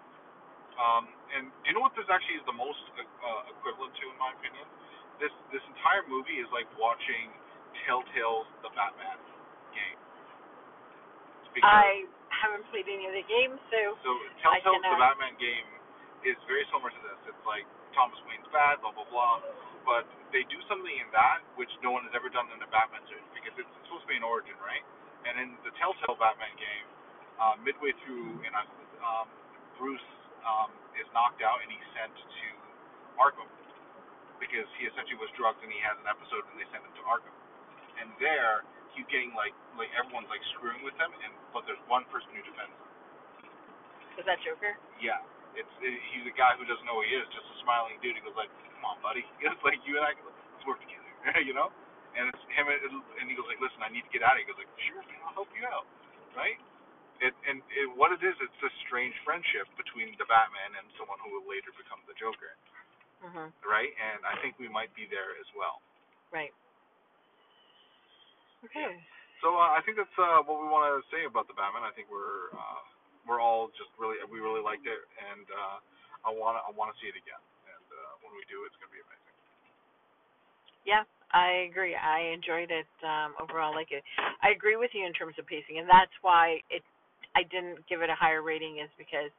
Um, 0.79 1.11
and 1.35 1.51
do 1.51 1.65
you 1.67 1.73
know 1.75 1.83
what 1.83 1.91
this 1.93 2.07
actually 2.07 2.39
is 2.39 2.45
the 2.47 2.55
most 2.55 2.79
uh, 2.97 3.51
equivalent 3.51 3.91
to, 3.99 4.05
in 4.07 4.15
my 4.15 4.31
opinion? 4.31 4.63
This 5.19 5.33
this 5.51 5.61
entire 5.75 6.07
movie 6.07 6.39
is 6.39 6.47
like 6.55 6.65
watching 6.79 7.29
Telltale's 7.83 8.47
The 8.63 8.71
Batman 8.71 9.19
game. 9.75 9.99
Because, 11.51 11.67
I 11.69 12.09
haven't 12.33 12.65
played 12.73 12.89
any 12.89 13.05
of 13.05 13.13
the 13.13 13.21
games, 13.29 13.59
so 13.69 13.93
so 14.01 14.09
Telltale's 14.41 14.81
The 14.81 14.97
Batman 14.97 15.35
game 15.37 15.67
is 16.25 16.39
very 16.49 16.65
similar 16.73 16.89
to 16.89 17.01
this. 17.05 17.19
It's 17.29 17.45
like 17.45 17.67
Thomas 17.93 18.17
Wayne's 18.25 18.47
bad, 18.49 18.81
blah 18.81 18.95
blah 18.95 19.05
blah, 19.11 19.43
but 19.83 20.07
they 20.31 20.43
do 20.49 20.57
something 20.67 20.95
in 20.95 21.07
that 21.13 21.43
which 21.59 21.71
no 21.85 21.91
one 21.93 22.03
has 22.07 22.13
ever 22.15 22.31
done 22.31 22.49
in 22.51 22.59
the 22.59 22.69
Batman 22.71 23.03
series 23.07 23.27
because 23.35 23.53
it's, 23.59 23.69
supposed 23.87 24.09
to 24.09 24.09
be 24.09 24.17
an 24.17 24.25
origin, 24.25 24.57
right? 24.63 24.81
And 25.29 25.37
in 25.37 25.49
the 25.61 25.71
Telltale 25.77 26.17
Batman 26.17 26.55
game, 26.57 26.87
uh, 27.37 27.55
midway 27.61 27.93
through, 28.01 28.41
and 28.41 28.53
um, 29.03 29.27
Bruce 29.77 30.09
um, 30.41 30.73
is 30.97 31.05
knocked 31.13 31.45
out 31.45 31.61
and 31.61 31.69
he's 31.69 31.89
sent 31.93 32.15
to 32.15 32.47
Arkham 33.21 33.47
because 34.41 34.65
he 34.81 34.89
essentially 34.89 35.19
was 35.21 35.29
drugged 35.37 35.61
and 35.61 35.69
he 35.69 35.79
has 35.79 35.95
an 36.01 36.09
episode 36.09 36.43
and 36.51 36.57
they 36.57 36.67
send 36.73 36.83
him 36.83 36.95
to 36.97 37.03
Arkham. 37.05 37.35
And 38.01 38.09
there, 38.17 38.65
he's 38.97 39.05
getting 39.09 39.31
like 39.37 39.53
like 39.77 39.89
everyone's 39.93 40.29
like 40.29 40.41
screwing 40.57 40.81
with 40.81 40.97
him, 40.97 41.13
and 41.21 41.31
but 41.53 41.65
there's 41.69 41.81
one 41.85 42.05
person 42.09 42.29
who 42.33 42.41
defends 42.41 42.73
him. 42.73 42.89
was 44.17 44.25
that 44.25 44.41
Joker? 44.41 44.73
Yeah, 44.97 45.21
it's 45.57 45.69
it, 45.81 45.93
he's 46.13 46.25
a 46.25 46.35
guy 46.35 46.57
who 46.57 46.65
doesn't 46.65 46.85
know 46.85 47.01
who 47.01 47.05
he 47.05 47.13
is, 47.13 47.25
just 47.33 47.45
a 47.45 47.57
smiling 47.65 47.97
dude. 48.01 48.17
He 48.17 48.21
goes 48.25 48.37
like, 48.37 48.51
"Come 48.83 48.91
on, 48.91 48.99
buddy." 48.99 49.23
It's 49.39 49.63
like 49.63 49.79
you 49.87 49.95
and 49.95 50.03
I, 50.03 50.11
let's 50.11 50.67
work 50.67 50.83
together, 50.83 51.39
you 51.47 51.55
know. 51.55 51.71
And 52.19 52.27
it's 52.29 52.43
him, 52.51 52.67
and, 52.67 52.83
and 53.23 53.25
he 53.31 53.33
goes 53.33 53.47
like, 53.47 53.63
"Listen, 53.63 53.79
I 53.79 53.87
need 53.89 54.03
to 54.03 54.11
get 54.11 54.21
out 54.21 54.35
of 54.35 54.43
here." 54.43 54.45
He 54.45 54.51
goes 54.51 54.59
like, 54.59 54.73
"Sure, 54.91 54.99
man, 55.07 55.23
I'll 55.23 55.33
help 55.39 55.49
you 55.55 55.63
out," 55.63 55.87
right? 56.35 56.59
It, 57.23 57.31
and 57.47 57.63
it, 57.71 57.87
what 57.95 58.11
it 58.11 58.19
is, 58.19 58.35
it's 58.43 58.59
this 58.59 58.75
strange 58.83 59.15
friendship 59.23 59.71
between 59.79 60.11
the 60.19 60.27
Batman 60.27 60.75
and 60.75 60.83
someone 60.99 61.15
who 61.23 61.31
will 61.31 61.47
later 61.47 61.71
become 61.79 62.03
the 62.03 62.13
Joker, 62.19 62.59
Mhm. 63.23 63.47
right? 63.63 63.95
And 63.95 64.19
I 64.27 64.35
think 64.43 64.59
we 64.59 64.67
might 64.67 64.91
be 64.91 65.07
there 65.07 65.39
as 65.39 65.47
well. 65.55 65.79
Right. 66.35 66.51
Okay. 68.67 68.99
So 69.41 69.55
uh, 69.55 69.75
I 69.75 69.81
think 69.87 69.97
that's 69.97 70.17
uh, 70.19 70.43
what 70.43 70.59
we 70.59 70.67
want 70.67 70.87
to 70.87 71.03
say 71.11 71.23
about 71.25 71.47
the 71.47 71.55
Batman. 71.55 71.83
I 71.83 71.91
think 71.95 72.11
we're 72.11 72.51
uh, 72.55 72.81
we're 73.27 73.39
all 73.39 73.71
just 73.75 73.91
really 73.99 74.19
we 74.31 74.39
really 74.39 74.61
liked 74.63 74.87
it, 74.87 74.99
and 75.31 75.45
uh, 75.47 75.77
I 76.27 76.31
want 76.31 76.59
to 76.59 76.61
I 76.63 76.71
want 76.75 76.91
to 76.91 76.97
see 76.99 77.07
it 77.11 77.15
again. 77.19 77.39
When 78.33 78.41
we 78.41 78.49
do, 78.49 78.65
it's 78.65 78.73
gonna 78.81 78.89
be 78.89 78.97
amazing. 78.97 79.37
Yeah, 80.89 81.05
I 81.29 81.69
agree. 81.69 81.93
I 81.93 82.33
enjoyed 82.33 82.73
it 82.73 82.89
um 83.05 83.37
overall. 83.37 83.77
Like 83.77 83.93
it, 83.93 84.01
I 84.41 84.49
agree 84.49 84.73
with 84.73 84.89
you 84.97 85.05
in 85.05 85.13
terms 85.13 85.37
of 85.37 85.45
pacing, 85.45 85.77
and 85.77 85.85
that's 85.85 86.17
why 86.25 86.65
it. 86.73 86.81
I 87.37 87.45
didn't 87.45 87.85
give 87.85 88.01
it 88.01 88.09
a 88.09 88.17
higher 88.17 88.41
rating 88.41 88.81
is 88.81 88.89
because 88.97 89.29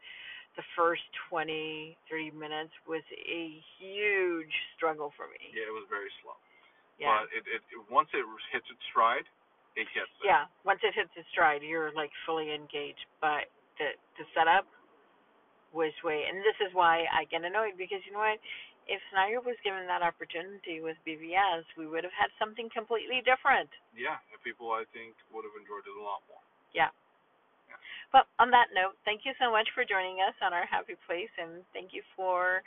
the 0.59 0.66
first 0.78 1.03
20, 1.30 1.95
30 2.11 2.30
minutes 2.34 2.74
was 2.86 3.03
a 3.14 3.42
huge 3.78 4.51
struggle 4.74 5.11
for 5.18 5.26
me. 5.30 5.42
Yeah, 5.55 5.66
it 5.70 5.74
was 5.74 5.86
very 5.90 6.11
slow, 6.22 6.38
Yeah. 6.99 7.22
but 7.22 7.30
it, 7.34 7.42
it, 7.51 7.62
it 7.74 7.78
once 7.90 8.11
it 8.14 8.22
hits 8.55 8.66
its 8.70 8.82
stride, 8.95 9.26
it 9.74 9.90
hits. 9.90 10.11
It. 10.22 10.30
yeah. 10.30 10.47
Once 10.62 10.78
it 10.86 10.95
hits 10.95 11.11
its 11.18 11.26
stride, 11.34 11.66
you're 11.66 11.90
like 11.99 12.14
fully 12.26 12.55
engaged. 12.55 13.03
But 13.18 13.51
the 13.78 13.99
the 14.22 14.26
setup 14.38 14.70
was 15.74 15.90
way, 16.07 16.26
and 16.30 16.38
this 16.47 16.59
is 16.62 16.70
why 16.74 17.07
I 17.11 17.26
get 17.30 17.42
annoyed 17.42 17.74
because 17.74 18.03
you 18.07 18.14
know 18.14 18.22
what? 18.22 18.38
If 18.85 19.01
Snyder 19.12 19.41
was 19.41 19.57
given 19.64 19.89
that 19.89 20.05
opportunity 20.05 20.85
with 20.85 21.01
BVS, 21.09 21.64
we 21.80 21.89
would 21.89 22.05
have 22.05 22.12
had 22.12 22.28
something 22.37 22.68
completely 22.68 23.24
different. 23.24 23.72
Yeah, 23.97 24.20
and 24.28 24.37
people 24.45 24.72
I 24.76 24.85
think 24.93 25.16
would 25.32 25.45
have 25.49 25.57
enjoyed 25.57 25.89
it 25.89 25.97
a 25.97 26.05
lot 26.05 26.20
more. 26.28 26.43
Yeah. 26.76 26.93
Yeah. 27.68 27.80
But 28.12 28.28
on 28.37 28.53
that 28.53 28.76
note, 28.76 29.01
thank 29.09 29.24
you 29.24 29.32
so 29.41 29.49
much 29.49 29.68
for 29.72 29.89
joining 29.89 30.20
us 30.20 30.37
on 30.45 30.53
our 30.53 30.68
happy 30.68 31.01
place, 31.09 31.32
and 31.41 31.64
thank 31.72 31.97
you 31.97 32.05
for 32.12 32.61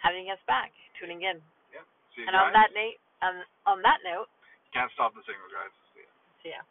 having 0.00 0.32
us 0.32 0.40
back, 0.48 0.72
tuning 0.96 1.20
in. 1.26 1.36
Yeah. 1.68 1.84
See 2.16 2.24
you 2.24 2.32
and 2.32 2.34
guys. 2.34 2.48
on 2.48 2.56
that 2.56 2.70
note, 2.72 2.98
on 3.20 3.34
um, 3.34 3.38
on 3.66 3.78
that 3.84 4.00
note, 4.06 4.30
Can't 4.72 4.88
stop 4.96 5.12
the 5.12 5.24
signal, 5.28 5.48
guys. 5.52 5.72
See 5.92 6.04
ya. 6.04 6.10
see 6.40 6.52
ya. 6.56 6.62